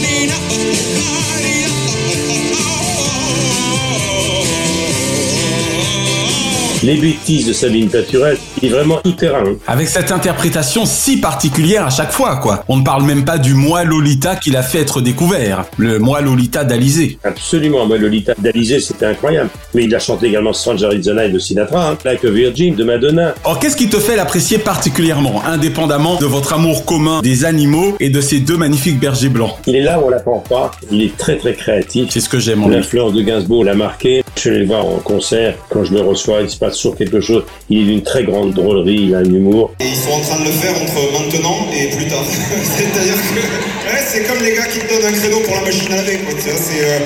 Les 6.85 6.97
bêtises 6.99 7.47
de 7.47 7.55
Sabine 7.55 7.88
Paturel, 7.88 8.37
il 8.61 8.68
est 8.68 8.73
vraiment 8.73 9.01
tout 9.03 9.12
terrain. 9.12 9.42
hein. 9.47 9.57
Avec 9.66 9.88
cette 9.88 10.12
interprétation 10.12 10.85
si 10.85 11.16
particulière 11.16 11.87
à 11.87 11.88
chaque 11.88 12.12
fois, 12.12 12.37
quoi. 12.37 12.62
On 12.68 12.77
ne 12.77 12.85
parle 12.85 13.05
même 13.05 13.25
pas 13.25 13.38
du 13.38 13.55
moi 13.55 13.85
Lolita 13.85 14.37
qu'il 14.37 14.55
a 14.55 14.62
fait 14.62 14.81
être 14.81 15.01
découvert. 15.01 15.64
Le 15.79 15.99
moi 15.99 16.20
Lolita 16.20 16.62
d'Alizé. 16.62 17.18
Absolument, 17.25 17.87
moi 17.87 17.97
Lolita 17.97 18.35
d'Alizé, 18.38 18.81
c'était 18.81 19.07
incroyable. 19.07 19.49
Mais 19.73 19.85
il 19.85 19.94
a 19.94 19.99
chanté 19.99 20.27
également 20.27 20.53
Strange 20.53 20.85
Arizona 20.85 21.25
et 21.25 21.31
de 21.31 21.38
Sinatra, 21.38 21.92
hein. 21.92 21.99
Like 22.05 22.23
a 22.23 22.31
Virgin 22.31 22.75
de 22.75 22.85
Madonna. 22.85 23.35
Or, 23.44 23.59
qu'est-ce 23.59 23.77
qui 23.77 23.88
te 23.88 23.99
fait 23.99 24.16
l'apprécier 24.16 24.59
particulièrement, 24.59 25.42
indépendamment 25.47 26.16
de 26.16 26.27
votre 26.27 26.53
amour 26.53 26.85
commun 26.85 27.23
des 27.23 27.47
animaux 27.47 27.97
et 27.99 28.11
de 28.11 28.20
ces 28.20 28.40
deux 28.40 28.59
magnifiques 28.59 29.01
bergers 29.01 29.31
blancs? 29.31 29.55
Il 29.66 29.75
est 29.77 29.83
là 29.83 29.99
où 29.99 30.07
on 30.07 30.11
l'apprend 30.11 30.40
pas. 30.40 30.70
Il 30.92 31.01
est 31.03 31.16
très 31.16 31.37
très 31.38 31.55
créatif. 31.55 32.09
C'est 32.11 32.20
ce 32.20 32.29
que 32.29 32.38
j'aime. 32.38 32.68
L'influence 32.70 33.14
de 33.14 33.23
Gainsbourg 33.23 33.64
l'a 33.64 33.75
marqué. 33.75 34.23
Je 34.37 34.40
suis 34.40 34.51
allé 34.51 34.59
le 34.61 34.66
voir 34.66 34.85
en 34.85 34.99
concert. 34.99 35.55
Quand 35.70 35.85
je 35.85 35.94
le 35.94 36.01
reçois, 36.01 36.42
il 36.42 36.51
se 36.51 36.57
passe 36.57 36.77
toujours 36.77 36.97
quelque 36.97 37.20
chose. 37.20 37.44
Il 37.70 37.79
est 37.79 37.85
d'une 37.85 38.03
très 38.03 38.25
grande 38.25 38.53
drôlerie. 38.53 39.07
Il 39.09 39.14
a 39.14 39.18
un 39.18 39.25
humour. 39.25 39.73
Et 39.81 39.85
ils 39.88 39.97
sont 39.97 40.11
en 40.11 40.20
train 40.20 40.40
de 40.40 40.47
le 40.47 40.51
faire 40.51 40.75
entre 40.83 41.23
maintenant 41.23 41.66
et 41.73 41.94
plus 41.97 42.07
tard. 42.07 42.25
C'est-à-dire 42.25 43.14
que 43.14 43.94
ouais, 43.94 44.03
c'est 44.07 44.25
comme 44.25 44.42
les 44.42 44.55
gars 44.55 44.66
qui 44.66 44.81
te 44.81 44.88
donnent 44.88 45.14
un 45.14 45.16
créneau 45.16 45.40
pour 45.40 45.55
la 45.55 45.62
machine 45.62 45.92
à 45.92 45.97
laver. 45.97 46.18
Quoi. 46.18 46.35
Euh, 46.35 46.99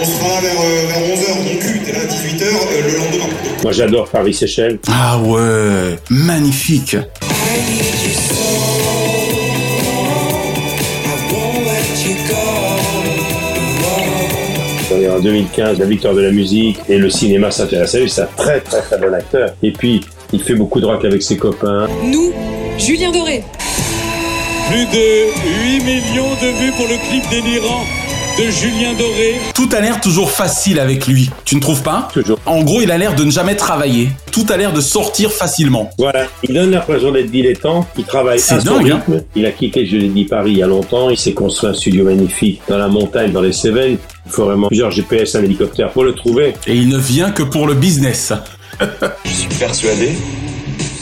on 0.00 0.04
sera 0.04 0.28
là 0.28 0.40
vers, 0.40 0.60
euh, 0.60 0.86
vers 0.86 1.16
11h, 1.16 1.44
mon 1.44 1.58
cul, 1.58 1.80
t'es 1.84 1.92
là 1.92 2.00
à 2.00 2.04
18h 2.04 2.42
euh, 2.44 2.82
le 2.86 2.96
lendemain. 2.98 3.34
Moi, 3.62 3.72
j'adore 3.72 4.08
Paris 4.08 4.34
Seychelles. 4.34 4.78
Ah 4.88 5.18
ouais, 5.18 5.96
magnifique. 6.08 6.96
On 14.96 15.00
est 15.00 15.10
en 15.10 15.20
2015, 15.20 15.78
la 15.78 15.84
victoire 15.84 16.14
de 16.14 16.22
la 16.22 16.30
musique 16.30 16.78
et 16.88 16.96
le 16.96 17.10
cinéma 17.10 17.50
s'intéresse 17.50 17.94
à 17.94 17.98
lui. 18.00 18.08
C'est 18.08 18.22
un 18.22 18.28
très 18.34 18.60
très 18.60 18.80
très 18.80 18.98
bon 18.98 19.12
acteur. 19.12 19.50
Et 19.62 19.70
puis, 19.70 20.00
il 20.32 20.42
fait 20.42 20.54
beaucoup 20.54 20.80
de 20.80 20.86
rock 20.86 21.04
avec 21.04 21.22
ses 21.22 21.36
copains. 21.36 21.86
Nous, 22.02 22.32
Julien 22.78 23.12
Doré. 23.12 23.44
Plus 24.70 24.86
de 24.86 25.26
8 25.64 25.84
millions 25.84 26.32
de 26.40 26.46
vues 26.58 26.72
pour 26.72 26.86
le 26.86 26.96
clip 27.08 27.28
délirant 27.30 27.84
de 28.38 28.50
Julien 28.50 28.92
Doré. 28.92 29.36
Tout 29.54 29.68
a 29.72 29.80
l'air 29.80 30.00
toujours 30.00 30.30
facile 30.30 30.78
avec 30.78 31.06
lui. 31.06 31.30
Tu 31.44 31.56
ne 31.56 31.60
trouves 31.60 31.82
pas? 31.82 32.08
Toujours. 32.12 32.38
En 32.44 32.62
gros, 32.62 32.82
il 32.82 32.90
a 32.90 32.98
l'air 32.98 33.14
de 33.14 33.24
ne 33.24 33.30
jamais 33.30 33.56
travailler. 33.56 34.10
Tout 34.30 34.44
a 34.50 34.56
l'air 34.56 34.72
de 34.72 34.80
sortir 34.80 35.32
facilement. 35.32 35.90
Voilà, 35.98 36.26
il 36.42 36.54
donne 36.54 36.70
l'impression 36.70 37.12
d'être 37.12 37.30
dilettant, 37.30 37.86
il 37.96 38.04
travaille 38.04 38.38
à 38.38 38.42
son 38.42 38.56
dingue, 38.58 38.90
hein. 38.90 39.02
rythme. 39.06 39.24
Il 39.34 39.46
a 39.46 39.52
quitté, 39.52 39.86
je 39.86 39.96
l'ai 39.96 40.08
dit, 40.08 40.24
Paris 40.24 40.52
il 40.52 40.58
y 40.58 40.62
a 40.62 40.66
longtemps, 40.66 41.08
il 41.08 41.16
s'est 41.16 41.32
construit 41.32 41.70
un 41.70 41.74
studio 41.74 42.04
magnifique 42.04 42.60
dans 42.68 42.78
la 42.78 42.88
montagne, 42.88 43.32
dans 43.32 43.40
les 43.40 43.52
Cévennes. 43.52 43.96
Il 44.26 44.32
faut 44.32 44.44
vraiment 44.44 44.68
plusieurs 44.68 44.90
GPS, 44.90 45.34
un 45.34 45.42
hélicoptère 45.42 45.90
pour 45.92 46.04
le 46.04 46.12
trouver. 46.12 46.52
Et 46.66 46.74
il 46.74 46.88
ne 46.88 46.98
vient 46.98 47.30
que 47.30 47.42
pour 47.42 47.66
le 47.66 47.74
business. 47.74 48.32
Je 49.24 49.30
suis 49.30 49.48
persuadé 49.58 50.12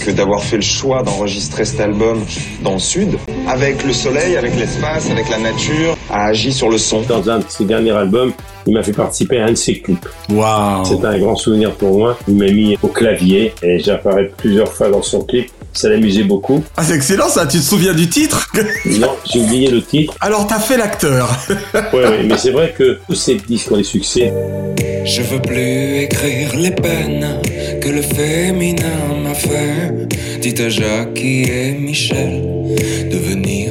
que 0.04 0.10
d'avoir 0.10 0.42
fait 0.42 0.56
le 0.56 0.62
choix 0.62 1.02
d'enregistrer 1.02 1.64
cet 1.64 1.80
album 1.80 2.24
dans 2.62 2.74
le 2.74 2.78
sud, 2.78 3.18
avec 3.48 3.82
le 3.84 3.92
soleil, 3.92 4.36
avec 4.36 4.54
l'espace, 4.56 5.10
avec 5.10 5.28
la 5.30 5.38
nature, 5.38 5.93
a 6.10 6.26
agi 6.26 6.52
sur 6.52 6.68
le 6.70 6.78
son. 6.78 7.02
Dans 7.02 7.28
un 7.30 7.38
de 7.38 7.44
ses 7.48 7.64
derniers 7.64 7.92
albums, 7.92 8.32
il 8.66 8.74
m'a 8.74 8.82
fait 8.82 8.92
participer 8.92 9.38
à 9.38 9.46
un 9.46 9.50
de 9.50 9.56
ses 9.56 9.78
clips. 9.80 10.06
Waouh 10.30 10.84
C'est 10.84 11.04
un 11.06 11.18
grand 11.18 11.36
souvenir 11.36 11.72
pour 11.72 11.98
moi. 11.98 12.18
Il 12.28 12.34
m'a 12.36 12.46
mis 12.46 12.76
au 12.82 12.88
clavier 12.88 13.54
et 13.62 13.78
j'apparais 13.78 14.30
plusieurs 14.36 14.72
fois 14.72 14.88
dans 14.88 15.02
son 15.02 15.22
clip. 15.22 15.50
Ça 15.72 15.88
l'amusait 15.88 16.22
beaucoup. 16.22 16.62
Ah, 16.76 16.84
c'est 16.84 16.94
excellent 16.94 17.28
ça, 17.28 17.46
tu 17.46 17.58
te 17.58 17.62
souviens 17.64 17.94
du 17.94 18.08
titre? 18.08 18.48
Non, 18.86 19.10
j'ai 19.24 19.40
oublié 19.40 19.70
le 19.70 19.82
titre. 19.82 20.14
Alors 20.20 20.46
t'as 20.46 20.60
fait 20.60 20.76
l'acteur. 20.76 21.28
Ouais, 21.92 22.00
ouais, 22.00 22.22
mais 22.24 22.36
c'est 22.38 22.50
vrai 22.50 22.74
que 22.76 22.98
tous 23.08 23.14
ces 23.14 23.34
disques 23.34 23.70
ont 23.72 23.76
des 23.76 23.82
succès. 23.84 24.32
Je 25.04 25.22
veux 25.22 25.40
plus 25.40 26.02
écrire 26.02 26.54
les 26.56 26.70
peines 26.70 27.40
que 27.80 27.88
le 27.88 28.02
féminin 28.02 29.20
m'a 29.22 29.34
fait. 29.34 30.08
Dites 30.40 30.60
à 30.60 30.68
Jackie 30.68 31.42
et 31.42 31.72
Michel 31.72 32.42
de 33.10 33.16
venir 33.16 33.63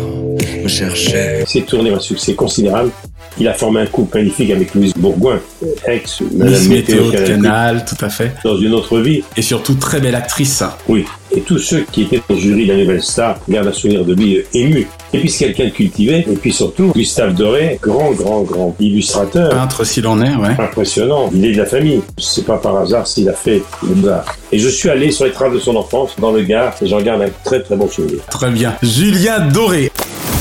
me 0.82 0.96
chercher. 0.96 1.44
C'est 1.48 1.66
tourné 1.66 1.92
un 1.92 2.00
succès 2.00 2.34
considérable. 2.34 2.92
Il 3.40 3.48
a 3.48 3.54
formé 3.54 3.82
un 3.82 3.88
couple 3.88 4.18
magnifique 4.20 4.52
avec 4.52 4.76
Louise 4.76 4.94
Bourgoin, 4.96 5.40
ex 5.88 6.22
Madame 6.36 6.54
Miss 6.54 6.70
Météo 6.70 7.10
de 7.10 7.18
Canal+, 7.18 7.84
tout 7.84 8.06
à 8.06 8.10
fait. 8.10 8.32
dans 8.44 8.58
une 8.58 8.74
autre 8.74 9.00
vie. 9.00 9.24
Et 9.36 9.42
surtout 9.42 9.74
très 9.74 10.00
belle 10.00 10.14
actrice. 10.14 10.64
Oui. 10.88 11.06
Et 11.36 11.42
tous 11.42 11.58
ceux 11.58 11.84
qui 11.92 12.04
étaient 12.04 12.22
au 12.30 12.36
jury 12.36 12.68
de 12.68 12.74
la 12.74 12.78
Nouvelle 12.78 13.02
Star 13.02 13.40
gardent 13.50 13.70
un 13.70 13.74
souvenir 13.74 14.06
de 14.06 14.14
lui 14.14 14.38
euh, 14.38 14.46
ému. 14.54 14.88
Et 15.14 15.20
puis 15.20 15.32
c'est 15.32 15.46
quelqu'un 15.46 15.66
de 15.66 15.70
cultivé. 15.72 16.20
Et 16.32 16.36
puis 16.36 16.54
surtout, 16.54 16.92
Gustave 16.96 17.34
Doré, 17.34 17.80
grand, 17.82 18.12
grand, 18.12 18.44
grand 18.44 18.76
illustrateur. 18.80 19.50
Peintre 19.50 19.84
s'il 19.84 20.06
en 20.06 20.22
est, 20.22 20.36
ouais. 20.36 20.56
Impressionnant. 20.60 21.32
Il 21.34 21.44
est 21.46 21.54
de 21.54 21.58
la 21.58 21.66
famille. 21.66 22.02
C'est 22.20 22.46
pas 22.46 22.58
par 22.58 22.78
hasard 22.78 23.08
s'il 23.08 23.28
a 23.30 23.34
fait 23.34 23.64
le 23.82 23.96
bar. 23.96 24.26
Et 24.52 24.60
je 24.60 24.70
suis 24.70 24.90
allé 24.90 25.10
sur 25.10 25.26
les 25.26 25.32
traces 25.32 25.54
de 25.54 25.60
son 25.60 25.76
enfance 25.76 26.12
dans 26.20 26.32
le 26.32 26.44
Gard 26.44 26.76
et 26.84 26.86
j'en 26.88 27.02
garde 27.02 27.24
un 27.24 27.30
très 27.44 27.64
très 27.64 27.76
bon 27.76 27.88
souvenir. 27.88 28.20
Très 28.30 28.52
bien. 28.52 28.76
Julien 28.84 29.40
Doré. 29.52 29.92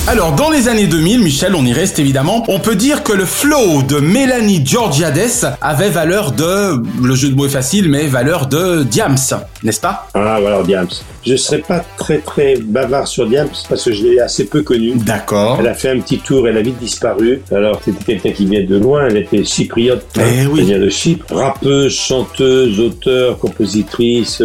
Alors, 0.08 0.32
dans 0.34 0.50
les 0.50 0.66
années 0.68 0.88
2000, 0.88 1.20
Michel, 1.22 1.54
on 1.54 1.64
y 1.64 1.72
reste 1.72 2.00
évidemment, 2.00 2.44
on 2.48 2.58
peut 2.58 2.74
dire 2.74 3.04
que 3.04 3.12
le 3.12 3.24
flow 3.24 3.82
de 3.82 3.98
Mélanie 4.00 4.60
Georgiades 4.66 5.56
avait 5.60 5.90
valeur 5.90 6.32
de, 6.32 6.82
le 7.02 7.14
jeu 7.14 7.28
de 7.28 7.36
mots 7.36 7.46
est 7.46 7.50
facile, 7.50 7.88
mais 7.88 8.08
valeur 8.08 8.46
de 8.48 8.82
Diams, 8.82 9.16
n'est-ce 9.62 9.80
pas? 9.80 10.08
Ah, 10.14 10.38
voilà, 10.40 10.62
Diams. 10.64 10.88
Je 11.24 11.36
serais 11.36 11.58
pas 11.60 11.84
très 11.98 12.18
très 12.18 12.56
bavard 12.56 13.06
sur 13.06 13.26
Diams 13.28 13.48
parce 13.68 13.84
que 13.84 13.92
je 13.92 14.02
l'ai 14.02 14.18
assez 14.18 14.44
peu 14.46 14.62
connue. 14.62 14.94
D'accord. 14.96 15.58
Elle 15.60 15.68
a 15.68 15.74
fait 15.74 15.90
un 15.90 16.00
petit 16.00 16.18
tour, 16.18 16.48
elle 16.48 16.56
a 16.56 16.62
vite 16.62 16.78
disparu. 16.80 17.40
Alors, 17.52 17.80
c'était 17.84 18.02
quelqu'un 18.04 18.32
qui 18.32 18.44
vient 18.46 18.64
de 18.64 18.76
loin, 18.76 19.06
elle 19.08 19.18
était 19.18 19.44
chypriote. 19.44 20.04
hein. 20.18 20.22
Eh 20.42 20.46
oui. 20.46 20.60
Elle 20.62 20.66
vient 20.66 20.80
de 20.80 20.88
Chypre. 20.90 21.32
Rappeuse, 21.32 21.94
chanteuse, 21.94 22.80
auteure, 22.80 23.38
compositrice. 23.38 24.42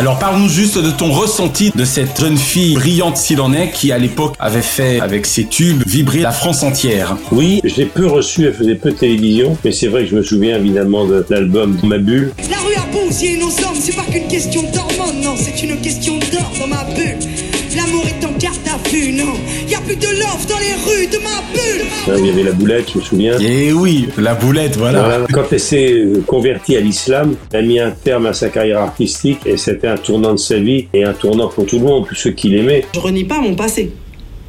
Alors 0.00 0.18
parle-nous 0.18 0.48
juste 0.48 0.78
de 0.78 0.90
ton 0.90 1.12
ressenti 1.12 1.72
de 1.74 1.84
cette 1.84 2.18
jeune 2.18 2.38
fille 2.38 2.72
brillante 2.72 3.18
s'il 3.18 3.38
en 3.42 3.52
est 3.52 3.68
qui 3.70 3.92
à 3.92 3.98
l'époque 3.98 4.34
avait 4.38 4.62
fait 4.62 4.98
avec 4.98 5.26
ses 5.26 5.44
tubes 5.44 5.82
vibrer 5.86 6.20
la 6.20 6.30
France 6.30 6.62
entière. 6.62 7.18
Oui, 7.30 7.60
j'ai 7.64 7.84
peu 7.84 8.06
reçu, 8.06 8.46
elle 8.46 8.54
faisait 8.54 8.76
peu 8.76 8.92
de 8.92 8.96
télévision, 8.96 9.58
mais 9.62 9.72
c'est 9.72 9.88
vrai 9.88 10.04
que 10.04 10.08
je 10.08 10.16
me 10.16 10.22
souviens 10.22 10.56
évidemment 10.56 11.04
de 11.04 11.26
l'album 11.28 11.78
Ma 11.82 11.98
Bulle. 11.98 12.32
La 12.50 12.56
rue 12.60 12.76
a 12.76 12.90
beau 12.90 13.10
et 13.22 13.36
nos 13.36 13.48
hommes, 13.48 13.76
c'est 13.78 13.94
pas 13.94 14.04
qu'une 14.10 14.26
question 14.26 14.62
d'hormones, 14.62 15.20
non, 15.22 15.34
c'est 15.36 15.62
une 15.62 15.78
question 15.82 16.14
d'or 16.32 16.50
dans 16.58 16.66
ma 16.66 16.82
bulle. 16.94 17.18
L'amour 17.76 18.04
est 18.06 18.24
en 18.24 18.32
garde 18.38 18.56
à 18.72 18.88
vue, 18.88 19.12
non, 19.12 19.34
y 19.68 19.74
a 19.74 19.80
plus 19.80 19.96
de 19.96 20.06
love 20.06 20.46
dans 20.48 20.58
les 20.60 20.72
rues 20.72 21.08
de 21.08 21.18
ma 21.18 21.42
bulle. 21.52 21.86
Hein, 22.08 22.14
Il 22.18 22.26
y 22.26 22.30
avait 22.30 22.42
la 22.42 22.52
boulette, 22.52 22.90
je 22.92 22.98
me 22.98 23.02
souviens. 23.02 23.38
Et 23.38 23.72
oui, 23.72 24.08
la 24.18 24.34
boulette, 24.34 24.76
voilà. 24.76 25.02
Voilà. 25.02 25.26
Quand 25.32 25.44
elle 25.52 25.60
s'est 25.60 25.92
euh, 25.92 26.22
convertie 26.26 26.76
à 26.76 26.80
l'islam, 26.80 27.36
elle 27.52 27.58
a 27.60 27.62
mis 27.66 27.78
un 27.78 27.90
terme 27.90 28.26
à 28.26 28.32
sa 28.32 28.48
carrière 28.48 28.80
artistique 28.80 29.38
et 29.46 29.56
c'était 29.56 29.86
un 29.88 29.96
tournant 29.96 30.32
de 30.32 30.38
sa 30.38 30.56
vie 30.58 30.86
et 30.94 31.04
un 31.04 31.12
tournant 31.12 31.48
pour 31.48 31.66
tout 31.66 31.78
le 31.78 31.84
monde, 31.84 32.06
pour 32.06 32.16
ceux 32.16 32.30
qui 32.30 32.48
l'aimaient. 32.48 32.84
Je 32.94 33.00
renie 33.00 33.24
pas 33.24 33.40
mon 33.40 33.54
passé. 33.54 33.92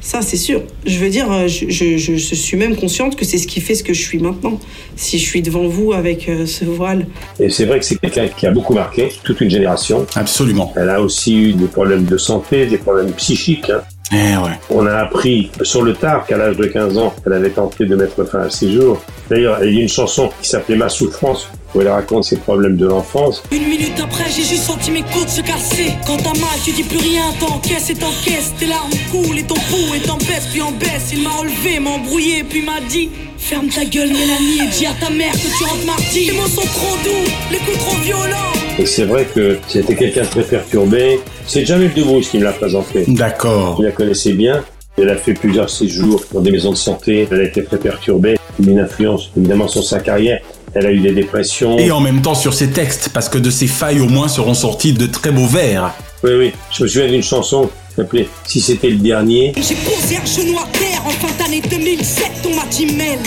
Ça, 0.00 0.20
c'est 0.20 0.36
sûr. 0.36 0.62
Je 0.84 0.98
veux 0.98 1.10
dire, 1.10 1.30
euh, 1.30 1.46
je, 1.46 1.66
je- 1.68 1.96
je- 1.96 2.16
je 2.16 2.34
suis 2.34 2.56
même 2.56 2.74
consciente 2.74 3.14
que 3.14 3.24
c'est 3.24 3.38
ce 3.38 3.46
qui 3.46 3.60
fait 3.60 3.76
ce 3.76 3.84
que 3.84 3.94
je 3.94 4.00
suis 4.00 4.18
maintenant. 4.18 4.58
Si 4.96 5.16
je 5.16 5.24
suis 5.24 5.42
devant 5.42 5.68
vous 5.68 5.92
avec 5.92 6.28
euh, 6.28 6.44
ce 6.44 6.64
voile. 6.64 7.06
Et 7.38 7.48
c'est 7.50 7.66
vrai 7.66 7.78
que 7.78 7.84
c'est 7.84 8.00
quelqu'un 8.00 8.26
qui 8.26 8.46
a 8.46 8.50
beaucoup 8.50 8.74
marqué 8.74 9.10
toute 9.22 9.40
une 9.40 9.50
génération. 9.50 10.04
Absolument. 10.16 10.72
Elle 10.76 10.88
a 10.90 11.00
aussi 11.00 11.36
eu 11.38 11.52
des 11.52 11.66
problèmes 11.66 12.04
de 12.04 12.16
santé, 12.16 12.66
des 12.66 12.78
problèmes 12.78 13.12
psychiques. 13.12 13.70
hein. 13.70 13.82
Eh 14.12 14.36
ouais. 14.36 14.58
On 14.68 14.86
a 14.86 14.94
appris 14.96 15.50
sur 15.62 15.82
le 15.82 15.94
tard 15.94 16.26
qu'à 16.26 16.36
l'âge 16.36 16.56
de 16.56 16.66
15 16.66 16.98
ans, 16.98 17.14
elle 17.24 17.32
avait 17.32 17.50
tenté 17.50 17.86
de 17.86 17.96
mettre 17.96 18.24
fin 18.24 18.40
à 18.40 18.50
ses 18.50 18.70
jours. 18.70 19.00
D'ailleurs, 19.30 19.58
elle 19.60 19.68
a 19.68 19.70
eu 19.70 19.80
une 19.80 19.88
chanson 19.88 20.30
qui 20.42 20.48
s'appelait 20.48 20.76
Ma 20.76 20.90
souffrance, 20.90 21.48
où 21.74 21.80
elle 21.80 21.88
raconte 21.88 22.24
ses 22.24 22.36
problèmes 22.36 22.76
de 22.76 22.86
l'enfance. 22.86 23.42
Une 23.50 23.66
minute 23.66 23.98
après, 24.02 24.24
j'ai 24.24 24.42
juste 24.42 24.64
senti 24.64 24.90
mes 24.90 25.02
côtes 25.02 25.30
se 25.30 25.40
casser. 25.40 25.92
Quand 26.06 26.18
t'as 26.18 26.38
mal, 26.38 26.58
tu 26.62 26.72
dis 26.72 26.82
plus 26.82 26.98
rien, 26.98 27.22
t'encaisses 27.40 27.88
et 27.88 27.94
t'encaisses. 27.94 28.52
Tes 28.58 28.66
larmes 28.66 28.90
coulent 29.10 29.38
et 29.38 29.44
ton 29.44 29.54
pouls 29.54 29.94
est 29.94 30.10
en 30.10 30.18
baisse, 30.18 30.48
puis 30.52 30.60
en 30.60 30.72
baisse. 30.72 31.10
Il 31.12 31.22
m'a 31.22 31.30
relevé, 31.30 31.80
m'a 31.80 31.90
embrouillé, 31.90 32.44
puis 32.44 32.62
m'a 32.62 32.80
dit 32.90 33.08
Ferme 33.38 33.68
ta 33.68 33.84
gueule, 33.86 34.08
Mélanie, 34.08 34.60
et 34.64 34.68
dis 34.68 34.86
à 34.86 34.92
ta 34.92 35.10
mère 35.10 35.32
que 35.32 35.58
tu 35.58 35.64
rentres 35.64 35.86
mardi. 35.86 36.26
Les 36.26 36.32
mots 36.32 36.46
sont 36.46 36.60
trop 36.60 36.96
doux, 37.02 37.30
les 37.50 37.58
coups 37.58 37.78
trop 37.78 37.96
violents. 37.96 38.61
Et 38.82 38.86
c'est 38.86 39.04
vrai 39.04 39.28
que 39.32 39.58
c'était 39.68 39.94
quelqu'un 39.94 40.22
de 40.22 40.26
très 40.26 40.42
perturbé. 40.42 41.20
C'est 41.46 41.64
Jamel 41.64 41.92
Debbouze 41.94 42.28
qui 42.28 42.38
me 42.38 42.42
l'a 42.42 42.52
présenté. 42.52 43.04
D'accord. 43.06 43.76
Je 43.78 43.84
la 43.84 43.92
connaissais 43.92 44.32
bien. 44.32 44.64
Elle 44.98 45.08
a 45.08 45.14
fait 45.14 45.34
plusieurs 45.34 45.70
séjours 45.70 46.20
dans 46.32 46.40
des 46.40 46.50
maisons 46.50 46.72
de 46.72 46.76
santé. 46.76 47.28
Elle 47.30 47.42
a 47.42 47.44
été 47.44 47.62
très 47.62 47.76
perturbée. 47.76 48.36
Une 48.58 48.80
influence 48.80 49.30
évidemment 49.36 49.68
sur 49.68 49.84
sa 49.84 50.00
carrière. 50.00 50.40
Elle 50.74 50.86
a 50.86 50.90
eu 50.90 50.98
des 50.98 51.12
dépressions. 51.12 51.78
Et 51.78 51.92
en 51.92 52.00
même 52.00 52.22
temps 52.22 52.34
sur 52.34 52.54
ses 52.54 52.70
textes, 52.70 53.10
parce 53.14 53.28
que 53.28 53.38
de 53.38 53.50
ses 53.50 53.68
failles 53.68 54.00
au 54.00 54.08
moins 54.08 54.26
seront 54.26 54.54
sortis 54.54 54.94
de 54.94 55.06
très 55.06 55.30
beaux 55.30 55.46
vers. 55.46 55.94
Oui, 56.24 56.32
oui. 56.36 56.52
Je 56.72 56.82
me 56.82 56.88
souviens 56.88 57.08
d'une 57.08 57.22
chanson 57.22 57.70
s'appelait 57.96 58.28
Si 58.46 58.60
c'était 58.60 58.90
le 58.90 58.96
dernier. 58.96 59.52
J'ai 59.56 59.74
posé 59.74 60.16
un 60.16 60.24
genou 60.24 60.58
à 60.58 60.66
terre 60.78 61.02
en 61.04 61.10
fin 61.10 61.32
d'année 61.42 61.62
2007, 61.68 62.30
on 62.46 62.56
m'a 62.56 62.66
dit 62.70 62.86
mêle. 62.86 63.18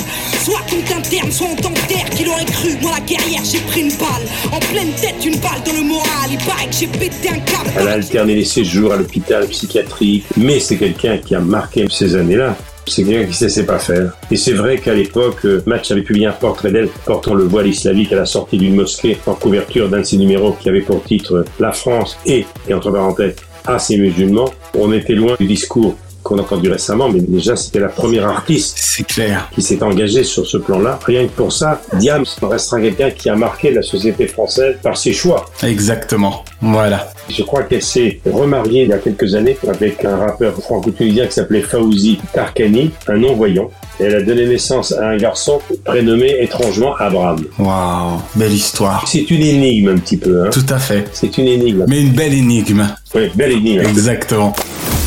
Soit 0.43 0.61
qu'on 0.70 0.82
t'interne, 0.82 1.32
soit 1.32 1.47
on 1.51 1.55
t'enterre. 1.55 2.09
Qui 2.16 2.24
l'aurait 2.24 2.45
cru 2.45 2.70
Moi, 2.82 2.91
la 2.91 3.05
guerrière, 3.05 3.41
j'ai 3.43 3.59
pris 3.59 3.82
une 3.82 3.89
balle. 3.97 4.26
En 4.51 4.59
pleine 4.59 4.91
tête, 5.01 5.26
une 5.26 5.39
balle 5.39 5.61
dans 5.66 5.74
le 5.74 5.88
moral. 5.88 6.30
Il 6.30 6.38
paraît 6.38 6.68
que 6.68 6.76
j'ai 6.80 6.88
pété 6.88 7.30
un 7.30 7.39
câble. 7.39 7.70
Elle 7.78 7.88
a 7.88 7.91
alterné 7.91 8.36
les 8.36 8.45
séjours 8.45 8.93
à 8.93 8.97
l'hôpital 8.97 9.47
psychiatrique. 9.47 10.26
Mais 10.38 10.59
c'est 10.59 10.78
quelqu'un 10.78 11.18
qui 11.18 11.36
a 11.36 11.39
marqué 11.39 11.86
ces 11.89 12.16
années-là. 12.16 12.55
C'est 12.88 13.03
quelqu'un 13.03 13.28
qui 13.28 13.34
sait 13.34 13.49
sait 13.49 13.66
pas 13.66 13.80
faire. 13.80 14.16
Et 14.30 14.36
c'est 14.36 14.53
vrai 14.53 14.78
qu'à 14.78 14.93
l'époque, 14.93 15.43
euh, 15.45 15.63
Match 15.66 15.89
avait 15.89 16.03
publié 16.03 16.28
un 16.28 16.32
portrait 16.32 16.72
d'elle 16.72 16.89
portant 17.05 17.34
le 17.34 17.43
voile 17.43 17.68
islamique 17.68 18.13
à 18.13 18.16
la 18.16 18.26
sortie 18.26 18.57
d'une 18.57 18.76
mosquée 18.76 19.18
en 19.26 19.34
couverture 19.34 19.89
d'un 19.89 20.01
de 20.01 20.03
ses 20.03 20.18
numéros 20.18 20.51
qui 20.51 20.70
avait 20.70 20.82
pour 20.82 21.03
titre 21.03 21.38
euh, 21.38 21.45
La 21.59 21.72
France 21.72 22.16
et, 22.28 22.45
et 22.68 22.74
entre 22.76 22.91
parenthèses, 22.91 23.36
à 23.68 23.80
ses 23.80 23.97
musulmans. 23.97 24.49
On 24.78 24.91
était 24.93 25.13
loin 25.13 25.36
du 25.39 25.45
discours 25.47 25.95
qu'on 26.24 26.39
a 26.39 26.41
entendu 26.41 26.72
récemment, 26.72 27.07
mais 27.07 27.20
déjà 27.20 27.55
c'était 27.55 27.80
la 27.80 27.88
première 27.89 28.28
artiste 28.28 28.76
C'est 28.80 29.03
clair. 29.05 29.47
qui 29.53 29.61
s'est 29.61 29.84
engagée 29.84 30.24
sur 30.24 30.47
ce 30.47 30.57
plan-là. 30.57 30.99
Rien 31.05 31.26
que 31.28 31.32
pour 31.34 31.51
ça, 31.53 31.82
Diams 31.93 32.26
restera 32.41 32.82
quelqu'un 32.82 33.11
qui 33.11 33.30
a 33.30 33.36
marqué 33.36 33.70
la 33.72 33.84
société 33.84 34.28
française 34.28 34.78
par 34.82 34.97
ses 34.97 35.13
choix. 35.13 35.45
Exactement. 35.61 36.43
Voilà. 36.61 37.11
Je 37.30 37.44
crois 37.44 37.64
qu'elle 37.64 37.82
s'est 37.82 38.20
remariée 38.26 38.84
il 38.84 38.90
y 38.90 38.94
a 38.94 39.00
quelques 39.00 39.34
années 39.36 39.58
avec 39.68 40.06
un 40.06 40.18
rappeur 40.18 40.54
franco-tunisien 40.62 41.26
qui 41.28 41.34
s'appelait 41.34 41.62
Fauzi 41.62 42.20
Tarkani, 42.34 42.92
un 43.08 43.18
non-voyant. 43.18 43.70
Et 44.00 44.04
elle 44.04 44.16
a 44.16 44.22
donné 44.22 44.46
naissance 44.46 44.92
à 44.92 45.10
un 45.10 45.18
garçon 45.18 45.60
prénommé 45.84 46.36
étrangement 46.40 46.96
Abraham. 46.98 47.44
Waouh, 47.58 48.20
belle 48.36 48.54
histoire. 48.54 49.08
C'est 49.08 49.30
une 49.32 49.42
énigme 49.42 49.90
un 49.90 49.98
petit 49.98 50.18
peu. 50.18 50.46
Hein. 50.46 50.50
Tout 50.52 50.66
à 50.70 50.78
fait. 50.78 51.06
C'est 51.14 51.38
une 51.38 51.48
énigme. 51.48 51.86
Mais 51.88 52.02
une 52.02 52.12
belle 52.12 52.34
énigme. 52.34 52.88
Oui, 53.16 53.32
belle 53.36 53.54
énigme. 53.54 53.82
Exactement. 53.82 54.54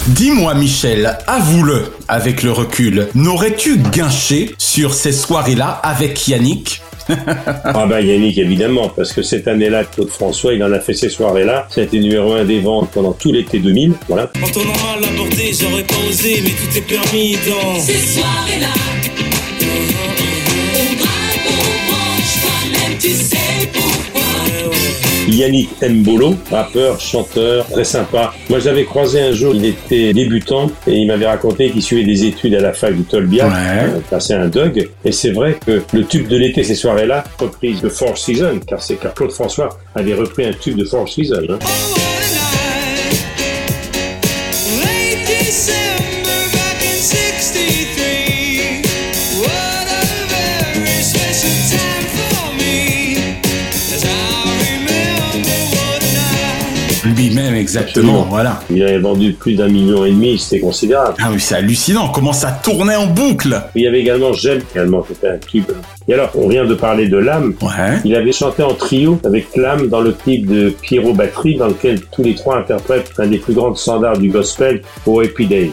Dis-moi, 0.09 0.55
Michel, 0.55 1.19
avoue-le 1.27 1.93
avec 2.09 2.43
le 2.43 2.51
recul, 2.51 3.09
n'aurais-tu 3.15 3.77
guinché 3.77 4.55
sur 4.57 4.95
ces 4.95 5.13
soirées-là 5.13 5.69
avec 5.69 6.27
Yannick? 6.27 6.81
Ah 7.65 7.87
bah 7.87 8.01
Yannick 8.01 8.39
évidemment, 8.39 8.89
parce 8.89 9.13
que 9.13 9.23
cette 9.23 9.49
année-là, 9.49 9.85
Claude 9.85 10.09
François, 10.11 10.55
il 10.55 10.63
en 10.63 10.73
a 10.73 10.81
fait 10.81 10.95
ces 10.95 11.09
soirées-là. 11.09 11.67
Ça 11.71 11.81
a 11.81 11.85
été 11.85 11.99
numéro 11.99 12.33
un 12.33 12.45
des 12.45 12.61
ventes 12.61 12.91
pendant 12.93 13.13
tout 13.13 13.33
l'été 13.33 13.59
2000. 13.59 13.93
Voilà. 14.09 14.31
Quand 14.35 14.57
on 14.57 14.63
a 14.63 15.01
mal 15.01 15.11
abordé, 15.13 15.53
j'aurais 15.53 15.85
pas 15.85 15.95
osé, 16.09 16.43
mais 16.43 16.51
tout 16.51 16.79
est 16.79 16.83
permis 16.83 17.33
dans 17.49 17.81
ces 17.81 17.99
soirées-là. 17.99 18.73
On 19.61 20.95
braque, 20.97 21.47
on 21.47 21.93
branche, 21.93 22.35
toi-même 22.43 22.99
tu 22.99 23.11
sais. 23.11 23.48
Yannick 25.39 25.71
Mbolo, 25.83 26.35
rappeur, 26.51 26.99
chanteur, 27.01 27.67
très 27.69 27.85
sympa. 27.85 28.33
Moi, 28.51 28.59
j'avais 28.59 28.85
croisé 28.85 29.21
un 29.21 29.33
jour, 29.33 29.55
il 29.55 29.65
était 29.65 30.13
débutant 30.13 30.71
et 30.87 30.95
il 30.97 31.07
m'avait 31.07 31.27
raconté 31.27 31.71
qu'il 31.71 31.83
suivait 31.83 32.05
des 32.05 32.25
études 32.25 32.55
à 32.55 32.61
la 32.61 32.73
fac 32.73 32.95
du 32.97 33.05
Tolbiac, 33.05 33.47
euh, 33.51 34.01
passé 34.11 34.35
un 34.35 34.49
Doug. 34.49 34.89
Et 35.05 35.13
c'est 35.13 35.31
vrai 35.31 35.59
que 35.65 35.83
le 35.93 36.05
tube 36.05 36.27
de 36.29 36.37
l'été, 36.37 36.65
ces 36.65 36.75
soirées-là, 36.75 37.25
reprise 37.39 37.81
de 37.81 37.89
Four 37.89 38.19
Seasons, 38.19 38.61
car 38.67 38.83
c'est 38.83 38.97
car 38.97 39.15
Claude 39.15 39.31
François 39.33 39.79
avait 39.95 40.15
repris 40.15 40.45
un 40.45 40.53
tube 40.53 40.77
de 40.77 40.85
Four 40.85 41.09
Seasons. 41.09 41.47
hein. 41.51 41.59
Exactement, 57.59 58.27
voilà. 58.29 58.61
Il 58.71 58.83
avait 58.83 58.99
vendu 58.99 59.33
plus 59.33 59.55
d'un 59.55 59.69
million 59.69 60.05
et 60.05 60.11
demi, 60.11 60.39
c'était 60.39 60.61
considérable. 60.61 61.15
Ah 61.21 61.31
oui, 61.33 61.41
c'est 61.41 61.57
hallucinant, 61.57 62.09
comment 62.09 62.33
ça 62.33 62.51
tournait 62.51 62.97
en 62.97 63.07
boucle 63.07 63.61
Il 63.75 63.83
y 63.83 63.87
avait 63.87 64.01
également 64.01 64.33
J'aime, 64.33 64.61
également, 64.73 65.03
qui 65.03 65.13
était 65.13 65.29
un 65.29 65.39
tube. 65.39 65.65
Et 66.07 66.15
alors, 66.15 66.31
on 66.35 66.49
vient 66.49 66.65
de 66.65 66.75
parler 66.75 67.09
de 67.09 67.17
Lame. 67.19 67.55
Il 68.05 68.15
avait 68.15 68.33
chanté 68.33 68.63
en 68.63 68.75
trio 68.75 69.21
avec 69.25 69.57
Lame 69.57 69.89
dans 69.89 70.01
le 70.01 70.13
clip 70.13 70.47
de 70.47 70.71
Pierrot 70.71 71.13
Batterie, 71.13 71.57
dans 71.57 71.69
lequel 71.69 72.01
tous 72.13 72.23
les 72.23 72.35
trois 72.35 72.59
interprètent 72.59 73.13
un 73.19 73.27
des 73.27 73.39
plus 73.39 73.55
grands 73.55 73.75
standards 73.75 74.19
du 74.19 74.31
gospel, 74.31 74.83
au 75.07 75.21
Happy 75.21 75.47
Day. 75.47 75.71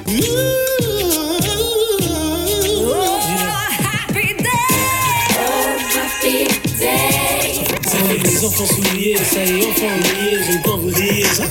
Enfants 8.46 8.66
souliers, 8.66 9.18
ça 9.18 9.44
y 9.44 9.60
est, 9.60 9.66
enfants 9.66 9.88
oubliés, 9.98 10.38
dire. 10.38 10.85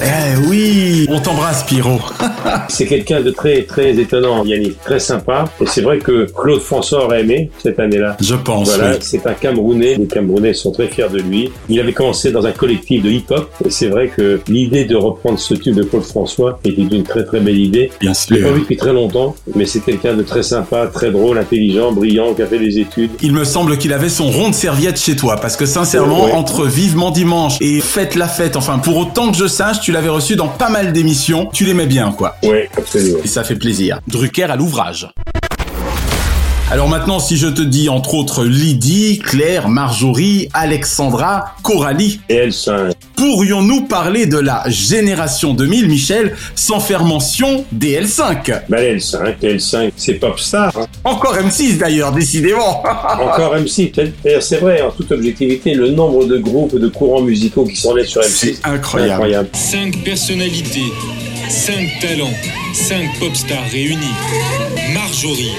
Eh 0.02 0.48
oui, 0.48 1.06
on 1.10 1.20
t'embrasse, 1.20 1.62
Pierrot. 1.64 2.00
C'est 2.68 2.86
quelqu'un 2.86 3.20
de 3.20 3.30
très, 3.30 3.62
très 3.62 3.90
étonnant, 3.98 4.44
Yannick, 4.44 4.80
très 4.82 4.98
sympa. 4.98 5.44
Et 5.60 5.66
c'est 5.66 5.82
vrai 5.82 5.98
que 5.98 6.26
Claude 6.32 6.60
François 6.60 7.04
aurait 7.04 7.20
aimé 7.22 7.50
cette 7.62 7.78
année-là. 7.78 8.16
Je 8.20 8.34
pense, 8.34 8.68
Voilà, 8.68 8.92
oui. 8.92 8.98
c'est 9.00 9.26
un 9.26 9.34
Camerounais. 9.34 9.96
Les 9.96 10.06
Camerounais 10.06 10.52
sont 10.54 10.72
très 10.72 10.88
fiers 10.88 11.08
de 11.12 11.18
lui. 11.20 11.50
Il 11.68 11.78
avait 11.80 11.92
commencé 11.92 12.32
dans 12.32 12.44
un 12.46 12.52
collectif 12.52 13.02
de 13.02 13.10
hip-hop. 13.10 13.50
Et 13.64 13.70
c'est 13.70 13.86
vrai 13.88 14.08
que 14.08 14.40
l'idée 14.48 14.84
de 14.84 14.96
reprendre 14.96 15.38
ce 15.38 15.54
tube 15.54 15.74
de 15.76 15.82
Claude 15.84 16.02
François 16.04 16.58
était 16.64 16.82
une 16.82 17.04
très, 17.04 17.24
très 17.24 17.40
belle 17.40 17.58
idée. 17.58 17.90
Bien 18.00 18.12
Je 18.28 18.34
l'ai 18.34 18.42
pas 18.42 18.50
vu 18.52 18.60
depuis 18.60 18.76
très 18.76 18.92
longtemps, 18.92 19.34
mais 19.54 19.66
c'est 19.66 19.80
quelqu'un 19.80 20.14
de 20.14 20.22
très 20.22 20.42
sympa, 20.42 20.86
très 20.92 21.10
drôle, 21.10 21.38
intelligent, 21.38 21.92
brillant, 21.92 22.34
qui 22.34 22.42
a 22.42 22.46
fait 22.46 22.58
des 22.58 22.78
études. 22.78 23.10
Il 23.22 23.32
me 23.32 23.44
semble 23.44 23.78
qu'il 23.78 23.92
avait 23.92 24.08
son 24.08 24.28
rond 24.30 24.50
de 24.50 24.54
serviette 24.54 24.98
chez 24.98 25.16
toi, 25.16 25.36
parce 25.40 25.56
que 25.56 25.66
sincèrement, 25.66 26.24
Ouais. 26.26 26.32
entre 26.32 26.66
Vivement 26.66 27.10
Dimanche 27.10 27.56
et 27.60 27.80
Faites 27.80 28.14
la 28.16 28.28
fête, 28.28 28.56
enfin, 28.56 28.78
pour 28.78 28.96
autant 28.96 29.30
que 29.30 29.36
je 29.36 29.46
sache, 29.46 29.80
tu 29.84 29.92
l'avais 29.92 30.08
reçu 30.08 30.34
dans 30.34 30.48
pas 30.48 30.70
mal 30.70 30.94
d'émissions, 30.94 31.50
tu 31.52 31.66
l'aimais 31.66 31.84
bien, 31.84 32.10
quoi. 32.12 32.36
Ouais, 32.42 32.70
absolument. 32.74 33.18
Et 33.22 33.28
ça 33.28 33.44
fait 33.44 33.56
plaisir. 33.56 34.00
Drucker 34.08 34.44
à 34.44 34.56
l'ouvrage. 34.56 35.10
Alors 36.70 36.88
maintenant, 36.88 37.20
si 37.20 37.36
je 37.36 37.46
te 37.46 37.60
dis 37.62 37.88
entre 37.88 38.14
autres 38.14 38.44
Lydie, 38.44 39.18
Claire, 39.18 39.68
Marjorie, 39.68 40.48
Alexandra, 40.54 41.54
Coralie 41.62 42.20
et 42.30 42.48
L5, 42.48 42.92
pourrions-nous 43.16 43.82
parler 43.82 44.26
de 44.26 44.38
la 44.38 44.64
génération 44.68 45.52
2000, 45.54 45.88
Michel, 45.88 46.34
sans 46.54 46.80
faire 46.80 47.04
mention 47.04 47.64
des 47.70 48.00
L5 48.00 48.62
Ben 48.70 48.80
les 48.80 48.96
L5, 48.98 49.34
les 49.42 49.58
L5, 49.58 49.92
c'est 49.96 50.14
Popstar. 50.14 50.72
hein. 50.76 50.86
Encore 51.04 51.36
M6 51.36 51.76
d'ailleurs, 51.76 52.12
décidément. 52.12 52.82
Encore 52.82 53.54
M6. 53.56 53.92
D'ailleurs, 54.24 54.42
c'est 54.42 54.56
vrai, 54.58 54.80
en 54.80 54.90
toute 54.90 55.12
objectivité, 55.12 55.74
le 55.74 55.90
nombre 55.90 56.24
de 56.24 56.38
groupes, 56.38 56.76
de 56.80 56.88
courants 56.88 57.20
musicaux 57.22 57.64
qui 57.66 57.76
sont 57.76 57.94
nés 57.94 58.04
sur 58.06 58.22
M6. 58.22 58.26
C'est 58.30 58.56
incroyable. 58.66 59.12
incroyable. 59.12 59.48
5 59.52 60.02
personnalités, 60.02 60.82
5 61.50 61.74
talents, 62.00 62.30
5 62.74 63.18
pop 63.20 63.34
stars 63.36 63.62
réunis. 63.70 63.96
Marjorie, 64.92 65.52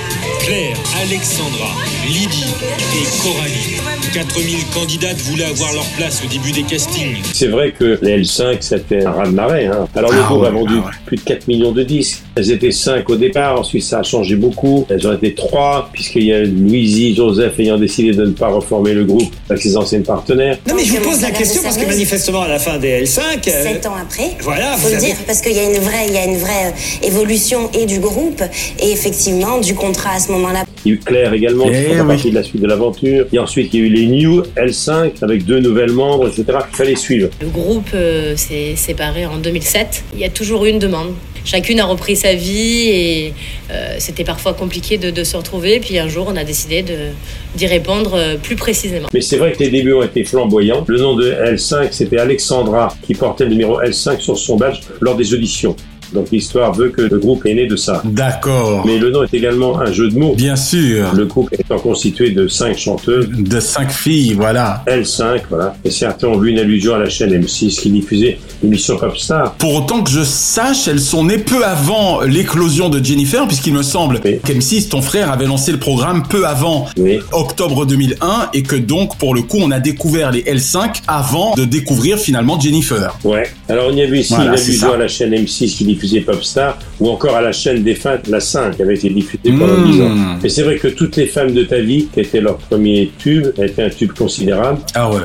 Claire, 0.45 0.75
Alexandra, 1.01 1.69
Lydie 2.07 2.53
et 2.93 3.21
Coralie. 3.23 3.81
4000 4.13 4.57
candidates 4.73 5.17
voulaient 5.17 5.45
avoir 5.45 5.73
leur 5.73 5.85
place 5.97 6.21
au 6.23 6.27
début 6.29 6.51
des 6.51 6.63
castings. 6.63 7.17
C'est 7.33 7.47
vrai 7.47 7.73
que 7.77 7.97
les 8.01 8.21
L5, 8.21 8.57
c'était 8.61 9.03
un 9.03 9.11
raz-de-marée. 9.11 9.65
Hein. 9.65 9.87
Alors, 9.95 10.11
le 10.11 10.19
Ah 10.23 10.27
groupe 10.27 10.41
ouais, 10.43 10.47
a 10.47 10.51
vendu 10.51 10.73
ah 10.77 10.85
ouais. 10.87 10.91
plus 11.05 11.17
de 11.17 11.21
4 11.21 11.47
millions 11.49 11.71
de 11.73 11.83
disques. 11.83 12.19
Elles 12.37 12.51
étaient 12.51 12.71
5 12.71 13.09
au 13.09 13.15
départ, 13.17 13.59
ensuite 13.59 13.83
ça 13.83 13.99
a 13.99 14.03
changé 14.03 14.35
beaucoup. 14.35 14.85
Elles 14.89 15.05
ont 15.07 15.13
été 15.13 15.33
3, 15.33 15.89
puisqu'il 15.91 16.23
y 16.23 16.33
a 16.33 16.43
Louisie, 16.43 17.13
Joseph 17.15 17.59
ayant 17.59 17.77
décidé 17.77 18.11
de 18.11 18.25
ne 18.25 18.31
pas 18.31 18.47
reformer 18.47 18.93
le 18.93 19.03
groupe 19.05 19.33
avec 19.49 19.61
ses 19.61 19.75
anciennes 19.75 20.03
partenaires. 20.03 20.57
Non 20.67 20.75
mais 20.75 20.83
je 20.85 20.93
vous 20.93 21.01
pose 21.01 21.21
la 21.21 21.31
question 21.31 21.61
parce 21.63 21.77
que 21.77 21.85
manifestement 21.85 22.41
à 22.43 22.47
la 22.47 22.59
fin 22.59 22.77
des 22.77 23.03
L5, 23.05 23.19
euh, 23.47 23.63
Sept 23.63 23.85
ans 23.85 23.95
après, 24.01 24.31
voilà, 24.41 24.73
faut 24.77 24.83
vous 24.87 24.89
le 24.89 24.95
avez- 24.97 25.05
dire, 25.07 25.15
parce 25.25 25.41
qu'il 25.41 25.53
y 25.53 25.59
a 25.59 25.63
une 25.63 25.79
vraie, 25.79 26.05
il 26.07 26.13
y 26.13 26.17
a 26.17 26.25
une 26.25 26.37
vraie 26.37 26.67
euh, 26.67 27.04
évolution 27.05 27.69
et 27.73 27.85
du 27.85 27.99
groupe 27.99 28.41
et 28.79 28.91
effectivement 28.91 29.59
du 29.59 29.75
contrat 29.75 30.15
à 30.15 30.19
ce 30.19 30.31
moment-là. 30.31 30.63
Il 30.85 30.89
y 30.89 30.91
a 30.91 30.95
eu 30.95 30.99
Claire 30.99 31.33
également, 31.33 31.65
qui 31.65 31.71
Eh 31.73 32.01
oui. 32.01 32.07
partie 32.07 32.29
de 32.29 32.35
la 32.35 32.43
suite 32.43 32.61
de 32.61 32.67
l'aventure. 32.67 33.25
Et 33.33 33.39
ensuite, 33.39 33.73
il 33.73 33.79
y 33.79 33.83
a 33.83 33.85
eu 33.85 33.89
les 33.89 34.05
New 34.07 34.43
L5 34.55 35.11
avec 35.23 35.45
deux 35.45 35.59
nouvelles 35.59 35.91
membres, 35.91 36.27
etc. 36.27 36.43
Il 36.71 36.75
fallait 36.75 36.95
suivre. 36.95 37.29
Le 37.41 37.47
groupe 37.47 37.89
euh, 37.93 38.35
s'est 38.35 38.75
séparé 38.75 39.25
en 39.25 39.37
2007. 39.37 40.03
Il 40.13 40.19
y 40.19 40.25
a 40.25 40.29
toujours 40.29 40.65
eu 40.65 40.69
une 40.69 40.79
demande. 40.79 41.13
Chacune 41.43 41.79
a 41.79 41.85
repris 41.85 42.15
sa 42.15 42.33
vie 42.33 42.89
et 42.89 43.33
euh, 43.71 43.95
c'était 43.99 44.23
parfois 44.23 44.53
compliqué 44.55 44.97
de, 44.97 45.11
de 45.11 45.23
se 45.23 45.37
retrouver. 45.37 45.79
Puis 45.79 45.99
un 45.99 46.07
jour, 46.07 46.25
on 46.27 46.35
a 46.35 46.43
décidé 46.43 46.81
de- 46.81 47.11
d'y 47.55 47.67
répondre 47.67 48.13
euh, 48.15 48.35
plus 48.35 48.55
précisément. 48.55 49.07
Mais 49.13 49.21
c'est 49.21 49.37
vrai 49.37 49.51
que 49.51 49.59
les 49.59 49.69
débuts 49.69 49.93
ont 49.93 50.01
été 50.03 50.23
flamboyants. 50.23 50.83
Le 50.87 50.97
nom 50.99 51.15
de 51.15 51.31
L5, 51.31 51.89
c'était 51.91 52.17
Alexandra, 52.17 52.95
qui 53.05 53.13
portait 53.13 53.43
le 53.43 53.51
numéro 53.51 53.79
L5 53.79 54.19
sur 54.21 54.37
son 54.39 54.55
badge 54.57 54.79
lors 55.01 55.15
des 55.15 55.33
auditions. 55.35 55.75
Donc 56.15 56.31
l'histoire 56.31 56.73
veut 56.73 56.89
que 56.89 57.01
le 57.01 57.19
groupe 57.19 57.45
est 57.45 57.53
né 57.53 57.67
de 57.67 57.75
ça. 57.75 58.01
D'accord. 58.05 58.83
Mais 58.85 58.97
le 58.97 59.11
nom 59.11 59.23
est 59.23 59.33
également 59.33 59.79
un 59.79 59.91
jeu 59.91 60.09
de 60.09 60.17
mots. 60.17 60.33
Bien 60.35 60.55
sûr. 60.55 61.13
Le 61.13 61.25
groupe 61.25 61.49
étant 61.51 61.77
constitué 61.77 62.31
de 62.31 62.47
cinq 62.47 62.77
chanteuses. 62.77 63.29
De 63.29 63.59
cinq 63.59 63.91
filles, 63.91 64.33
voilà. 64.33 64.83
L5, 64.87 65.41
voilà. 65.49 65.75
Et 65.83 65.91
certains 65.91 66.27
ont 66.27 66.37
vu 66.37 66.51
une 66.51 66.59
allusion 66.59 66.95
à 66.95 66.99
la 66.99 67.09
chaîne 67.09 67.31
M6 67.31 67.81
qui 67.81 67.89
diffusait 67.89 68.39
l'émission 68.63 68.97
Popstar. 68.97 69.53
Pour 69.55 69.75
autant 69.75 70.03
que 70.03 70.09
je 70.09 70.23
sache, 70.23 70.87
elles 70.87 70.99
sont 70.99 71.25
nées 71.25 71.37
peu 71.37 71.63
avant 71.63 72.21
l'éclosion 72.21 72.89
de 72.89 73.03
Jennifer, 73.03 73.45
puisqu'il 73.47 73.73
me 73.73 73.83
semble 73.83 74.19
qu'M6, 74.19 74.89
ton 74.89 75.01
frère, 75.01 75.31
avait 75.31 75.45
lancé 75.45 75.71
le 75.71 75.79
programme 75.79 76.23
peu 76.27 76.47
avant 76.47 76.87
octobre 77.31 77.85
2001, 77.85 78.49
et 78.53 78.63
que 78.63 78.75
donc, 78.75 79.17
pour 79.17 79.35
le 79.35 79.41
coup, 79.41 79.57
on 79.59 79.71
a 79.71 79.79
découvert 79.79 80.31
les 80.31 80.43
L5 80.43 81.01
avant 81.07 81.55
de 81.55 81.65
découvrir 81.65 82.17
finalement 82.17 82.59
Jennifer. 82.59 83.17
Ouais. 83.23 83.49
Alors 83.67 83.87
on 83.91 83.95
y 83.95 84.01
a 84.01 84.05
vu 84.05 84.19
ici 84.19 84.33
Voilà, 84.33 84.51
une 84.51 84.59
allusion 84.59 84.93
à 84.93 84.97
la 84.97 85.07
chaîne 85.07 85.33
M6 85.33 85.75
qui 85.75 85.83
diffusait 85.85 86.04
Popstar, 86.21 86.77
ou 86.99 87.09
encore 87.09 87.35
à 87.35 87.41
la 87.41 87.51
chaîne 87.51 87.83
défunte, 87.83 88.27
la 88.27 88.39
5, 88.39 88.75
qui 88.75 88.81
avait 88.81 88.95
été 88.95 89.09
diffusée 89.09 89.39
pendant 89.43 89.77
Mmh. 89.77 89.91
10 89.91 90.01
ans. 90.01 90.15
Et 90.43 90.49
c'est 90.49 90.63
vrai 90.63 90.77
que 90.77 90.87
toutes 90.87 91.15
les 91.17 91.25
femmes 91.27 91.51
de 91.53 91.63
ta 91.63 91.79
vie, 91.79 92.07
qui 92.13 92.19
était 92.21 92.41
leur 92.41 92.57
premier 92.57 93.11
tube, 93.17 93.47
a 93.59 93.65
été 93.65 93.83
un 93.83 93.89
tube 93.89 94.11
considérable. 94.13 94.79
Ah 94.93 95.09
ouais. 95.09 95.17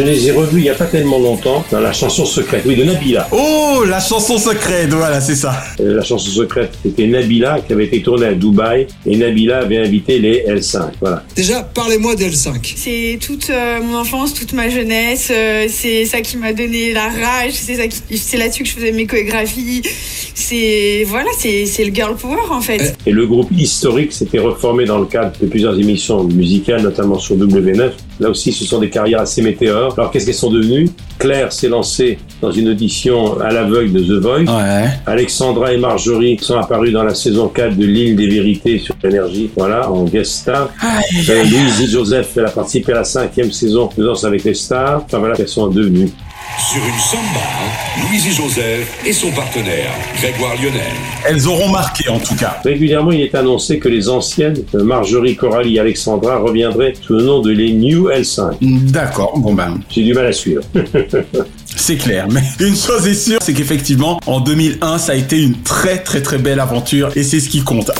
Je 0.00 0.06
les 0.06 0.28
ai 0.28 0.30
revus 0.32 0.60
il 0.60 0.62
n'y 0.62 0.70
a 0.70 0.74
pas 0.74 0.86
tellement 0.86 1.18
longtemps 1.18 1.62
dans 1.70 1.78
la 1.80 1.92
chanson 1.92 2.24
secrète, 2.24 2.62
oui, 2.64 2.74
de 2.74 2.84
Nabila. 2.84 3.28
Oh, 3.32 3.84
la 3.86 4.00
chanson 4.00 4.38
secrète, 4.38 4.88
voilà, 4.94 5.20
c'est 5.20 5.34
ça. 5.34 5.52
Euh, 5.78 5.96
La 5.96 6.02
chanson 6.02 6.30
secrète, 6.30 6.70
c'était 6.82 7.06
Nabila 7.06 7.60
qui 7.60 7.74
avait 7.74 7.84
été 7.84 8.00
tournée 8.00 8.24
à 8.28 8.32
Dubaï 8.32 8.86
et 9.04 9.16
Nabila 9.18 9.58
avait 9.58 9.76
invité 9.76 10.18
les 10.18 10.42
L5. 10.48 10.92
Voilà. 11.02 11.22
Déjà, 11.36 11.62
parlez-moi 11.62 12.14
d'L5. 12.14 12.72
C'est 12.76 13.18
toute 13.20 13.50
euh, 13.50 13.82
mon 13.82 13.98
enfance, 13.98 14.32
toute 14.32 14.54
ma 14.54 14.70
jeunesse. 14.70 15.28
euh, 15.30 15.66
c'est 15.68 16.06
ça 16.06 16.22
qui 16.22 16.38
m'a 16.38 16.54
donné 16.54 16.94
la 16.94 17.08
rage. 17.10 17.52
C'est 17.52 17.74
ça 17.74 17.86
qui- 17.86 18.16
c'est 18.16 18.38
là-dessus 18.38 18.62
que 18.62 18.70
je 18.70 18.74
faisais 18.76 18.92
mes 18.92 19.04
chorégraphies. 19.06 19.82
C'est 20.34 21.04
voilà, 21.08 21.28
c'est 21.38 21.66
c'est 21.66 21.84
le 21.84 21.94
girl 21.94 22.16
power 22.16 22.38
en 22.50 22.62
fait. 22.62 22.96
Et 23.04 23.10
le 23.12 23.26
groupe 23.26 23.50
historique 23.54 24.14
s'était 24.14 24.38
reformé 24.38 24.86
dans 24.86 24.98
le 24.98 25.04
cadre 25.04 25.32
de 25.42 25.46
plusieurs 25.46 25.78
émissions 25.78 26.24
musicales, 26.24 26.80
notamment 26.80 27.18
sur 27.18 27.36
W9. 27.36 27.90
Là 28.20 28.28
aussi, 28.30 28.52
ce 28.52 28.64
sont 28.64 28.78
des 28.78 28.90
carrières 28.90 29.20
assez 29.20 29.40
météores. 29.42 29.94
Alors, 29.98 30.10
qu'est-ce 30.10 30.26
qu'elles 30.26 30.34
sont 30.34 30.50
devenues 30.50 30.88
Claire 31.18 31.52
s'est 31.52 31.68
lancée 31.68 32.18
dans 32.40 32.50
une 32.52 32.68
audition 32.68 33.40
à 33.40 33.50
l'aveugle 33.50 33.92
de 33.92 34.00
The 34.00 34.22
Voice. 34.22 34.44
Alexandra 35.06 35.72
et 35.72 35.78
Marjorie 35.78 36.38
sont 36.40 36.56
apparues 36.58 36.92
dans 36.92 37.02
la 37.02 37.14
saison 37.14 37.48
4 37.48 37.76
de 37.76 37.84
L'île 37.84 38.16
des 38.16 38.26
vérités 38.26 38.78
sur 38.78 38.94
l'énergie, 39.02 39.50
voilà, 39.56 39.90
en 39.90 40.04
guest 40.04 40.32
star. 40.32 40.70
Euh, 41.28 41.44
Louise 41.44 41.80
et 41.82 41.86
Joseph, 41.86 42.32
elle 42.36 42.46
a 42.46 42.50
participé 42.50 42.92
à 42.92 42.96
la 42.96 43.04
cinquième 43.04 43.50
saison 43.52 43.88
de 43.96 44.04
Danse 44.04 44.24
avec 44.24 44.44
les 44.44 44.54
stars. 44.54 45.02
Enfin 45.04 45.18
voilà, 45.18 45.34
qu'elles 45.34 45.48
sont 45.48 45.68
devenues. 45.68 46.10
Sur 46.58 46.84
une 46.84 46.98
samba, 46.98 47.40
Louise 48.02 48.26
et 48.26 48.32
Joseph 48.32 48.98
et 49.06 49.12
son 49.12 49.30
partenaire, 49.30 49.90
Grégoire 50.16 50.54
Lionel. 50.56 50.92
Elles 51.26 51.48
auront 51.48 51.68
marqué 51.68 52.08
en 52.08 52.18
tout 52.18 52.34
cas. 52.34 52.60
Régulièrement, 52.64 53.12
il 53.12 53.22
est 53.22 53.34
annoncé 53.34 53.78
que 53.78 53.88
les 53.88 54.08
anciennes, 54.08 54.62
euh, 54.74 54.84
Marjorie, 54.84 55.36
Coralie 55.36 55.76
et 55.76 55.80
Alexandra, 55.80 56.38
reviendraient 56.38 56.94
sous 57.00 57.14
le 57.14 57.22
nom 57.22 57.40
de 57.40 57.50
les 57.50 57.72
New 57.72 58.08
L5. 58.10 58.56
D'accord, 58.90 59.38
bon 59.38 59.54
ben. 59.54 59.80
J'ai 59.90 60.02
du 60.02 60.12
mal 60.12 60.26
à 60.26 60.32
suivre. 60.32 60.62
C'est 61.76 61.96
clair, 61.96 62.26
mais 62.30 62.42
une 62.60 62.76
chose 62.76 63.06
est 63.06 63.14
sûre, 63.14 63.38
c'est 63.40 63.54
qu'effectivement, 63.54 64.20
en 64.26 64.40
2001, 64.40 64.98
ça 64.98 65.12
a 65.12 65.14
été 65.14 65.40
une 65.40 65.54
très 65.62 65.98
très 65.98 66.20
très 66.20 66.38
belle 66.38 66.60
aventure 66.60 67.10
et 67.16 67.22
c'est 67.22 67.40
ce 67.40 67.48
qui 67.48 67.62
compte. 67.62 67.90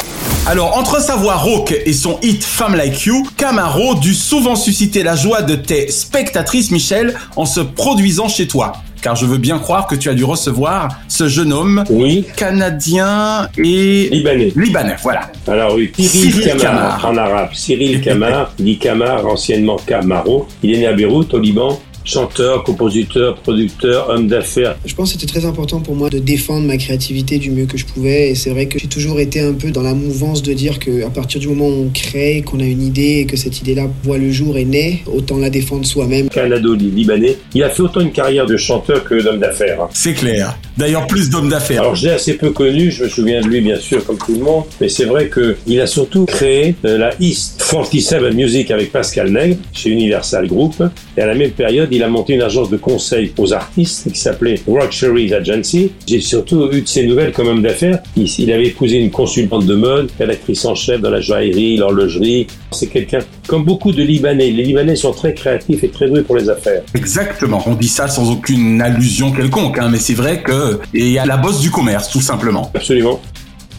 Alors, 0.51 0.77
entre 0.77 1.01
sa 1.01 1.15
voix 1.15 1.37
rauque 1.37 1.81
et 1.87 1.93
son 1.93 2.19
hit 2.23 2.43
Femme 2.43 2.75
Like 2.75 3.05
You, 3.05 3.25
Camaro 3.37 3.95
dut 3.95 4.15
souvent 4.15 4.57
susciter 4.57 5.05
la 5.05 5.15
joie 5.15 5.43
de 5.43 5.55
tes 5.55 5.93
spectatrices, 5.93 6.73
Michel, 6.73 7.15
en 7.37 7.47
se 7.47 7.61
produisant 7.61 8.27
chez 8.27 8.49
toi. 8.49 8.73
Car 9.01 9.15
je 9.15 9.27
veux 9.27 9.39
bien 9.39 9.61
croire 9.61 9.87
que 9.87 9.95
tu 9.95 10.09
as 10.09 10.15
dû 10.15 10.25
recevoir 10.25 10.89
ce 11.07 11.29
jeune 11.29 11.53
homme 11.53 11.85
oui. 11.89 12.25
canadien 12.37 13.49
et 13.59 14.09
libanais. 14.11 14.53
Libanais, 14.57 14.97
voilà. 15.01 15.31
Alors 15.47 15.77
oui, 15.77 15.93
Cyril 15.97 16.57
Kamar, 16.57 17.07
en 17.07 17.17
arabe. 17.17 17.51
Cyril 17.53 18.01
Kamar, 18.01 18.53
dit 18.59 18.77
Kamar, 18.77 19.25
anciennement 19.29 19.77
Camaro. 19.77 20.49
Il 20.65 20.75
est 20.75 20.79
né 20.79 20.87
à 20.89 20.95
Beyrouth, 20.95 21.33
au 21.33 21.39
Liban. 21.39 21.79
Chanteur, 22.05 22.65
compositeur, 22.65 23.37
producteur, 23.37 24.09
homme 24.09 24.27
d'affaires. 24.29 24.77
Je 24.85 24.95
pense 24.95 25.13
que 25.13 25.21
c'était 25.21 25.33
très 25.33 25.47
important 25.47 25.81
pour 25.81 25.95
moi 25.95 26.11
de 26.11 26.19
défendre 26.19 26.67
ma 26.67 26.77
créativité 26.77 27.39
du 27.39 27.51
mieux 27.51 27.67
que 27.67 27.77
je 27.77 27.87
pouvais. 27.87 28.31
Et 28.31 28.35
c'est 28.35 28.51
vrai 28.51 28.67
que 28.67 28.79
j'ai 28.79 28.89
toujours 28.89 29.21
été 29.21 29.41
un 29.41 29.53
peu 29.53 29.71
dans 29.71 29.83
la 29.83 29.95
mouvance 29.95 30.43
de 30.43 30.53
dire 30.53 30.79
qu'à 30.79 31.11
partir 31.11 31.41
du 31.41 31.49
moment 31.49 31.69
où 31.69 31.87
on 31.87 31.91
crée, 31.91 32.43
qu'on 32.43 32.61
a 32.61 32.65
une 32.65 32.83
idée 32.83 33.21
et 33.21 33.27
que 33.27 33.37
cette 33.37 33.61
idée-là 33.61 33.87
voit 34.03 34.19
le 34.19 34.31
jour 34.31 34.57
et 34.57 34.65
naît, 34.65 35.03
autant 35.07 35.37
la 35.39 35.51
défendre 35.51 35.87
soi-même. 35.87 36.29
Canado-libanais. 36.29 37.37
Il 37.55 37.63
a 37.63 37.71
fait 37.71 37.83
autant 37.83 38.01
une 38.01 38.13
carrière 38.13 38.47
de 38.47 38.57
chanteur 38.57 39.05
que 39.05 39.23
d'homme 39.23 39.39
d'affaires. 39.39 39.89
C'est 39.93 40.15
clair. 40.15 40.57
D'ailleurs, 40.81 41.07
plus 41.07 41.29
d'hommes 41.29 41.51
d'affaires. 41.51 41.83
Alors, 41.83 41.95
j'ai 41.95 42.09
assez 42.09 42.39
peu 42.39 42.53
connu, 42.53 42.91
je 42.91 43.05
me 43.05 43.09
souviens 43.11 43.43
de 43.43 43.49
lui, 43.49 43.61
bien 43.61 43.77
sûr, 43.77 44.03
comme 44.03 44.17
tout 44.17 44.33
le 44.33 44.39
monde, 44.39 44.65
mais 44.81 44.89
c'est 44.89 45.05
vrai 45.05 45.29
qu'il 45.29 45.79
a 45.79 45.87
surtout 45.87 46.25
créé 46.25 46.75
euh, 46.87 46.97
la 46.97 47.11
East 47.21 47.63
47 47.71 48.33
Music 48.33 48.71
avec 48.71 48.91
Pascal 48.91 49.31
Nègre 49.31 49.59
chez 49.75 49.91
Universal 49.91 50.47
Group. 50.47 50.83
Et 51.19 51.21
à 51.21 51.27
la 51.27 51.35
même 51.35 51.51
période, 51.51 51.91
il 51.93 52.03
a 52.03 52.09
monté 52.09 52.33
une 52.33 52.41
agence 52.41 52.71
de 52.71 52.79
conseil 52.79 53.31
aux 53.37 53.53
artistes 53.53 54.11
qui 54.11 54.19
s'appelait 54.19 54.59
Rock 54.67 54.97
Agency. 55.39 55.93
J'ai 56.07 56.23
surtout 56.23 56.71
eu 56.73 56.81
de 56.81 56.89
ses 56.89 57.07
nouvelles 57.07 57.33
comme 57.33 57.49
homme 57.49 57.63
d'affaires. 57.63 57.99
Il, 58.17 58.27
il 58.39 58.51
avait 58.51 58.69
épousé 58.69 58.97
une 58.97 59.11
consultante 59.11 59.67
de 59.67 59.75
mode, 59.75 60.11
rédactrice 60.19 60.65
en 60.65 60.75
chef 60.75 61.03
dans 61.03 61.11
la 61.11 61.21
joaillerie, 61.21 61.77
l'horlogerie. 61.77 62.47
C'est 62.73 62.87
quelqu'un, 62.87 63.19
comme 63.47 63.65
beaucoup 63.65 63.93
de 63.93 64.03
Libanais. 64.03 64.51
Les 64.51 64.65
Libanais 64.65 64.97
sont 64.97 65.13
très 65.13 65.35
créatifs 65.35 65.83
et 65.83 65.89
très 65.89 66.09
doués 66.09 66.23
pour 66.23 66.37
les 66.37 66.49
affaires. 66.49 66.83
Exactement. 66.95 67.63
On 67.67 67.75
dit 67.75 67.89
ça 67.89 68.09
sans 68.09 68.31
aucune 68.31 68.81
allusion 68.81 69.33
quelconque, 69.33 69.79
hein, 69.79 69.89
mais 69.91 69.99
c'est 69.99 70.15
vrai 70.15 70.43
que 70.43 70.79
et 70.95 71.19
à 71.19 71.27
la 71.27 71.37
bosse 71.37 71.61
du 71.61 71.71
commerce, 71.71 72.11
tout 72.11 72.21
simplement. 72.21 72.71
Absolument. 72.75 73.21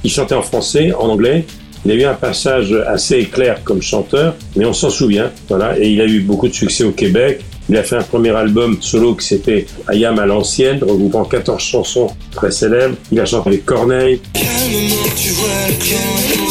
Il 0.04 0.12
chantait 0.12 0.36
en 0.36 0.42
français, 0.42 0.92
en 0.94 1.10
anglais. 1.10 1.46
Il 1.86 1.92
a 1.92 1.96
eu 1.96 2.04
un 2.04 2.14
passage 2.14 2.74
assez 2.88 3.18
éclair 3.18 3.64
comme 3.64 3.82
chanteur, 3.82 4.36
mais 4.56 4.66
on 4.66 4.74
s'en 4.74 4.90
souvient. 4.90 5.32
Voilà, 5.50 5.80
et 5.80 5.90
il 5.90 6.02
a 6.02 6.06
eu 6.06 6.22
beaucoup 6.22 6.48
de 6.48 6.54
succès 6.54 6.84
au 6.84 6.92
Québec. 6.92 7.42
Il 7.70 7.78
a 7.78 7.84
fait 7.84 7.96
un 7.96 8.04
premier 8.04 8.32
album 8.32 8.78
solo 8.82 9.16
qui 9.16 9.26
s'était 9.26 9.66
Ayam 9.88 10.20
à 10.20 10.26
l'ancienne, 10.26 10.80
regroupant 10.82 11.24
14 11.24 11.62
chansons 11.62 12.08
très 12.32 12.52
célèbres. 12.52 12.96
Il 13.12 13.20
a 13.20 13.26
chanté 13.26 13.50
avec 13.50 13.66
Corneille. 13.66 14.22
Calmement, 14.34 15.10
tu 15.16 15.30
vois 15.30 15.48
le 15.70 16.51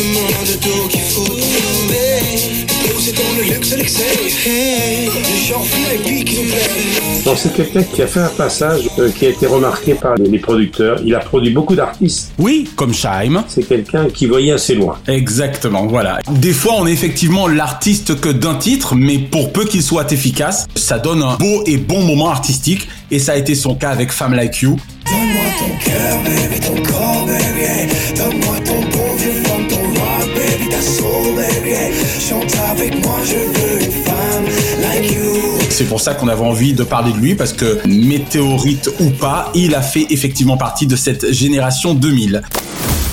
clan 0.00 0.20
est 0.30 0.30
posé, 0.30 0.30
amplement 0.30 0.42
de 0.44 0.56
dos 0.64 0.88
qu'il 0.88 1.00
faut 1.00 1.24
tomber. 1.24 2.60
Posé 2.94 3.12
dans 3.12 3.36
le 3.36 3.42
lyx 3.54 3.72
et 3.72 3.76
l'excès. 3.76 4.02
Hey, 4.46 5.06
le 5.06 5.46
genre 5.46 5.62
VIP 5.62 6.24
qui 6.24 6.36
nous 6.36 6.48
plaît. 6.50 7.22
Donc 7.24 7.36
c'est 7.38 7.52
quelqu'un 7.52 7.82
qui 7.82 8.02
a 8.02 8.06
fait 8.06 8.20
un 8.20 8.28
passage 8.28 8.88
euh, 8.98 9.10
qui 9.10 9.26
a 9.26 9.30
été 9.30 9.46
remarqué 9.46 9.94
par 9.94 10.14
les 10.16 10.38
producteurs. 10.38 10.98
Il 11.04 11.14
a 11.14 11.20
produit 11.20 11.52
beaucoup 11.52 11.74
d'artistes. 11.76 12.32
Oui, 12.38 12.68
comme 12.76 12.94
Scheim. 12.94 13.44
C'est 13.48 13.66
quelqu'un 13.68 14.06
qui 14.08 14.26
voyait 14.26 14.52
assez 14.52 14.74
loin. 14.74 14.98
Exactement, 15.06 15.86
voilà. 15.86 16.18
Des 16.30 16.52
fois, 16.52 16.74
on 16.78 16.86
est 16.86 16.92
effectivement 16.92 17.46
l'artiste 17.48 18.18
que 18.20 18.30
d'un 18.30 18.54
titre, 18.54 18.94
mais 18.94 19.18
pour 19.18 19.52
peu 19.52 19.64
qu'il 19.66 19.82
soit 19.82 20.10
efficace, 20.12 20.66
ça 20.74 20.98
donne 20.98 21.22
un 21.22 21.36
beau 21.36 21.62
et 21.66 21.76
bon 21.76 22.02
moment 22.02 22.30
artistique. 22.30 22.88
Et 23.10 23.18
ça 23.18 23.32
a 23.32 23.36
été 23.36 23.54
son 23.54 23.74
cas 23.74 23.90
avec 23.90 24.12
Femme 24.12 24.34
Like 24.34 24.60
You. 24.60 24.76
Donne-moi 25.04 25.44
ton 25.58 25.84
cœur, 25.84 26.18
baby, 26.22 26.60
ton 26.60 26.82
corps, 26.90 27.26
baby. 27.26 27.62
hey. 27.62 27.88
Donne-moi 28.16 28.56
C'est 35.68 35.84
pour 35.84 36.00
ça 36.00 36.14
qu'on 36.14 36.28
avait 36.28 36.42
envie 36.42 36.72
de 36.72 36.84
parler 36.84 37.12
de 37.12 37.18
lui 37.18 37.34
parce 37.34 37.52
que 37.52 37.78
météorite 37.86 38.90
ou 39.00 39.10
pas, 39.10 39.50
il 39.54 39.74
a 39.74 39.82
fait 39.82 40.06
effectivement 40.10 40.56
partie 40.56 40.86
de 40.86 40.96
cette 40.96 41.32
génération 41.32 41.94
2000. 41.94 42.42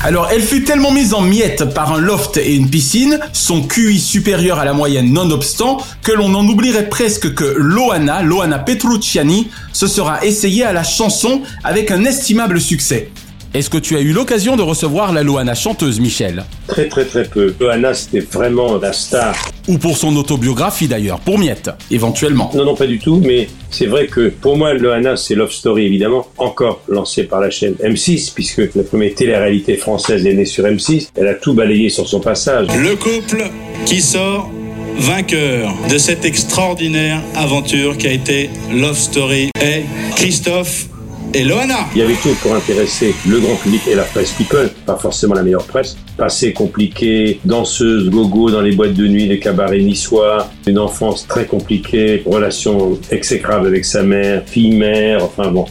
Alors, 0.03 0.29
elle 0.31 0.41
fut 0.41 0.63
tellement 0.63 0.91
mise 0.91 1.13
en 1.13 1.21
miettes 1.21 1.65
par 1.73 1.91
un 1.91 1.99
loft 1.99 2.37
et 2.37 2.55
une 2.55 2.69
piscine, 2.69 3.19
son 3.33 3.63
QI 3.63 3.99
supérieur 3.99 4.59
à 4.59 4.65
la 4.65 4.73
moyenne 4.73 5.11
nonobstant, 5.11 5.77
que 6.03 6.11
l'on 6.11 6.33
en 6.35 6.47
oublierait 6.47 6.87
presque 6.87 7.33
que 7.33 7.55
Loana, 7.57 8.21
Loana 8.21 8.59
Petrucciani, 8.59 9.49
se 9.73 9.87
sera 9.87 10.23
essayée 10.23 10.63
à 10.63 10.71
la 10.71 10.83
chanson 10.83 11.41
avec 11.63 11.89
un 11.91 12.05
estimable 12.05 12.61
succès. 12.61 13.09
Est-ce 13.57 13.71
que 13.71 13.79
tu 13.79 13.97
as 13.97 14.01
eu 14.01 14.11
l'occasion 14.11 14.55
de 14.55 14.61
recevoir 14.61 15.11
la 15.11 15.23
Loana 15.23 15.55
chanteuse, 15.55 15.99
Michel? 15.99 16.43
Très 16.67 16.87
très 16.87 17.05
très 17.05 17.23
peu. 17.23 17.55
Johanna, 17.59 17.95
c'était 17.95 18.19
vraiment 18.19 18.77
la 18.77 18.93
star. 18.93 19.35
Ou 19.67 19.79
pour 19.79 19.97
son 19.97 20.15
autobiographie 20.15 20.87
d'ailleurs, 20.87 21.19
pour 21.19 21.39
Miette, 21.39 21.71
éventuellement. 21.89 22.51
Non, 22.53 22.65
non, 22.65 22.75
pas 22.75 22.85
du 22.85 22.99
tout, 22.99 23.19
mais 23.25 23.49
c'est 23.71 23.87
vrai 23.87 24.05
que 24.05 24.29
pour 24.29 24.57
moi, 24.57 24.75
Lohanna, 24.75 25.17
c'est 25.17 25.33
Love 25.33 25.51
Story, 25.51 25.87
évidemment, 25.87 26.27
encore 26.37 26.83
lancé 26.87 27.23
par 27.23 27.41
la 27.41 27.49
chaîne 27.49 27.73
M6, 27.83 28.31
puisque 28.35 28.75
la 28.75 28.83
première 28.83 29.15
télé-réalité 29.15 29.75
française 29.75 30.23
est 30.27 30.33
née 30.33 30.45
sur 30.45 30.63
M6. 30.63 31.07
Elle 31.15 31.27
a 31.27 31.33
tout 31.33 31.55
balayé 31.55 31.89
sur 31.89 32.07
son 32.07 32.19
passage. 32.19 32.67
Le 32.77 32.95
couple 32.95 33.49
qui 33.87 34.01
sort 34.01 34.51
vainqueur 34.99 35.73
de 35.89 35.97
cette 35.97 36.25
extraordinaire 36.25 37.23
aventure 37.33 37.97
qui 37.97 38.05
a 38.05 38.11
été 38.11 38.51
Love 38.71 38.99
Story 38.99 39.49
est 39.59 39.81
Christophe 40.15 40.89
et. 41.33 41.87
Il 41.93 41.99
y 41.99 42.01
avait 42.01 42.15
tout 42.15 42.33
pour 42.41 42.55
intéresser 42.55 43.13
le 43.27 43.39
grand 43.39 43.55
public 43.55 43.81
et 43.87 43.95
la 43.95 44.03
presse 44.03 44.31
people, 44.31 44.69
pas 44.85 44.97
forcément 44.97 45.35
la 45.35 45.43
meilleure 45.43 45.65
presse. 45.65 45.97
Passé 46.17 46.51
compliqué, 46.51 47.39
danseuse 47.45 48.09
gogo 48.09 48.49
dans 48.49 48.61
les 48.61 48.71
boîtes 48.71 48.95
de 48.95 49.07
nuit, 49.07 49.27
les 49.27 49.39
cabarets 49.39 49.81
niçois, 49.81 50.49
une 50.65 50.79
enfance 50.79 51.27
très 51.27 51.45
compliquée, 51.45 52.23
relation 52.25 52.97
exécrable 53.11 53.67
avec 53.67 53.85
sa 53.85 54.01
mère, 54.01 54.41
fille-mère, 54.45 55.23
enfin 55.23 55.51
bon. 55.51 55.65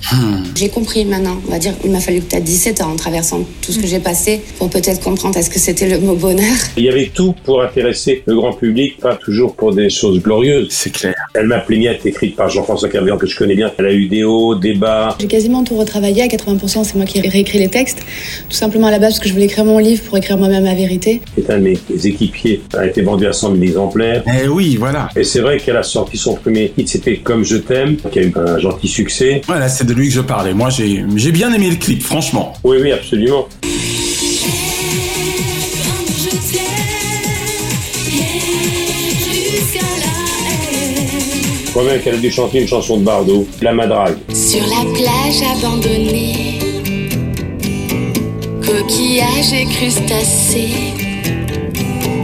J'ai 0.54 0.68
compris 0.68 1.04
maintenant, 1.04 1.36
on 1.46 1.50
va 1.50 1.58
dire, 1.58 1.74
il 1.84 1.90
m'a 1.90 1.98
fallu 1.98 2.20
peut-être 2.20 2.44
17 2.44 2.80
ans 2.82 2.92
en 2.92 2.96
traversant 2.96 3.40
tout 3.60 3.72
ce 3.72 3.80
que 3.80 3.86
j'ai 3.86 3.98
passé 3.98 4.40
pour 4.58 4.70
peut-être 4.70 5.00
comprendre 5.00 5.36
est-ce 5.36 5.50
que 5.50 5.58
c'était 5.58 5.88
le 5.88 5.98
mot 5.98 6.14
bonheur. 6.14 6.54
Il 6.76 6.84
y 6.84 6.88
avait 6.88 7.10
tout 7.12 7.34
pour 7.44 7.62
intéresser 7.62 8.22
le 8.26 8.36
grand 8.36 8.52
public, 8.52 8.98
pas 8.98 9.16
toujours 9.16 9.54
pour 9.56 9.74
des 9.74 9.90
choses 9.90 10.22
glorieuses. 10.22 10.68
C'est 10.70 10.90
clair. 10.90 11.14
Elle 11.34 11.46
m'a 11.46 11.58
plaignette, 11.58 12.06
écrite 12.06 12.36
par 12.36 12.48
Jean-François 12.50 12.88
Kervian, 12.88 13.18
que 13.18 13.26
je 13.26 13.36
connais 13.36 13.56
bien. 13.56 13.72
Elle 13.78 13.86
a 13.86 13.92
eu 13.92 14.06
des 14.06 14.22
hauts, 14.22 14.54
des 14.54 14.74
bas. 14.74 15.16
J'ai 15.20 15.26
quasiment 15.26 15.64
tout 15.64 15.76
retravaillé, 15.76 16.22
à 16.22 16.28
80% 16.28 16.84
c'est 16.84 16.94
moi 16.94 17.04
qui 17.04 17.18
ai 17.18 17.28
réécrit 17.28 17.58
les 17.58 17.68
textes, 17.68 17.98
tout 18.48 18.56
simplement 18.56 18.86
à 18.86 18.90
la 18.92 18.98
base 18.98 19.14
parce 19.14 19.20
que 19.20 19.28
je 19.28 19.34
voulais 19.34 19.46
écrire 19.46 19.64
mon 19.64 19.78
livre 19.78 20.02
pour 20.04 20.16
écrire 20.16 20.35
moi-même 20.36 20.64
la 20.64 20.74
vérité. 20.74 21.20
C'est 21.36 21.50
un 21.50 21.58
de 21.58 21.62
mes 21.62 21.78
équipiers, 22.04 22.62
a 22.76 22.86
été 22.86 23.02
vendu 23.02 23.26
à 23.26 23.32
100 23.32 23.52
000 23.52 23.62
exemplaires. 23.62 24.22
Eh 24.26 24.48
oui, 24.48 24.76
voilà. 24.78 25.08
Et 25.16 25.24
c'est 25.24 25.40
vrai 25.40 25.58
qu'elle 25.58 25.76
a 25.76 25.82
sorti 25.82 26.16
son 26.16 26.34
premier 26.34 26.72
hit, 26.76 26.88
c'était 26.88 27.16
Comme 27.18 27.44
je 27.44 27.56
t'aime, 27.56 27.96
qui 27.96 28.18
a 28.18 28.22
eu 28.22 28.32
un 28.36 28.58
gentil 28.58 28.88
succès. 28.88 29.40
Voilà, 29.46 29.68
c'est 29.68 29.84
de 29.84 29.92
lui 29.92 30.08
que 30.08 30.14
je 30.14 30.20
parlais. 30.20 30.54
Moi, 30.54 30.70
j'ai 30.70 31.04
j'ai 31.16 31.32
bien 31.32 31.52
aimé 31.52 31.70
le 31.70 31.76
clip, 31.76 32.02
franchement. 32.02 32.52
Oui, 32.64 32.78
oui, 32.80 32.92
absolument. 32.92 33.46
Je 41.66 41.82
crois 41.82 41.92
même 41.92 42.00
qu'elle 42.00 42.14
a 42.14 42.18
dû 42.18 42.30
chanter 42.30 42.62
une 42.62 42.68
chanson 42.68 42.96
de 42.96 43.04
Bardot, 43.04 43.46
La 43.60 43.74
Madrague. 43.74 44.16
Sur 44.32 44.62
la 44.62 44.90
plage 44.94 45.42
abandonnée, 45.58 46.45
coquillages 48.76 49.52
et 49.52 49.64
crustacés. 49.64 50.68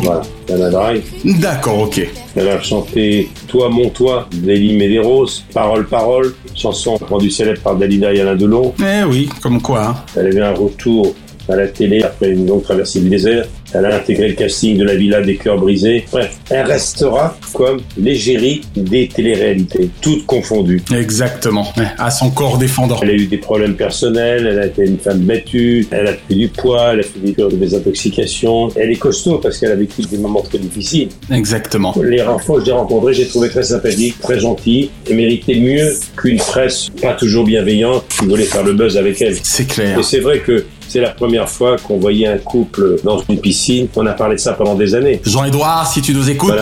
Voilà, 0.03 0.23
La 0.49 0.57
Madrague. 0.57 1.03
D'accord, 1.25 1.81
ok. 1.83 2.07
Elle 2.37 2.49
a 2.49 2.61
chanté 2.61 3.31
Toi, 3.49 3.69
mon 3.71 3.89
toi, 3.91 4.29
d'Elie 4.33 4.77
Medeiros, 4.77 5.27
Parole, 5.55 5.87
parole, 5.87 6.35
chanson 6.55 6.99
rendue 7.09 7.31
célèbre 7.31 7.61
par 7.61 7.77
Dalida 7.77 8.13
et 8.13 8.21
Alain 8.21 8.37
Delon. 8.37 8.75
Eh 8.81 9.05
oui, 9.05 9.29
comme 9.43 9.61
quoi. 9.63 9.87
hein. 9.87 9.97
Elle 10.17 10.27
avait 10.27 10.41
un 10.41 10.55
retour 10.55 11.15
à 11.49 11.57
la 11.57 11.69
télé 11.69 12.03
après 12.03 12.31
une 12.31 12.47
longue 12.47 12.63
traversée 12.63 13.01
du 13.01 13.09
désert. 13.09 13.47
Elle 13.75 13.87
a 13.87 13.97
intégré 13.97 14.29
le 14.29 14.35
casting 14.35 14.77
de 14.77 14.85
la 14.85 14.95
Villa 14.95 15.23
des 15.23 15.37
cœurs 15.37 15.59
brisés. 15.59 16.05
Bref, 16.13 16.39
elle 16.51 16.67
restera 16.67 17.37
comme 17.55 17.81
l'égérie 17.97 18.61
des 18.77 19.09
téléréalités, 19.09 19.89
toutes 20.03 20.27
confondues. 20.27 20.83
Exactement. 20.95 21.67
À 21.99 22.11
son 22.11 22.31
corps 22.31 22.59
défendant. 22.59 22.99
Elle 23.03 23.11
a 23.11 23.15
eu 23.15 23.27
des 23.27 23.39
problèmes 23.39 23.75
personnels, 23.75 24.47
elle 24.47 24.59
a 24.59 24.67
été 24.67 24.85
une 24.85 24.99
femme 24.99 25.21
battue, 25.21 25.87
elle 25.91 26.07
a 26.07 26.13
pris 26.13 26.37
du 26.37 26.49
poids, 26.49 26.93
elle 26.93 27.01
a 27.01 27.03
fait 27.03 27.19
des 27.21 27.57
désintoxication. 27.57 28.69
Elle 28.77 28.91
est 28.91 28.97
costaud 28.97 29.39
parce 29.39 29.59
qu'elle 29.59 29.73
a 29.73 29.77
vécu 29.77 30.03
des 30.03 30.19
moments 30.19 30.43
très 30.43 30.59
difficiles. 30.59 31.09
Exactement. 31.31 31.95
Les 32.03 32.19
fois 32.19 32.59
que 32.59 32.61
je 32.61 32.67
l'ai 32.67 32.73
rencontrée, 32.73 33.15
j'ai 33.15 33.27
trouvé 33.27 33.49
très 33.49 33.63
sympathique, 33.63 34.21
très 34.21 34.39
gentille 34.39 34.91
et 35.09 35.15
méritait 35.15 35.55
mieux 35.55 35.95
qu'une 36.17 36.39
presse 36.39 36.91
pas 37.01 37.15
toujours 37.15 37.45
bienveillante 37.45 38.05
qui 38.09 38.27
voulait 38.27 38.45
faire 38.45 38.65
le 38.65 38.75
buzz 38.75 38.97
avec 38.97 39.21
elle. 39.23 39.37
C'est 39.43 39.67
clair. 39.67 39.99
Et 39.99 40.03
c'est 40.03 40.21
vrai 40.21 40.41
que 40.41 40.65
c'est 40.93 41.01
la 41.01 41.09
première 41.09 41.49
fois 41.49 41.79
qu'on 41.79 41.97
voyait 41.97 42.27
un 42.27 42.37
couple 42.37 42.97
dans 43.03 43.25
une 43.27 43.41
piscine. 43.41 43.89
On 43.97 44.05
a 44.05 44.13
parlé 44.13 44.35
de 44.35 44.41
ça 44.41 44.53
pendant 44.53 44.75
des 44.75 44.95
années. 44.95 45.23
Jean-Edouard, 45.25 45.87
si 45.87 46.03
tu 46.03 46.13
nous 46.13 46.29
écoutes. 46.29 46.53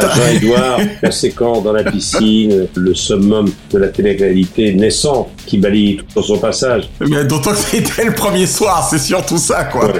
Voilà, 0.42 0.76
la 1.02 1.10
séquence 1.10 1.64
dans 1.64 1.72
la 1.72 1.82
piscine, 1.82 2.68
le 2.72 2.94
summum 2.94 3.50
de 3.72 3.78
la 3.78 3.88
télé-réalité 3.88 4.72
naissante 4.72 5.30
qui 5.51 5.59
balaye 5.59 5.96
tout 5.96 6.05
sur 6.12 6.24
son 6.24 6.38
passage. 6.38 6.88
Mais 7.01 7.24
d'autant 7.24 7.51
que 7.51 7.57
c'était 7.59 8.05
le 8.05 8.14
premier 8.14 8.46
soir, 8.46 8.86
c'est 8.88 8.98
surtout 8.98 9.38
ça, 9.38 9.64
quoi. 9.64 9.92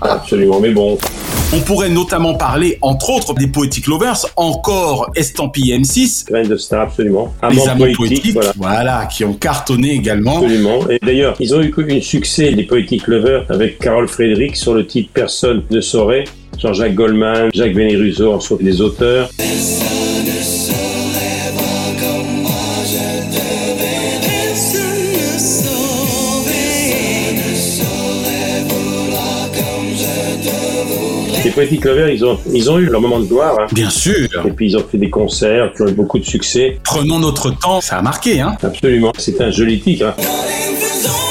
Absolument, 0.00 0.60
mais 0.60 0.70
bon. 0.70 0.96
On 1.54 1.60
pourrait 1.60 1.90
notamment 1.90 2.34
parler, 2.34 2.78
entre 2.80 3.10
autres, 3.10 3.34
des 3.34 3.46
Poetic 3.46 3.86
Lovers, 3.86 4.26
encore 4.36 5.10
estampillés 5.14 5.78
M6. 5.78 6.26
Graines 6.26 6.48
de 6.48 6.56
star, 6.56 6.82
absolument. 6.82 7.34
Les 7.50 7.68
Amants 7.68 7.84
poétiques, 7.84 7.96
poétiques, 7.96 8.34
voilà. 8.34 8.52
voilà. 8.56 9.06
qui 9.06 9.24
ont 9.24 9.34
cartonné 9.34 9.92
également. 9.92 10.38
Absolument. 10.38 10.80
Et 10.88 10.98
d'ailleurs, 11.02 11.36
ils 11.38 11.54
ont 11.54 11.60
eu 11.60 11.74
un 11.90 12.00
succès, 12.00 12.50
les 12.50 12.64
Poetic 12.64 13.06
Lovers, 13.06 13.44
avec 13.50 13.78
Carole 13.78 14.08
Frédéric 14.08 14.56
sur 14.56 14.74
le 14.74 14.86
titre 14.86 15.10
Personne 15.12 15.62
ne 15.70 15.80
saurait. 15.80 16.24
Jean-Jacques 16.58 16.94
Goldman, 16.94 17.50
Jacques 17.54 17.74
Vénéruso 17.74 18.32
en 18.32 18.40
sont 18.40 18.56
des 18.56 18.80
auteurs. 18.80 19.30
Poetic 31.58 31.84
Lovers, 31.86 32.08
ils 32.10 32.24
ont, 32.24 32.38
ils 32.54 32.70
ont 32.70 32.78
eu 32.78 32.84
leur 32.86 33.00
moment 33.00 33.18
de 33.18 33.24
gloire. 33.24 33.56
hein. 33.58 33.66
Bien 33.72 33.90
sûr. 33.90 34.28
Et 34.46 34.50
puis 34.52 34.66
ils 34.70 34.76
ont 34.76 34.84
fait 34.88 34.96
des 34.96 35.10
concerts 35.10 35.72
qui 35.74 35.82
ont 35.82 35.88
eu 35.88 35.92
beaucoup 35.92 36.20
de 36.20 36.24
succès. 36.24 36.78
Prenons 36.84 37.18
notre 37.18 37.50
temps, 37.50 37.80
ça 37.80 37.96
a 37.96 38.02
marqué, 38.02 38.40
hein. 38.40 38.56
Absolument. 38.62 39.10
C'est 39.18 39.40
un 39.40 39.50
joli 39.50 39.80
titre. 39.80 40.06
hein. 40.06 41.27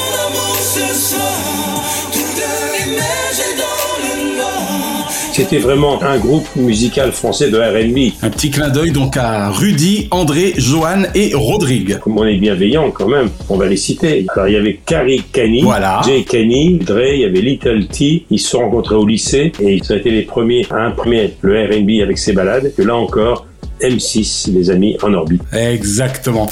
C'était 5.38 5.60
vraiment 5.60 6.02
un 6.02 6.18
groupe 6.18 6.48
musical 6.56 7.12
français 7.12 7.52
de 7.52 7.60
R&B. 7.60 8.12
Un 8.24 8.32
petit 8.32 8.50
clin 8.50 8.70
d'œil 8.70 8.90
donc 8.90 9.18
à 9.18 9.52
Rudy, 9.52 10.08
André, 10.10 10.56
Johan 10.58 11.04
et 11.14 11.30
Rodrigue. 11.36 12.00
Comme 12.00 12.18
on 12.18 12.26
est 12.26 12.38
bienveillant 12.38 12.90
quand 12.90 13.08
même, 13.08 13.30
on 13.48 13.56
va 13.56 13.68
les 13.68 13.78
citer. 13.78 14.26
Alors 14.34 14.48
il 14.48 14.56
y 14.56 14.58
avait 14.58 14.80
Carrie 14.84 15.22
Canny, 15.32 15.62
Voilà. 15.62 16.02
Jay 16.04 16.24
Canny, 16.24 16.80
Dre, 16.80 17.14
il 17.14 17.22
y 17.22 17.26
avait 17.26 17.42
Little 17.42 17.86
T. 17.86 18.26
Ils 18.32 18.40
se 18.40 18.50
sont 18.50 18.62
rencontrés 18.62 18.96
au 18.96 19.06
lycée 19.06 19.52
et 19.62 19.76
ils 19.76 19.94
ont 19.94 19.96
été 19.96 20.10
les 20.10 20.24
premiers 20.24 20.66
à 20.72 20.78
imprimer 20.78 21.36
le 21.42 21.66
R&B 21.68 22.02
avec 22.02 22.18
ses 22.18 22.34
balades. 22.34 22.74
Et 22.76 22.84
là 22.84 22.96
encore, 22.96 23.46
M6, 23.80 24.52
les 24.52 24.72
amis, 24.72 24.98
en 25.04 25.14
orbite. 25.14 25.44
Exactement. 25.54 26.50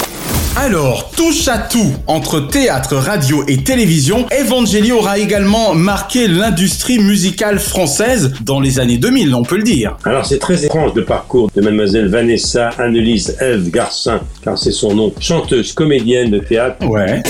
Alors, 0.58 1.10
touche 1.10 1.48
à 1.48 1.58
tout 1.58 1.92
entre 2.06 2.40
théâtre, 2.40 2.96
radio 2.96 3.44
et 3.46 3.58
télévision, 3.58 4.26
Evangeli 4.40 4.90
aura 4.90 5.18
également 5.18 5.74
marqué 5.74 6.28
l'industrie 6.28 6.98
musicale 6.98 7.58
française 7.58 8.32
dans 8.40 8.58
les 8.58 8.80
années 8.80 8.96
2000, 8.96 9.34
on 9.34 9.42
peut 9.42 9.58
le 9.58 9.64
dire. 9.64 9.98
Alors 10.04 10.24
c'est 10.24 10.38
très 10.38 10.64
étrange 10.64 10.94
le 10.94 11.04
parcours 11.04 11.50
de 11.54 11.60
mademoiselle 11.60 12.08
Vanessa 12.08 12.70
Annelise 12.78 13.36
Eve 13.38 13.70
Garcin, 13.70 14.20
car 14.42 14.56
c'est 14.56 14.72
son 14.72 14.94
nom, 14.94 15.12
chanteuse, 15.20 15.74
comédienne 15.74 16.30
de 16.30 16.38
théâtre. 16.38 16.86
Ouais. 16.86 17.22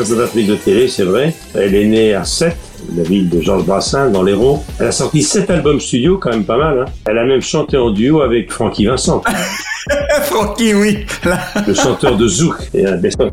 Présentatrice 0.00 0.46
de 0.46 0.54
télé, 0.54 0.88
c'est 0.88 1.04
vrai. 1.04 1.34
Elle 1.54 1.74
est 1.74 1.84
née 1.84 2.14
à 2.14 2.24
Sète, 2.24 2.56
la 2.96 3.02
ville 3.02 3.28
de 3.28 3.40
Georges 3.40 3.64
Brassens, 3.64 4.10
dans 4.10 4.22
l'Hérault. 4.22 4.64
Elle 4.78 4.86
a 4.86 4.92
sorti 4.92 5.22
sept 5.22 5.50
albums 5.50 5.78
studio, 5.80 6.16
quand 6.16 6.30
même 6.30 6.44
pas 6.44 6.56
mal. 6.56 6.80
Hein. 6.80 6.84
Elle 7.06 7.18
a 7.18 7.24
même 7.24 7.42
chanté 7.42 7.76
en 7.76 7.90
duo 7.90 8.22
avec 8.22 8.50
Francky 8.50 8.86
Vincent, 8.86 9.22
Francky, 10.22 10.74
oui. 10.74 11.04
Là. 11.24 11.38
le 11.66 11.74
chanteur 11.74 12.16
de 12.16 12.28
Zouk 12.28 12.54
et. 12.74 12.84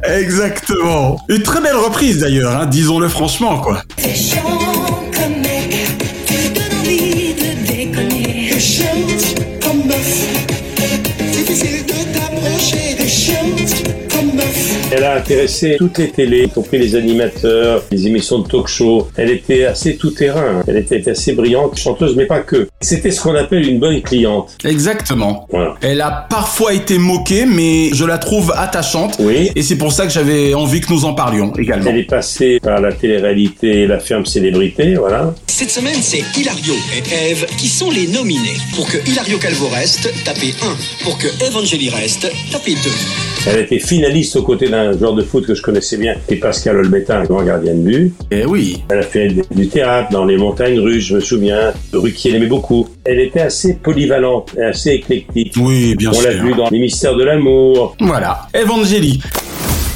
Exactement. 0.04 1.18
Une 1.30 1.44
très 1.44 1.62
belle 1.62 1.76
reprise 1.76 2.20
d'ailleurs, 2.20 2.52
hein, 2.52 2.66
disons-le 2.66 3.08
franchement, 3.08 3.60
quoi. 3.60 3.82
Elle 14.90 15.04
a 15.04 15.16
intéressé 15.18 15.76
toutes 15.78 15.98
les 15.98 16.10
télés, 16.10 16.44
y 16.46 16.50
compris 16.50 16.78
les 16.78 16.96
animateurs, 16.96 17.84
les 17.92 18.08
émissions 18.08 18.40
de 18.40 18.48
talk-show. 18.48 19.10
Elle 19.18 19.32
était 19.32 19.66
assez 19.66 19.98
tout-terrain. 19.98 20.60
hein. 20.60 20.64
Elle 20.66 20.78
était 20.78 21.10
assez 21.10 21.34
brillante, 21.34 21.78
chanteuse, 21.78 22.16
mais 22.16 22.26
pas 22.26 22.40
que. 22.40 22.70
C'était 22.80 23.12
ce 23.12 23.22
qu'on 23.22 23.36
appelle 23.36 23.68
une 23.68 23.80
bonne 23.80 24.02
cliente. 24.02 24.52
Exactement. 24.64 25.46
Voilà. 25.52 25.76
Elle 25.82 26.00
a 26.00 26.26
parfois 26.30 26.74
été 26.74 27.00
moquée, 27.00 27.46
mais 27.46 27.90
je 27.94 28.06
la 28.06 28.18
trouve 28.18 28.54
attachante. 28.56 29.18
Oui. 29.20 29.52
Et 29.56 29.62
c'est 29.62 29.76
pour 29.78 29.92
ça 29.92 30.06
que 30.06 30.12
j'avais 30.12 30.54
envie 30.54 30.80
que 30.80 30.92
nous 30.94 31.04
en 31.04 31.14
parlions 31.14 31.52
également. 31.58 31.90
Elle 31.90 31.98
est 32.00 32.04
passée 32.04 32.60
par 32.62 32.80
la 32.80 32.94
télé-réalité 32.94 33.82
et 33.82 33.88
la 33.88 34.00
ferme 34.00 34.26
célébrité, 34.26 34.96
voilà. 34.96 35.34
Cette 35.48 35.70
semaine, 35.72 35.98
c'est 36.02 36.24
Hilario 36.38 36.74
et 36.96 37.32
Eve 37.32 37.46
qui 37.58 37.68
sont 37.68 37.92
les 37.92 38.08
nominés. 38.08 38.56
Pour 38.76 38.88
que 38.88 38.98
Hilario 39.10 39.38
Calvo 39.38 39.68
reste, 39.68 40.10
tapez 40.24 40.54
1. 40.62 41.04
Pour 41.04 41.18
que 41.18 41.28
Evangeli 41.46 41.90
reste, 41.90 42.32
tapez 42.52 42.76
2. 42.76 42.80
Elle 43.50 43.60
était 43.62 43.80
finaliste 43.80 44.36
aux 44.36 44.44
côtés 44.44 44.68
d'un 44.70 44.92
joueur 44.98 45.14
de 45.14 45.22
foot 45.22 45.46
que 45.46 45.56
je 45.56 45.62
connaissais 45.62 45.98
bien, 45.98 46.16
qui 46.28 46.34
est 46.36 46.38
Pascal 46.38 46.78
Olbetta, 46.78 47.20
un 47.20 47.24
grand 47.24 47.44
gardien 47.44 47.74
de 47.76 47.80
but. 47.80 48.14
Eh 48.30 48.46
oui. 48.46 48.84
Elle 48.92 49.00
a 49.00 49.04
fait 49.04 49.30
du 49.52 49.68
théâtre 49.70 50.10
dans 50.12 50.26
les 50.26 50.36
montagnes 50.38 50.80
russes, 50.80 51.06
je 51.06 51.16
me 51.16 51.20
souviens. 51.22 51.72
Ruquier 51.94 52.32
l'aimait 52.32 52.48
beaucoup. 52.48 52.88
Elle 53.06 53.20
était 53.20 53.40
assez 53.42 53.76
polyvalente 53.76 54.52
et 54.58 54.64
assez 54.64 54.92
éclectique. 54.92 55.54
Oui, 55.60 55.96
bien 55.96 56.10
On 56.10 56.14
sûr. 56.14 56.24
l'a 56.30 56.36
vu 56.36 56.54
dans 56.56 56.70
Les 56.70 56.80
Mystères 56.80 57.16
de 57.16 57.24
l'amour. 57.24 57.96
Voilà, 58.02 58.48
Evangeli. 58.54 59.22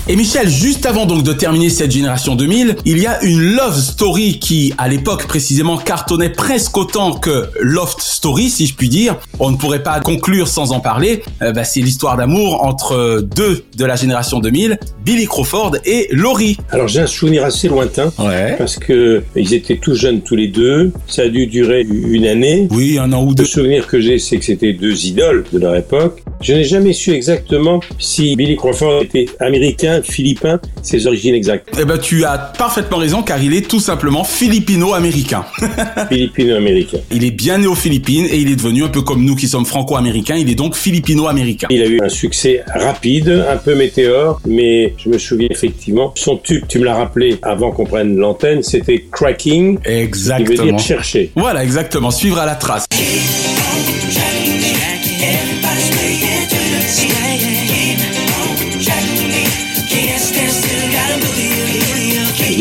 Et 0.07 0.15
Michel, 0.15 0.49
juste 0.49 0.87
avant 0.87 1.05
donc 1.05 1.23
de 1.23 1.31
terminer 1.31 1.69
cette 1.69 1.91
génération 1.91 2.35
2000, 2.35 2.75
il 2.85 2.97
y 2.97 3.05
a 3.05 3.23
une 3.23 3.55
love 3.55 3.79
story 3.79 4.39
qui, 4.39 4.73
à 4.79 4.87
l'époque 4.87 5.27
précisément, 5.27 5.77
cartonnait 5.77 6.29
presque 6.29 6.75
autant 6.75 7.13
que 7.13 7.45
Loft 7.61 8.01
Story, 8.01 8.49
si 8.49 8.65
je 8.65 8.73
puis 8.73 8.89
dire. 8.89 9.17
On 9.39 9.51
ne 9.51 9.57
pourrait 9.57 9.83
pas 9.83 9.99
conclure 9.99 10.47
sans 10.47 10.71
en 10.71 10.79
parler. 10.79 11.21
Euh, 11.43 11.51
bah, 11.51 11.63
c'est 11.63 11.81
l'histoire 11.81 12.17
d'amour 12.17 12.65
entre 12.65 13.21
deux 13.21 13.63
de 13.77 13.85
la 13.85 13.95
génération 13.95 14.39
2000, 14.39 14.79
Billy 15.05 15.25
Crawford 15.25 15.77
et 15.85 16.07
Laurie. 16.11 16.57
Alors 16.71 16.87
j'ai 16.87 17.01
un 17.01 17.07
souvenir 17.07 17.45
assez 17.45 17.67
lointain. 17.67 18.11
Ouais. 18.17 18.55
Parce 18.57 18.77
que 18.77 19.23
ils 19.35 19.53
étaient 19.53 19.77
tout 19.77 19.93
jeunes 19.93 20.21
tous 20.21 20.35
les 20.35 20.47
deux. 20.47 20.91
Ça 21.07 21.23
a 21.23 21.27
dû 21.27 21.45
durer 21.45 21.81
une 21.81 22.25
année. 22.25 22.67
Oui, 22.71 22.97
un 22.99 23.13
an 23.13 23.23
ou 23.23 23.35
deux. 23.35 23.43
Le 23.43 23.49
souvenir 23.49 23.87
que 23.87 23.99
j'ai, 23.99 24.17
c'est 24.17 24.37
que 24.37 24.45
c'était 24.45 24.73
deux 24.73 25.05
idoles 25.05 25.45
de 25.53 25.59
leur 25.59 25.75
époque. 25.75 26.23
Je 26.41 26.53
n'ai 26.53 26.63
jamais 26.63 26.93
su 26.93 27.11
exactement 27.11 27.81
si 27.99 28.35
Billy 28.35 28.55
Crawford 28.55 29.03
était 29.03 29.27
américain, 29.39 29.90
philippin, 30.01 30.59
ses 30.81 31.07
origines 31.07 31.35
exactes. 31.35 31.69
Eh 31.79 31.85
ben, 31.85 31.97
tu 31.97 32.23
as 32.25 32.37
parfaitement 32.37 32.97
raison 32.97 33.21
car 33.23 33.41
il 33.41 33.53
est 33.53 33.67
tout 33.67 33.79
simplement 33.79 34.23
philippino-américain. 34.23 35.45
Philippino-américain. 36.09 36.99
Il 37.11 37.23
est 37.23 37.31
bien 37.31 37.57
né 37.57 37.67
aux 37.67 37.75
Philippines 37.75 38.25
et 38.29 38.37
il 38.37 38.51
est 38.51 38.55
devenu 38.55 38.83
un 38.83 38.89
peu 38.89 39.01
comme 39.01 39.23
nous 39.25 39.35
qui 39.35 39.47
sommes 39.47 39.65
franco-américains. 39.65 40.35
Il 40.35 40.49
est 40.49 40.55
donc 40.55 40.75
philippino-américain. 40.75 41.67
Il 41.69 41.81
a 41.81 41.87
eu 41.87 41.99
un 42.01 42.09
succès 42.09 42.63
rapide, 42.73 43.43
un 43.49 43.57
peu 43.57 43.75
météore, 43.75 44.39
mais 44.45 44.93
je 44.97 45.09
me 45.09 45.17
souviens 45.17 45.47
effectivement, 45.49 46.13
son 46.15 46.37
tube, 46.37 46.63
tu 46.67 46.79
me 46.79 46.85
l'as 46.85 46.95
rappelé 46.95 47.37
avant 47.41 47.71
qu'on 47.71 47.85
prenne 47.85 48.15
l'antenne, 48.17 48.63
c'était 48.63 49.05
Cracking, 49.11 49.79
qui 49.79 49.89
veut 49.89 49.97
Exactement. 49.97 50.63
dire 50.63 50.79
chercher. 50.79 51.31
Voilà, 51.35 51.63
exactement. 51.63 52.11
Suivre 52.11 52.39
à 52.39 52.45
la 52.45 52.55
trace. 52.55 52.85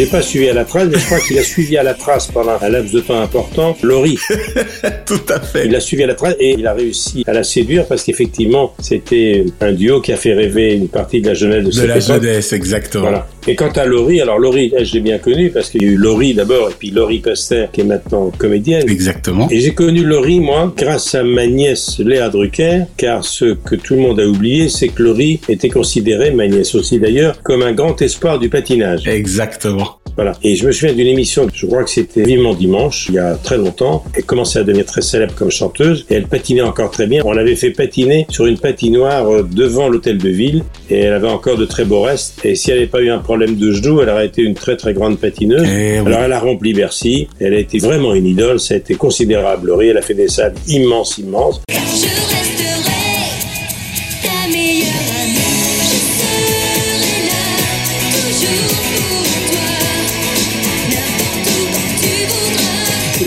L'ai 0.01 0.07
pas 0.07 0.22
suivi 0.22 0.48
à 0.48 0.55
la 0.55 0.64
trace, 0.64 0.88
mais 0.90 0.98
je 0.98 1.05
crois 1.07 1.20
qu'il 1.20 1.38
a 1.38 1.42
suivi 1.42 1.76
à 1.76 1.82
la 1.82 1.94
trace 1.94 2.28
pendant 2.28 2.57
un 2.61 2.68
laps 2.68 2.92
de 2.92 3.01
temps 3.01 3.20
important 3.20 3.76
Laurie. 3.82 4.18
Tout 5.07 5.20
à 5.28 5.40
fait. 5.40 5.66
Il 5.66 5.72
l'a 5.72 5.80
suivi 5.80 6.03
à 6.05 6.07
la 6.07 6.14
trace 6.14 6.34
et 6.40 6.55
il 6.59 6.66
a 6.66 6.72
réussi 6.72 7.24
à 7.26 7.32
la 7.32 7.44
séduire 7.44 7.86
parce 7.86 8.03
qu'effectivement, 8.05 8.74
c'était 8.80 9.44
un 9.61 9.72
duo 9.72 10.01
qui 10.01 10.12
a 10.12 10.16
fait 10.16 10.32
rêver 10.34 10.74
une 10.74 10.88
partie 10.88 11.20
de 11.20 11.28
la 11.28 11.34
jeunesse 11.34 11.64
de, 11.64 11.68
De 11.68 11.72
cette 11.72 11.86
la 11.88 11.96
époque. 11.98 12.22
jeunesse, 12.22 12.53
exactement. 12.53 13.03
Voilà. 13.05 13.28
Et 13.47 13.55
quant 13.55 13.70
à 13.70 13.84
Laurie, 13.86 14.20
alors 14.20 14.38
Laurie, 14.38 14.72
elle, 14.76 14.84
je 14.84 14.95
l'ai 14.95 15.01
bien 15.01 15.18
connue 15.18 15.51
parce 15.51 15.70
qu'il 15.70 15.82
y 15.82 15.86
a 15.86 15.88
eu 15.88 15.97
Laurie 15.97 16.34
d'abord 16.34 16.70
et 16.70 16.74
puis 16.78 16.91
Laurie 16.91 17.20
Pester 17.20 17.66
qui 17.72 17.80
est 17.80 17.84
maintenant 17.84 18.30
comédienne. 18.36 18.88
Exactement. 18.88 19.49
Et 19.51 19.61
j'ai 19.61 19.72
connu 19.72 20.05
Laurie, 20.05 20.41
moi, 20.41 20.72
grâce 20.76 21.14
à 21.14 21.22
ma 21.22 21.47
nièce 21.47 21.99
Léa 21.99 22.28
Drucker, 22.28 22.82
car 22.97 23.24
ce 23.24 23.55
que 23.55 23.76
tout 23.76 23.95
le 23.95 24.01
monde 24.01 24.20
a 24.20 24.26
oublié, 24.26 24.68
c'est 24.68 24.88
que 24.88 25.03
Laurie 25.03 25.41
était 25.49 25.70
considérée, 25.70 26.30
ma 26.32 26.47
nièce 26.49 26.74
aussi 26.74 26.99
d'ailleurs, 26.99 27.43
comme 27.43 27.62
un 27.62 27.72
grand 27.72 28.01
espoir 28.03 28.38
du 28.38 28.49
patinage. 28.49 29.07
Exactement. 29.09 29.99
Voilà. 30.16 30.32
Et 30.42 30.56
je 30.56 30.66
me 30.66 30.72
souviens 30.72 30.94
d'une 30.94 31.06
émission, 31.06 31.46
je 31.52 31.66
crois 31.66 31.84
que 31.84 31.90
c'était 31.90 32.22
Vivement 32.22 32.54
Dimanche, 32.54 33.06
il 33.08 33.14
y 33.14 33.18
a 33.18 33.34
très 33.34 33.56
longtemps. 33.56 34.04
Elle 34.14 34.24
commençait 34.24 34.58
à 34.58 34.64
devenir 34.64 34.86
très 34.86 35.02
célèbre 35.02 35.34
comme 35.34 35.50
chanteuse 35.50 36.06
et 36.11 36.14
elle 36.14 36.26
patinait 36.26 36.61
encore 36.62 36.90
très 36.90 37.06
bien. 37.06 37.22
On 37.24 37.32
l'avait 37.32 37.56
fait 37.56 37.70
patiner 37.70 38.26
sur 38.30 38.46
une 38.46 38.58
patinoire 38.58 39.28
euh, 39.28 39.42
devant 39.42 39.88
l'hôtel 39.88 40.18
de 40.18 40.28
ville 40.28 40.64
et 40.90 41.00
elle 41.00 41.12
avait 41.12 41.28
encore 41.28 41.56
de 41.56 41.64
très 41.64 41.84
beaux 41.84 42.02
restes. 42.02 42.44
Et 42.44 42.54
si 42.54 42.70
elle 42.70 42.78
n'avait 42.78 42.88
pas 42.88 43.00
eu 43.00 43.11
un 43.11 43.18
problème 43.18 43.56
de 43.56 43.72
genou, 43.72 44.00
elle 44.00 44.08
aurait 44.08 44.26
été 44.26 44.42
une 44.42 44.54
très 44.54 44.76
très 44.76 44.94
grande 44.94 45.18
patineuse. 45.18 45.66
Eh 45.66 46.00
oui. 46.00 46.06
Alors 46.06 46.20
elle 46.20 46.32
a 46.32 46.40
rempli 46.40 46.74
Bercy. 46.74 47.28
Elle 47.40 47.54
a 47.54 47.58
été 47.58 47.78
vraiment 47.78 48.14
une 48.14 48.26
idole. 48.26 48.61
Ça 48.61 48.74
a 48.74 48.76
été 48.76 48.94
considérable. 48.94 49.72
Elle 49.82 49.96
a 49.96 50.02
fait 50.02 50.14
des 50.14 50.28
salles 50.28 50.54
immenses, 50.68 51.18
immenses. 51.18 51.61
Je 51.68 52.89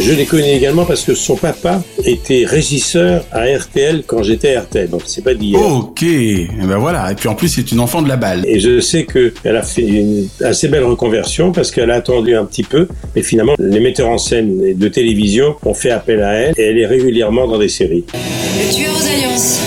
Je 0.05 0.11
l'ai 0.11 0.25
connu 0.25 0.49
également 0.49 0.83
parce 0.83 1.03
que 1.03 1.15
son 1.15 1.37
papa 1.37 1.81
était 2.03 2.43
régisseur 2.45 3.25
à 3.31 3.45
RTL 3.45 4.03
quand 4.05 4.21
j'étais 4.21 4.55
à 4.55 4.61
RTL. 4.61 4.89
Donc 4.89 5.03
c'est 5.05 5.23
pas 5.23 5.33
d'hier. 5.33 5.61
Ok. 5.61 6.03
Eh 6.03 6.47
ben 6.61 6.77
voilà. 6.77 7.09
Et 7.11 7.15
puis 7.15 7.29
en 7.29 7.35
plus, 7.35 7.47
c'est 7.47 7.71
une 7.71 7.79
enfant 7.79 8.01
de 8.01 8.09
la 8.09 8.17
balle. 8.17 8.43
Et 8.45 8.59
je 8.59 8.81
sais 8.81 9.05
qu'elle 9.05 9.55
a 9.55 9.63
fait 9.63 9.81
une 9.81 10.27
assez 10.43 10.67
belle 10.67 10.83
reconversion 10.83 11.53
parce 11.53 11.71
qu'elle 11.71 11.89
a 11.89 11.95
attendu 11.95 12.35
un 12.35 12.43
petit 12.43 12.63
peu. 12.63 12.89
Mais 13.15 13.23
finalement, 13.23 13.53
les 13.57 13.79
metteurs 13.79 14.09
en 14.09 14.17
scène 14.17 14.77
de 14.77 14.87
télévision 14.89 15.55
ont 15.63 15.73
fait 15.73 15.91
appel 15.91 16.21
à 16.21 16.33
elle 16.33 16.53
et 16.57 16.63
elle 16.63 16.79
est 16.79 16.87
régulièrement 16.87 17.47
dans 17.47 17.57
des 17.57 17.69
séries. 17.69 18.03
Le 18.13 18.75
tueur 18.75 18.93
aux 18.93 19.07
alliances. 19.07 19.61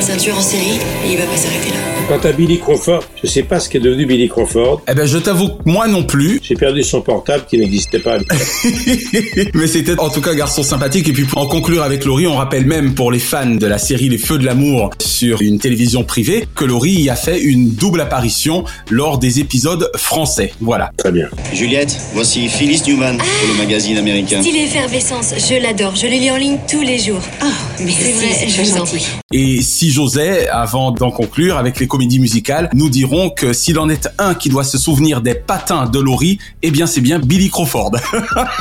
C'est 0.00 0.12
un 0.12 0.16
tueur 0.16 0.36
en 0.36 0.42
série 0.42 0.80
et 1.06 1.12
il 1.12 1.16
va 1.16 1.26
pas 1.26 1.36
s'arrêter 1.36 1.68
là. 1.70 1.99
Quant 2.10 2.28
à 2.28 2.32
Billy 2.32 2.58
Crawford, 2.58 3.04
je 3.22 3.28
sais 3.28 3.44
pas 3.44 3.60
ce 3.60 3.68
qu'est 3.68 3.78
devenu 3.78 4.04
Billy 4.04 4.28
Crawford. 4.28 4.82
Eh 4.88 4.94
ben, 4.94 5.06
je 5.06 5.16
t'avoue 5.16 5.46
que 5.46 5.62
moi 5.64 5.86
non 5.86 6.02
plus. 6.02 6.40
J'ai 6.42 6.56
perdu 6.56 6.82
son 6.82 7.02
portable 7.02 7.44
qui 7.48 7.56
n'existait 7.56 8.00
pas. 8.00 8.18
Mais 9.54 9.68
c'était 9.68 9.96
en 9.96 10.08
tout 10.08 10.20
cas 10.20 10.32
un 10.32 10.34
garçon 10.34 10.64
sympathique. 10.64 11.08
Et 11.08 11.12
puis 11.12 11.22
pour 11.22 11.40
en 11.40 11.46
conclure 11.46 11.84
avec 11.84 12.04
Laurie, 12.04 12.26
on 12.26 12.34
rappelle 12.34 12.66
même 12.66 12.96
pour 12.96 13.12
les 13.12 13.20
fans 13.20 13.54
de 13.54 13.64
la 13.64 13.78
série 13.78 14.08
Les 14.08 14.18
Feux 14.18 14.38
de 14.38 14.44
l'amour 14.44 14.90
sur 14.98 15.40
une 15.40 15.60
télévision 15.60 16.02
privée 16.02 16.48
que 16.56 16.64
Laurie 16.64 16.94
y 16.94 17.10
a 17.10 17.14
fait 17.14 17.40
une 17.40 17.70
double 17.76 18.00
apparition 18.00 18.64
lors 18.90 19.18
des 19.18 19.38
épisodes 19.38 19.88
français. 19.96 20.52
Voilà. 20.60 20.90
Très 20.96 21.12
bien. 21.12 21.28
Juliette, 21.52 21.96
voici 22.12 22.48
Phyllis 22.48 22.82
Newman 22.88 23.18
pour 23.18 23.48
le 23.52 23.56
magazine 23.56 23.98
américain. 23.98 24.42
Style 24.42 24.56
effervescence, 24.56 25.32
je 25.36 25.62
l'adore. 25.62 25.94
Je 25.94 26.08
le 26.08 26.14
lis 26.14 26.30
en 26.32 26.38
ligne 26.38 26.58
tous 26.68 26.82
les 26.82 26.98
jours. 26.98 27.22
Oh, 27.40 27.46
mais 27.78 27.92
c'est 27.92 28.12
vrai, 28.14 28.48
je 28.48 28.62
vous 28.62 28.80
en 28.80 28.84
prie. 28.84 29.06
Et 29.32 29.62
si 29.62 29.92
j'osais, 29.92 30.48
avant 30.48 30.90
d'en 30.90 31.12
conclure 31.12 31.56
avec 31.56 31.78
les 31.78 31.86
comédies 32.00 32.18
musicales, 32.18 32.70
nous 32.72 32.88
dirons 32.88 33.28
que 33.28 33.52
s'il 33.52 33.78
en 33.78 33.90
est 33.90 34.08
un 34.16 34.32
qui 34.32 34.48
doit 34.48 34.64
se 34.64 34.78
souvenir 34.78 35.20
des 35.20 35.34
patins 35.34 35.84
de 35.84 36.00
Laurie, 36.00 36.38
eh 36.62 36.70
bien 36.70 36.86
c'est 36.86 37.02
bien 37.02 37.18
Billy 37.18 37.50
Crawford. 37.50 37.92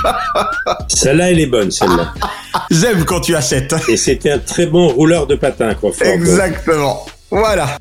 Celle-là, 0.89 1.31
elle 1.31 1.39
est 1.39 1.45
bonne, 1.45 1.71
celle-là. 1.71 2.13
J'aime 2.69 3.05
quand 3.05 3.21
tu 3.21 3.37
achètes. 3.37 3.73
Et 3.87 3.95
c'était 3.95 4.31
un 4.31 4.39
très 4.39 4.65
bon 4.65 4.89
rouleur 4.89 5.25
de 5.25 5.35
patins, 5.35 5.73
Crawford. 5.73 6.07
Exactement. 6.07 7.05
Voilà. 7.31 7.77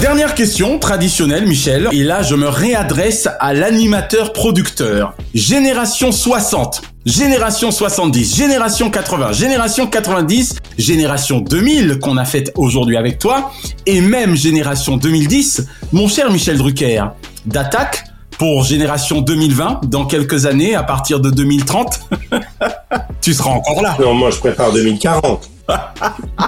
Dernière 0.00 0.36
question 0.36 0.78
traditionnelle, 0.78 1.44
Michel. 1.44 1.88
Et 1.90 2.04
là, 2.04 2.22
je 2.22 2.36
me 2.36 2.46
réadresse 2.46 3.28
à 3.40 3.52
l'animateur 3.52 4.32
producteur. 4.32 5.14
Génération 5.34 6.12
60, 6.12 6.82
génération 7.04 7.72
70, 7.72 8.36
génération 8.36 8.90
80, 8.90 9.32
génération 9.32 9.88
90, 9.88 10.54
génération 10.78 11.40
2000 11.40 11.98
qu'on 11.98 12.16
a 12.16 12.24
faite 12.24 12.52
aujourd'hui 12.54 12.96
avec 12.96 13.18
toi, 13.18 13.50
et 13.86 14.00
même 14.00 14.36
génération 14.36 14.98
2010. 14.98 15.66
Mon 15.92 16.06
cher 16.06 16.30
Michel 16.30 16.58
Drucker, 16.58 17.02
d'attaque 17.44 18.04
pour 18.38 18.62
génération 18.62 19.20
2020 19.20 19.80
dans 19.86 20.06
quelques 20.06 20.46
années 20.46 20.76
à 20.76 20.84
partir 20.84 21.18
de 21.18 21.30
2030. 21.30 22.00
tu 23.20 23.34
seras 23.34 23.50
encore 23.50 23.82
là. 23.82 23.96
Non, 23.98 24.14
moi 24.14 24.30
je 24.30 24.38
prépare 24.38 24.72
2040. 24.72 25.50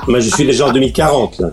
moi 0.07 0.21
je 0.21 0.31
suis 0.31 0.47
déjà 0.47 0.69
en 0.69 0.73
2040. 0.73 1.41
Là. 1.41 1.49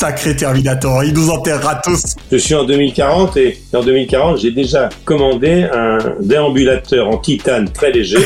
Sacré 0.00 0.34
Terminator, 0.34 1.04
il 1.04 1.12
nous 1.12 1.28
enterrera 1.28 1.74
tous. 1.74 2.16
Je 2.32 2.38
suis 2.38 2.54
en 2.54 2.64
2040 2.64 3.36
et 3.36 3.58
en 3.74 3.82
2040, 3.82 4.38
j'ai 4.38 4.50
déjà 4.50 4.88
commandé 5.04 5.64
un 5.70 5.98
déambulateur 6.22 7.06
en 7.06 7.18
titane 7.18 7.70
très 7.70 7.92
léger, 7.92 8.16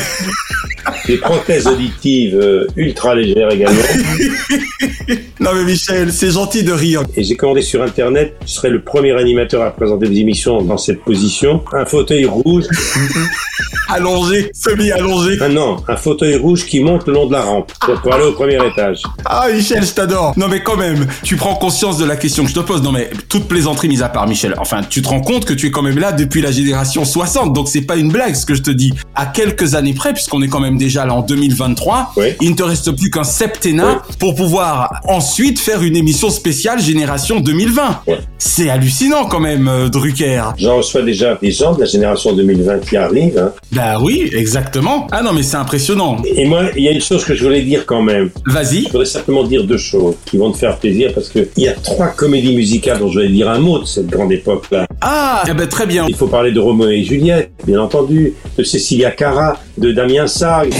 des 1.07 1.17
prothèses 1.17 1.67
auditives 1.67 2.39
euh, 2.39 2.65
ultra 2.77 3.13
légères 3.13 3.51
également. 3.51 3.81
non 5.41 5.51
mais 5.53 5.65
Michel, 5.65 6.13
c'est 6.13 6.31
gentil 6.31 6.63
de 6.63 6.71
rire. 6.71 7.03
Et 7.17 7.25
j'ai 7.25 7.35
commandé 7.35 7.61
sur 7.61 7.83
internet, 7.83 8.37
je 8.45 8.53
serai 8.53 8.69
le 8.69 8.81
premier 8.81 9.11
animateur 9.11 9.61
à 9.61 9.71
présenter 9.71 10.07
des 10.07 10.19
émissions 10.19 10.61
dans 10.61 10.77
cette 10.77 11.01
position, 11.01 11.61
un 11.73 11.83
fauteuil 11.83 12.23
rouge. 12.23 12.63
allongé, 13.89 14.51
semi-allongé. 14.53 15.37
Ah 15.41 15.49
non, 15.49 15.77
un 15.87 15.95
fauteuil 15.95 16.35
rouge 16.35 16.65
qui 16.65 16.79
monte 16.79 17.07
le 17.07 17.13
long 17.13 17.27
de 17.27 17.33
la 17.33 17.41
rampe 17.41 17.71
pour 18.01 18.13
aller 18.13 18.25
au 18.25 18.31
premier 18.33 18.57
étage. 18.65 19.01
Ah 19.25 19.47
Michel, 19.53 19.85
je 19.85 19.93
t'adore. 19.93 20.33
Non 20.37 20.47
mais 20.47 20.61
quand 20.61 20.77
même, 20.77 21.05
tu 21.23 21.35
prends 21.35 21.55
conscience 21.65 21.97
de 21.97 22.05
la 22.05 22.15
question 22.15 22.43
que 22.43 22.49
je 22.51 22.53
te 22.53 22.59
pose. 22.59 22.83
Non 22.83 22.91
mais 22.91 23.09
toute 23.27 23.47
plaisanterie 23.47 23.87
mise 23.87 24.03
à 24.03 24.09
part, 24.09 24.27
Michel. 24.27 24.53
Enfin, 24.59 24.81
tu 24.87 25.01
te 25.01 25.07
rends 25.07 25.21
compte 25.21 25.45
que 25.45 25.53
tu 25.53 25.65
es 25.65 25.71
quand 25.71 25.81
même 25.81 25.97
là 25.97 26.11
depuis 26.11 26.39
la 26.39 26.51
génération 26.51 27.03
60, 27.03 27.53
donc 27.53 27.67
c'est 27.67 27.81
pas 27.81 27.95
une 27.95 28.11
blague 28.11 28.35
ce 28.35 28.45
que 28.45 28.53
je 28.53 28.61
te 28.61 28.69
dis. 28.69 28.93
À 29.15 29.25
quelques 29.25 29.73
années 29.73 29.95
près, 29.95 30.13
puisqu'on 30.13 30.43
est 30.43 30.47
quand 30.47 30.59
même 30.59 30.77
déjà 30.77 31.07
là 31.07 31.15
en 31.15 31.21
2023, 31.21 32.13
il 32.39 32.51
ne 32.51 32.55
te 32.55 32.61
reste 32.61 32.91
plus 32.91 33.09
qu'un 33.09 33.23
septennat 33.23 34.03
pour 34.19 34.35
pouvoir 34.35 35.01
ensuite 35.05 35.57
faire 35.57 35.81
une 35.81 35.95
émission 35.95 36.29
spéciale 36.29 36.79
génération 36.79 37.39
2020. 37.39 38.01
C'est 38.37 38.69
hallucinant 38.69 39.25
quand 39.25 39.39
même, 39.39 39.67
euh, 39.67 39.89
Drucker. 39.89 40.43
J'en 40.59 40.77
reçois 40.77 41.01
déjà 41.01 41.33
des 41.41 41.49
gens 41.49 41.73
de 41.73 41.79
la 41.79 41.87
génération 41.87 42.33
2020 42.33 42.85
qui 42.87 42.95
arrivent. 42.95 43.39
Hein. 43.39 43.53
Bah 43.71 43.97
oui, 43.99 44.29
exactement. 44.33 45.07
Ah 45.11 45.23
non 45.23 45.33
mais 45.33 45.41
c'est 45.41 45.57
impressionnant. 45.57 46.17
Et 46.23 46.45
moi, 46.45 46.65
il 46.75 46.83
y 46.83 46.87
a 46.87 46.91
une 46.91 47.01
chose 47.01 47.25
que 47.25 47.33
je 47.33 47.43
voulais 47.43 47.63
dire 47.63 47.87
quand 47.87 48.03
même. 48.03 48.29
Vas-y. 48.45 48.83
Je 48.83 48.89
voudrais 48.91 49.05
simplement 49.05 49.43
dire 49.43 49.63
deux 49.63 49.79
choses 49.79 50.13
qui 50.25 50.37
vont 50.37 50.51
te 50.51 50.57
faire 50.57 50.77
plaisir 50.77 51.11
parce 51.15 51.29
que 51.29 51.39
il 51.57 51.63
y 51.63 51.67
a 51.67 51.73
trois 51.73 52.07
comédies 52.07 52.55
musicales 52.55 52.99
dont 52.99 53.09
je 53.09 53.19
vais 53.19 53.29
dire 53.29 53.49
un 53.49 53.59
mot 53.59 53.79
de 53.79 53.85
cette 53.85 54.07
grande 54.07 54.31
époque-là. 54.31 54.87
Ah, 55.01 55.43
eh 55.47 55.53
ben 55.53 55.67
très 55.67 55.85
bien. 55.85 56.05
Il 56.07 56.15
faut 56.15 56.27
parler 56.27 56.51
de 56.51 56.59
Roméo 56.59 56.89
et 56.89 57.03
Juliette, 57.03 57.51
bien 57.65 57.79
entendu, 57.79 58.33
de 58.57 58.63
Cecilia 58.63 59.11
Cara, 59.11 59.59
de 59.77 59.91
Damien 59.91 60.27
Sargue. 60.27 60.73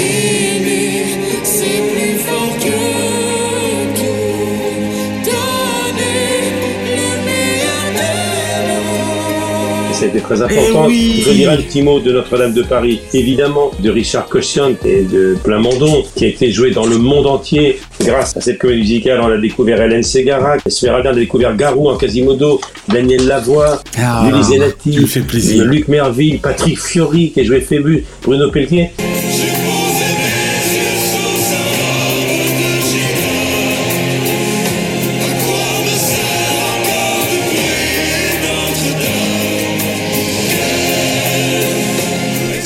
C'était 10.06 10.20
très 10.20 10.42
important. 10.42 10.86
oui. 10.88 11.24
Je 11.26 11.32
dirais 11.32 11.54
un 11.56 11.62
petit 11.62 11.82
mot 11.82 12.00
de 12.00 12.12
Notre-Dame 12.12 12.54
de 12.54 12.64
Paris, 12.64 13.00
évidemment, 13.14 13.72
de 13.80 13.90
Richard 13.90 14.28
Cochian 14.28 14.72
et 14.86 15.02
de 15.02 15.36
Plamondon, 15.44 16.04
qui 16.16 16.26
a 16.26 16.28
été 16.28 16.52
joué 16.52 16.72
dans 16.72 16.86
le 16.86 16.98
monde 16.98 17.26
entier. 17.26 17.80
Grâce 18.02 18.36
à 18.38 18.42
cette 18.42 18.60
comédie 18.60 18.82
musicale, 18.82 19.20
on 19.22 19.28
a 19.32 19.38
découvert 19.38 19.82
Hélène 19.82 20.04
Ségara, 20.04 20.58
Esmeralda, 20.66 21.10
on 21.10 21.14
a 21.14 21.16
découvert 21.16 21.56
Garou 21.56 21.90
en 21.90 21.98
Quasimodo, 21.98 22.62
Daniel 22.88 23.26
Lavoie, 23.26 23.82
Ah, 23.98 24.28
Louise 24.32 24.48
Zenati. 24.50 24.92
Luc 25.64 25.88
Merville, 25.88 26.40
Patrick 26.40 26.80
Fiori, 26.80 27.32
qui 27.32 27.40
a 27.42 27.44
joué 27.44 27.62
Phébus, 27.62 28.04
Bruno 28.22 28.52
Pelletier. 28.52 28.92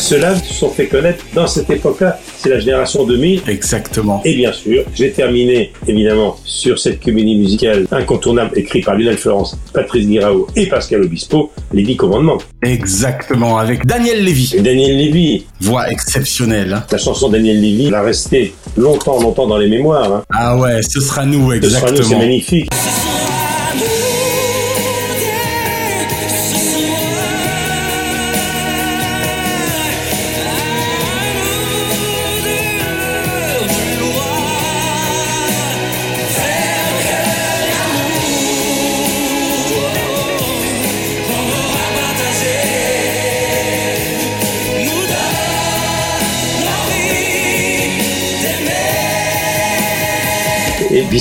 Ceux-là 0.09 0.35
se 0.37 0.55
sont 0.55 0.71
fait 0.71 0.87
connaître 0.87 1.23
dans 1.35 1.45
cette 1.45 1.69
époque-là. 1.69 2.19
C'est 2.39 2.49
la 2.49 2.57
génération 2.59 3.03
2000. 3.05 3.43
Exactement. 3.47 4.23
Et 4.25 4.33
bien 4.33 4.51
sûr, 4.51 4.83
j'ai 4.95 5.11
terminé 5.11 5.71
évidemment 5.87 6.35
sur 6.45 6.79
cette 6.79 6.99
comédie 6.99 7.35
musicale 7.35 7.85
incontournable 7.91 8.57
écrite 8.57 8.85
par 8.85 8.95
Lionel 8.95 9.17
Florence, 9.19 9.55
Patrice 9.71 10.07
Guirao 10.07 10.47
et 10.55 10.65
Pascal 10.65 11.03
Obispo, 11.03 11.51
Les 11.73 11.83
Dix 11.83 11.95
Commandements. 11.95 12.39
Exactement, 12.63 13.59
avec 13.59 13.85
Daniel 13.85 14.23
Lévy. 14.25 14.55
Et 14.57 14.61
Daniel 14.61 14.97
Lévy. 14.97 15.45
Voix 15.61 15.87
exceptionnelle. 15.91 16.73
hein. 16.73 16.83
La 16.91 16.97
chanson 16.97 17.29
Daniel 17.29 17.61
Lévy 17.61 17.91
va 17.91 18.01
rester 18.01 18.55
longtemps, 18.77 19.21
longtemps 19.21 19.45
dans 19.45 19.59
les 19.59 19.67
mémoires. 19.69 20.11
Hein. 20.11 20.23
Ah 20.33 20.57
ouais, 20.57 20.81
ce 20.81 21.01
sera 21.01 21.23
nous, 21.23 21.51
Ce 21.61 21.69
sera 21.69 21.81
nous, 21.91 21.97
c'est 21.97 22.01
exactement. 22.01 22.17
magnifique. 22.17 22.67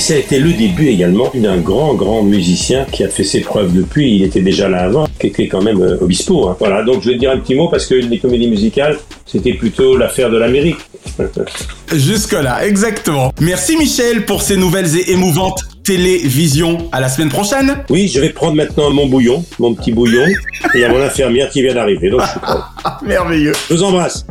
Ça 0.09 0.15
a 0.15 0.17
été 0.17 0.39
le 0.39 0.53
début 0.53 0.87
également 0.87 1.29
d'un 1.35 1.57
grand, 1.57 1.93
grand 1.93 2.23
musicien 2.23 2.83
qui 2.91 3.03
a 3.03 3.09
fait 3.09 3.23
ses 3.23 3.41
preuves 3.41 3.71
depuis. 3.73 4.15
Il 4.15 4.23
était 4.23 4.41
déjà 4.41 4.67
là 4.67 4.85
avant, 4.85 5.07
qui 5.19 5.27
était 5.27 5.47
quand 5.47 5.61
même 5.61 5.79
euh, 5.83 6.01
Obispo. 6.01 6.47
hein. 6.47 6.57
Voilà, 6.57 6.81
donc 6.81 7.03
je 7.03 7.11
vais 7.11 7.15
dire 7.15 7.29
un 7.29 7.37
petit 7.37 7.53
mot 7.53 7.67
parce 7.67 7.85
que 7.85 7.93
les 7.93 8.17
comédies 8.17 8.47
musicales, 8.47 8.97
c'était 9.27 9.53
plutôt 9.53 9.95
l'affaire 9.97 10.31
de 10.31 10.37
l'Amérique. 10.37 10.79
Jusque-là, 11.93 12.65
exactement. 12.65 13.31
Merci 13.39 13.77
Michel 13.77 14.25
pour 14.25 14.41
ces 14.41 14.57
nouvelles 14.57 14.97
et 14.97 15.11
émouvantes 15.11 15.61
télévisions. 15.83 16.89
À 16.91 17.01
la 17.01 17.09
semaine 17.09 17.29
prochaine. 17.29 17.83
Oui, 17.91 18.07
je 18.07 18.19
vais 18.19 18.29
prendre 18.29 18.55
maintenant 18.55 18.89
mon 18.89 19.05
bouillon, 19.05 19.45
mon 19.59 19.75
petit 19.75 19.91
bouillon, 19.91 20.25
et 20.25 20.33
il 20.73 20.81
y 20.81 20.85
a 20.85 20.89
mon 20.89 21.03
infirmière 21.03 21.51
qui 21.51 21.61
vient 21.61 21.75
d'arriver, 21.75 22.09
donc 22.09 22.21
je 22.21 22.31
suis 22.31 22.39
prêt. 22.39 22.57
Merveilleux. 23.05 23.53
Je 23.69 23.75
vous 23.75 23.83
embrasse. 23.83 24.25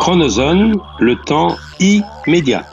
Chronozone, 0.00 0.74
le 0.98 1.14
temps 1.24 1.54
immédiat. 1.78 2.64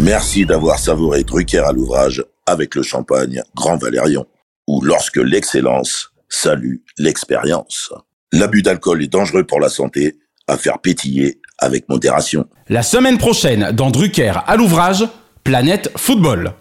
Merci 0.00 0.46
d'avoir 0.46 0.78
savouré 0.78 1.24
Drucker 1.24 1.58
à 1.58 1.72
l'ouvrage 1.72 2.24
avec 2.46 2.76
le 2.76 2.84
champagne 2.84 3.42
Grand 3.56 3.76
Valérion, 3.76 4.26
ou 4.68 4.80
lorsque 4.80 5.16
l'excellence 5.16 6.12
salue 6.28 6.76
l'expérience. 6.98 7.92
L'abus 8.32 8.62
d'alcool 8.62 9.02
est 9.02 9.08
dangereux 9.08 9.42
pour 9.42 9.58
la 9.58 9.68
santé, 9.68 10.16
à 10.46 10.56
faire 10.56 10.78
pétiller 10.78 11.40
avec 11.58 11.88
modération. 11.88 12.46
La 12.68 12.84
semaine 12.84 13.18
prochaine, 13.18 13.72
dans 13.72 13.90
Drucker 13.90 14.34
à 14.46 14.54
l'ouvrage, 14.56 15.04
Planète 15.42 15.90
Football. 15.96 16.52